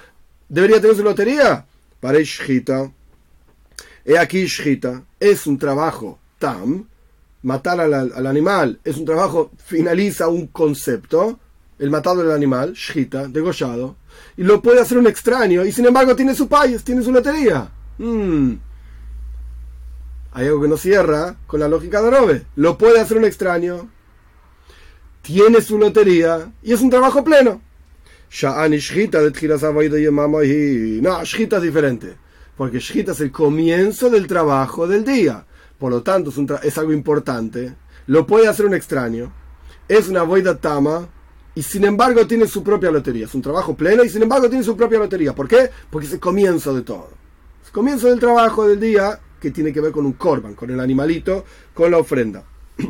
debería 0.48 0.80
tener 0.80 0.96
su 0.96 1.04
lotería. 1.04 1.66
Para 2.00 2.20
Shita. 2.22 2.90
He 4.06 4.18
aquí 4.18 4.46
Shita. 4.46 5.04
Es 5.20 5.48
un 5.48 5.58
trabajo 5.58 6.18
tam. 6.38 6.88
Matar 7.42 7.80
al 7.80 8.28
animal 8.28 8.80
es 8.84 8.98
un 8.98 9.06
trabajo, 9.06 9.52
finaliza 9.58 10.28
un 10.28 10.48
concepto 10.48 11.40
el 11.80 11.90
matado 11.90 12.18
del 12.22 12.32
animal, 12.32 12.74
shita, 12.74 13.28
degollado, 13.28 13.96
y 14.36 14.44
lo 14.44 14.62
puede 14.62 14.82
hacer 14.82 14.98
un 14.98 15.08
extraño, 15.08 15.66
y 15.66 15.72
sin 15.72 15.86
embargo 15.86 16.16
tiene 16.16 16.36
su 16.36 16.48
país, 16.48 16.84
tiene 16.84 17.02
su 17.02 17.12
lotería. 17.12 17.72
Hmm. 17.98 18.56
Hay 20.34 20.46
algo 20.46 20.62
que 20.62 20.68
no 20.68 20.78
cierra 20.78 21.38
con 21.48 21.60
la 21.60 21.68
lógica 21.68 22.02
de 22.02 22.12
Robe. 22.12 22.46
Lo 22.56 22.78
puede 22.78 23.00
hacer 23.00 23.18
un 23.18 23.26
extraño, 23.26 23.90
tiene 25.22 25.62
su 25.62 25.78
lotería, 25.78 26.52
y 26.62 26.74
es 26.74 26.82
un 26.82 26.90
trabajo 26.90 27.24
pleno. 27.24 27.62
No, 31.02 31.24
Shita 31.24 31.58
es 31.58 31.64
diferente, 31.64 32.16
porque 32.58 32.80
Shita 32.80 33.14
es 33.14 33.22
el 33.22 33.32
comienzo 33.32 34.10
del 34.10 34.28
trabajo 34.28 34.86
del 34.86 35.04
día. 35.04 35.46
Por 35.80 35.92
lo 35.92 36.04
tanto, 36.04 36.30
es, 36.30 36.64
es 36.64 36.78
algo 36.78 36.92
importante. 36.92 37.74
Lo 38.06 38.28
puede 38.28 38.48
hacer 38.48 38.66
un 38.66 38.74
extraño. 38.74 39.32
Es 39.88 40.10
una 40.10 40.24
voida 40.24 40.58
tama 40.58 41.08
y 41.60 41.62
sin 41.62 41.84
embargo 41.84 42.26
tiene 42.26 42.48
su 42.48 42.64
propia 42.64 42.90
lotería. 42.90 43.26
Es 43.26 43.36
un 43.36 43.42
trabajo 43.42 43.76
pleno 43.76 44.02
y 44.06 44.08
sin 44.08 44.24
embargo 44.24 44.48
tiene 44.48 44.64
su 44.64 44.78
propia 44.78 44.98
lotería. 44.98 45.36
¿Por 45.36 45.46
qué? 45.46 45.70
Porque 45.90 46.08
es 46.08 46.14
el 46.14 46.20
comienzo 46.22 46.74
de 46.74 46.84
todo. 46.84 47.10
Es 47.62 47.68
el 47.68 47.74
comienzo 47.74 48.08
del 48.08 48.18
trabajo 48.18 48.66
del 48.66 48.80
día 48.80 49.20
que 49.42 49.52
tiene 49.52 49.74
que 49.74 49.82
ver 49.82 49.92
con 49.92 50.06
un 50.06 50.14
korban, 50.14 50.54
con 50.54 50.70
el 50.70 50.80
animalito, 50.80 51.44
con 51.74 51.92
la 51.92 51.98
ofrenda. 51.98 52.46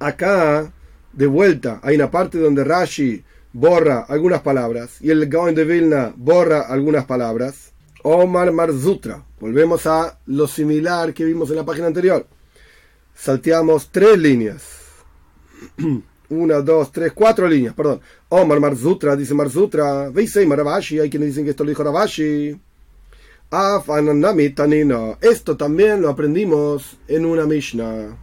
Acá, 0.00 0.72
de 1.12 1.26
vuelta, 1.28 1.78
hay 1.84 1.94
una 1.94 2.10
parte 2.10 2.40
donde 2.40 2.64
Rashi 2.64 3.22
borra 3.52 4.06
algunas 4.08 4.40
palabras 4.40 5.00
y 5.00 5.10
el 5.10 5.28
Gaon 5.28 5.54
de 5.54 5.64
Vilna 5.64 6.12
borra 6.16 6.62
algunas 6.62 7.04
palabras. 7.04 7.70
Omar 8.02 8.50
Marzutra. 8.50 9.24
Volvemos 9.38 9.86
a 9.86 10.18
lo 10.26 10.48
similar 10.48 11.14
que 11.14 11.24
vimos 11.24 11.48
en 11.50 11.56
la 11.56 11.64
página 11.64 11.86
anterior. 11.86 12.26
Salteamos 13.14 13.90
tres 13.92 14.18
líneas. 14.18 14.64
una, 16.32 16.60
dos, 16.60 16.90
tres, 16.90 17.12
cuatro 17.12 17.46
líneas, 17.46 17.74
perdón. 17.74 18.00
Omar 18.28 18.58
Marzutra, 18.58 19.14
dice 19.14 19.34
Marzutra. 19.34 20.08
Veisei 20.10 20.46
Maravashi, 20.46 20.98
hay 20.98 21.10
quienes 21.10 21.28
dicen 21.28 21.44
que 21.44 21.50
esto 21.50 21.64
lo 21.64 21.70
dijo 21.70 21.84
Ravashi. 21.84 22.58
Esto 25.20 25.56
también 25.58 26.00
lo 26.00 26.08
aprendimos 26.08 26.96
en 27.06 27.26
una 27.26 27.44
Mishnah. 27.44 28.16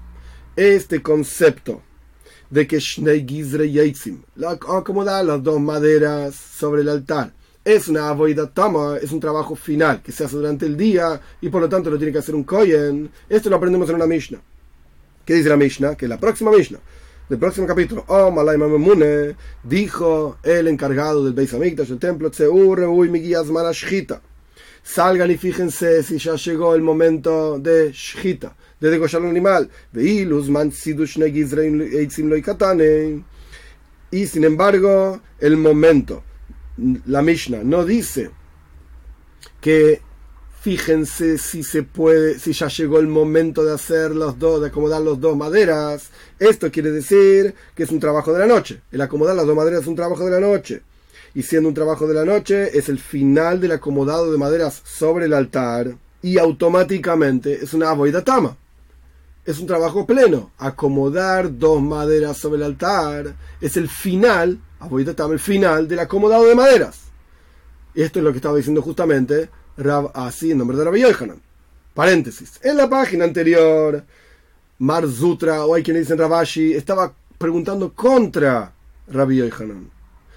Este 0.55 1.03
concepto 1.03 1.83
de 2.49 2.65
que 2.65 2.79
Shnei 2.79 3.25
Gizre 3.27 3.71
Yaitzim, 3.71 4.23
acomodar 4.67 5.23
las 5.23 5.43
dos 5.43 5.61
maderas 5.61 6.33
sobre 6.33 6.81
el 6.81 6.89
altar, 6.89 7.31
es 7.63 7.87
una 7.87 8.15
tama, 8.51 8.97
es 8.99 9.11
un 9.11 9.19
trabajo 9.19 9.55
final 9.55 10.01
que 10.01 10.11
se 10.11 10.23
hace 10.23 10.35
durante 10.35 10.65
el 10.65 10.75
día 10.75 11.21
y 11.41 11.49
por 11.49 11.61
lo 11.61 11.69
tanto 11.69 11.91
lo 11.91 11.97
tiene 11.97 12.11
que 12.11 12.17
hacer 12.17 12.33
un 12.33 12.43
kohen. 12.43 13.11
Esto 13.29 13.51
lo 13.51 13.57
aprendemos 13.57 13.87
en 13.89 13.95
una 13.95 14.07
Mishnah. 14.07 14.41
¿Qué 15.23 15.35
dice 15.35 15.49
la 15.49 15.57
Mishnah? 15.57 15.95
Que 15.95 16.07
la 16.07 16.17
próxima 16.17 16.49
Mishnah 16.49 16.79
del 17.29 17.37
próximo 17.37 17.67
capítulo, 17.67 18.03
oh, 18.07 18.31
Memune, 18.31 19.35
dijo 19.63 20.39
el 20.41 20.67
encargado 20.67 21.23
del 21.23 21.33
Beis 21.33 21.53
Hamikdash, 21.53 21.89
del 21.89 21.99
templo, 21.99 22.31
Salgan 24.81 25.29
y 25.29 25.37
fíjense 25.37 26.01
si 26.01 26.17
ya 26.17 26.35
llegó 26.35 26.73
el 26.73 26.81
momento 26.81 27.59
de 27.59 27.91
Shchita, 27.91 28.55
de 28.79 28.89
degollar 28.89 29.21
un 29.21 29.29
animal. 29.29 29.69
Y 34.11 34.25
sin 34.25 34.43
embargo, 34.43 35.21
el 35.39 35.57
momento, 35.57 36.23
la 37.05 37.21
Mishnah 37.21 37.63
no 37.63 37.85
dice 37.85 38.31
que 39.61 40.01
fíjense 40.61 41.37
si 41.37 41.63
se 41.63 41.83
puede, 41.83 42.37
si 42.37 42.53
ya 42.53 42.67
llegó 42.67 42.99
el 42.99 43.07
momento 43.07 43.63
de 43.63 43.73
hacer 43.73 44.11
los 44.11 44.37
dos, 44.37 44.61
de 44.61 44.67
acomodar 44.67 45.01
los 45.01 45.19
dos 45.19 45.37
maderas. 45.37 46.09
Esto 46.37 46.71
quiere 46.71 46.91
decir 46.91 47.55
que 47.75 47.83
es 47.83 47.91
un 47.91 47.99
trabajo 47.99 48.33
de 48.33 48.39
la 48.39 48.47
noche. 48.47 48.81
El 48.91 49.01
acomodar 49.01 49.35
las 49.35 49.45
dos 49.47 49.55
maderas 49.55 49.81
es 49.81 49.87
un 49.87 49.95
trabajo 49.95 50.25
de 50.25 50.31
la 50.31 50.39
noche. 50.39 50.81
Y 51.33 51.43
siendo 51.43 51.69
un 51.69 51.75
trabajo 51.75 52.07
de 52.07 52.13
la 52.13 52.25
noche, 52.25 52.77
es 52.77 52.89
el 52.89 52.99
final 52.99 53.61
del 53.61 53.73
acomodado 53.73 54.31
de 54.31 54.37
maderas 54.37 54.81
sobre 54.83 55.25
el 55.25 55.33
altar. 55.33 55.95
Y 56.21 56.37
automáticamente 56.37 57.63
es 57.63 57.73
una 57.73 57.95
tama. 58.23 58.57
Es 59.45 59.59
un 59.59 59.67
trabajo 59.67 60.05
pleno. 60.05 60.51
Acomodar 60.57 61.57
dos 61.57 61.81
maderas 61.81 62.37
sobre 62.37 62.57
el 62.57 62.63
altar 62.63 63.33
es 63.61 63.77
el 63.77 63.87
final, 63.87 64.59
el 64.91 65.39
final 65.39 65.87
del 65.87 65.99
acomodado 65.99 66.45
de 66.45 66.55
maderas. 66.55 66.99
Esto 67.95 68.19
es 68.19 68.25
lo 68.25 68.31
que 68.31 68.37
estaba 68.37 68.57
diciendo 68.57 68.81
justamente 68.81 69.49
Rab 69.79 70.11
así 70.13 70.51
en 70.51 70.57
nombre 70.57 70.77
de 70.77 70.83
Rabbi 70.83 71.01
Yohanan. 71.01 71.41
Paréntesis. 71.93 72.59
En 72.63 72.77
la 72.77 72.89
página 72.89 73.25
anterior, 73.25 74.03
Mar 74.79 75.07
Zutra, 75.07 75.65
o 75.65 75.73
hay 75.73 75.83
quienes 75.83 76.03
dicen 76.03 76.17
Rabashi, 76.17 76.73
estaba 76.73 77.13
preguntando 77.37 77.93
contra 77.93 78.71
Rabbi 79.07 79.37
Yohanan. 79.37 79.89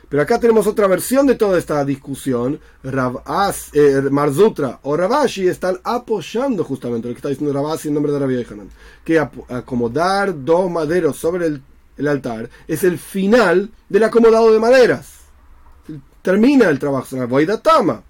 Pero 0.08 0.22
acá 0.22 0.38
tenemos 0.38 0.66
otra 0.66 0.86
versión 0.86 1.26
de 1.26 1.36
toda 1.36 1.58
esta 1.58 1.84
discusión. 1.84 2.60
Rab 2.82 3.22
As, 3.24 3.70
eh, 3.72 4.02
Marzutra 4.10 4.78
o 4.82 4.96
Rabashi 4.96 5.48
están 5.48 5.80
apoyando 5.82 6.64
justamente 6.64 7.08
lo 7.08 7.14
que 7.14 7.18
está 7.18 7.30
diciendo 7.30 7.54
Rabashi 7.54 7.88
en 7.88 7.94
nombre 7.94 8.12
de 8.12 8.18
Rabbi 8.18 8.42
Yohanan. 8.42 8.68
Que 9.04 9.18
acomodar 9.18 10.44
dos 10.44 10.70
maderos 10.70 11.16
sobre 11.16 11.46
el, 11.46 11.62
el, 11.96 12.08
altar 12.08 12.50
es 12.68 12.84
el 12.84 12.98
final 12.98 13.70
del 13.88 14.04
acomodado 14.04 14.52
de 14.52 14.60
maderas. 14.60 15.20
Termina 16.20 16.68
el 16.68 16.78
trabajo, 16.78 17.26
boida 17.26 17.60
tama 17.60 18.02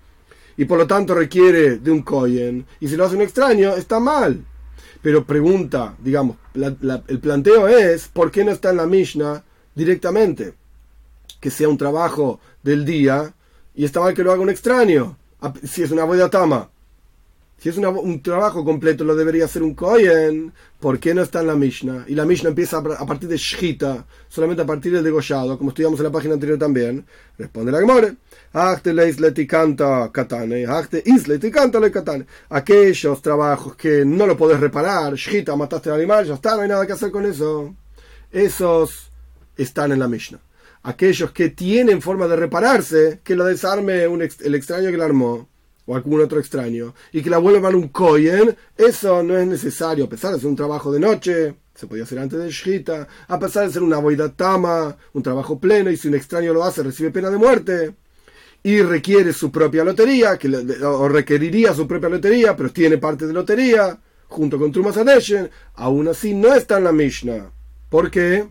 y 0.57 0.65
por 0.65 0.79
lo 0.79 0.87
tanto 0.87 1.15
requiere 1.15 1.79
de 1.79 1.91
un 1.91 2.03
Kohen, 2.03 2.67
y 2.81 2.89
si 2.89 2.97
lo 2.97 3.05
hace 3.05 3.17
un 3.17 3.23
extraño, 3.23 3.75
está 3.75 4.01
mal. 4.01 4.45
Pero 5.01 5.25
pregunta, 5.25 5.97
digamos, 5.99 6.37
el 6.55 7.19
planteo 7.19 7.67
es, 7.67 8.09
¿por 8.09 8.31
qué 8.31 8.45
no 8.45 8.53
está 8.53 8.71
en 8.71 8.77
la 8.77 8.87
Mishnah 8.87 9.43
directamente? 9.75 10.55
Que 11.41 11.51
sea 11.51 11.69
un 11.69 11.79
trabajo 11.79 12.41
del 12.63 12.85
día 12.85 13.35
y 13.75 13.85
está 13.85 14.01
mal 14.01 14.15
que 14.15 14.23
lo 14.23 14.31
haga 14.31 14.43
un 14.43 14.51
extraño, 14.51 15.17
si 15.65 15.83
es 15.83 15.91
una 15.91 16.05
boda 16.05 16.31
tama. 16.31 16.71
Si 17.63 17.69
es 17.69 17.77
un 17.77 18.23
trabajo 18.23 18.65
completo, 18.65 19.05
lo 19.05 19.15
debería 19.15 19.45
hacer 19.45 19.63
un 19.63 19.75
Kohen. 19.77 20.53
¿Por 20.81 20.99
qué 20.99 21.15
no 21.15 21.23
está 21.23 21.43
en 21.43 21.47
la 21.47 21.55
Mishnah? 21.55 22.07
Y 22.09 22.17
la 22.17 22.25
Mishnah 22.25 22.49
empieza 22.49 22.79
a 22.79 23.07
partir 23.07 23.29
de 23.29 23.37
Shita, 23.37 24.05
solamente 24.29 24.65
a 24.65 24.67
partir 24.67 24.93
del 24.93 25.05
degollado, 25.05 25.57
como 25.57 25.71
estudiamos 25.71 26.01
en 26.01 26.07
la 26.07 26.11
página 26.11 26.35
anterior 26.35 26.59
también. 26.59 27.07
Responde 27.39 27.71
la 27.71 27.79
Gemore. 27.79 28.17
Aquellos 32.49 33.23
trabajos 33.23 33.77
que 33.77 34.05
no 34.05 34.27
lo 34.27 34.37
podés 34.37 34.59
reparar, 34.59 35.15
Shita, 35.15 35.55
mataste 35.55 35.91
al 35.91 36.01
animal, 36.01 36.27
ya 36.27 36.35
está, 36.35 36.57
no 36.57 36.63
hay 36.63 36.69
nada 36.69 36.85
que 36.85 36.95
hacer 36.95 37.13
con 37.13 37.25
eso. 37.27 37.77
Esos 38.33 39.09
están 39.57 39.93
en 39.93 40.01
la 40.01 40.09
Mishnah. 40.09 40.41
Aquellos 40.83 41.31
que 41.31 41.51
tienen 41.51 42.03
forma 42.03 42.27
de 42.27 42.35
repararse, 42.35 43.21
que 43.23 43.37
lo 43.37 43.45
desarme 43.45 44.03
el 44.03 44.55
extraño 44.57 44.91
que 44.91 44.97
lo 44.97 45.05
armó 45.05 45.52
o 45.93 45.97
algún 45.97 46.22
otro 46.22 46.40
extraño, 46.40 46.95
y 47.12 47.22
que 47.22 47.28
la 47.28 47.36
vuelvan 47.36 47.74
un 47.74 47.88
kohen, 47.88 48.57
eso 48.76 49.22
no 49.22 49.36
es 49.36 49.47
necesario, 49.47 50.07
a 50.07 50.09
pesar 50.09 50.32
de 50.32 50.40
ser 50.40 50.49
un 50.49 50.57
trabajo 50.57 50.90
de 50.90 51.01
noche, 51.01 51.55
se 51.74 51.86
podía 51.86 52.05
hacer 52.05 52.18
antes 52.18 52.38
de 52.38 52.51
Shita, 52.51 53.07
a 53.28 53.38
pesar 53.38 53.66
de 53.66 53.72
ser 53.74 53.82
una 53.82 54.01
tama, 54.30 54.97
un 55.12 55.22
trabajo 55.22 55.59
pleno, 55.59 55.90
y 55.90 55.99
si 55.99 56.09
un 56.09 56.14
extraño 56.14 56.55
lo 56.55 56.64
hace, 56.64 56.82
recibe 56.82 57.11
pena 57.11 57.28
de 57.28 57.36
muerte, 57.36 57.95
y 58.62 58.80
requiere 58.80 59.34
su 59.34 59.53
propia 59.53 59.84
lotería, 59.84 60.38
o 60.84 61.09
requeriría 61.09 61.74
su 61.74 61.86
propia 61.86 62.09
lotería, 62.09 62.57
pero 62.57 62.72
tiene 62.72 62.97
parte 62.97 63.26
de 63.26 63.34
lotería, 63.34 63.99
junto 64.28 64.59
con 64.59 64.72
Trumas 64.72 64.97
Adeshen, 64.97 65.51
aún 65.74 66.09
así 66.09 66.32
no 66.32 66.55
está 66.55 66.78
en 66.78 66.84
la 66.84 66.93
Mishnah. 66.93 67.51
¿Por 67.90 68.11
qué? 68.11 68.49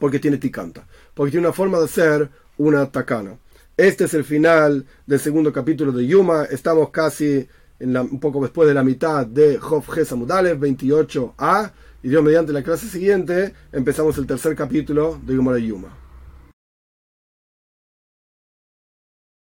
Porque 0.00 0.18
tiene 0.18 0.38
tikanta, 0.38 0.84
porque 1.14 1.30
tiene 1.30 1.46
una 1.46 1.54
forma 1.54 1.78
de 1.78 1.86
ser 1.86 2.28
una 2.58 2.90
takana. 2.90 3.36
Este 3.76 4.04
es 4.04 4.14
el 4.14 4.24
final 4.24 4.84
del 5.06 5.20
segundo 5.20 5.52
capítulo 5.52 5.92
de 5.92 6.06
Yuma. 6.06 6.44
Estamos 6.44 6.90
casi 6.90 7.48
en 7.78 7.96
un 7.96 8.20
poco 8.20 8.42
después 8.42 8.68
de 8.68 8.74
la 8.74 8.84
mitad 8.84 9.26
de 9.26 9.58
Jof 9.58 9.88
Gesamudalev 9.90 10.58
28a. 10.58 11.72
Y 12.02 12.08
Dios 12.08 12.22
mediante 12.22 12.52
la 12.52 12.62
clase 12.62 12.86
siguiente 12.88 13.54
empezamos 13.72 14.18
el 14.18 14.26
tercer 14.26 14.54
capítulo 14.54 15.18
de 15.24 15.34
Yuma 15.34 15.54
de 15.54 15.66
Yuma. 15.66 15.99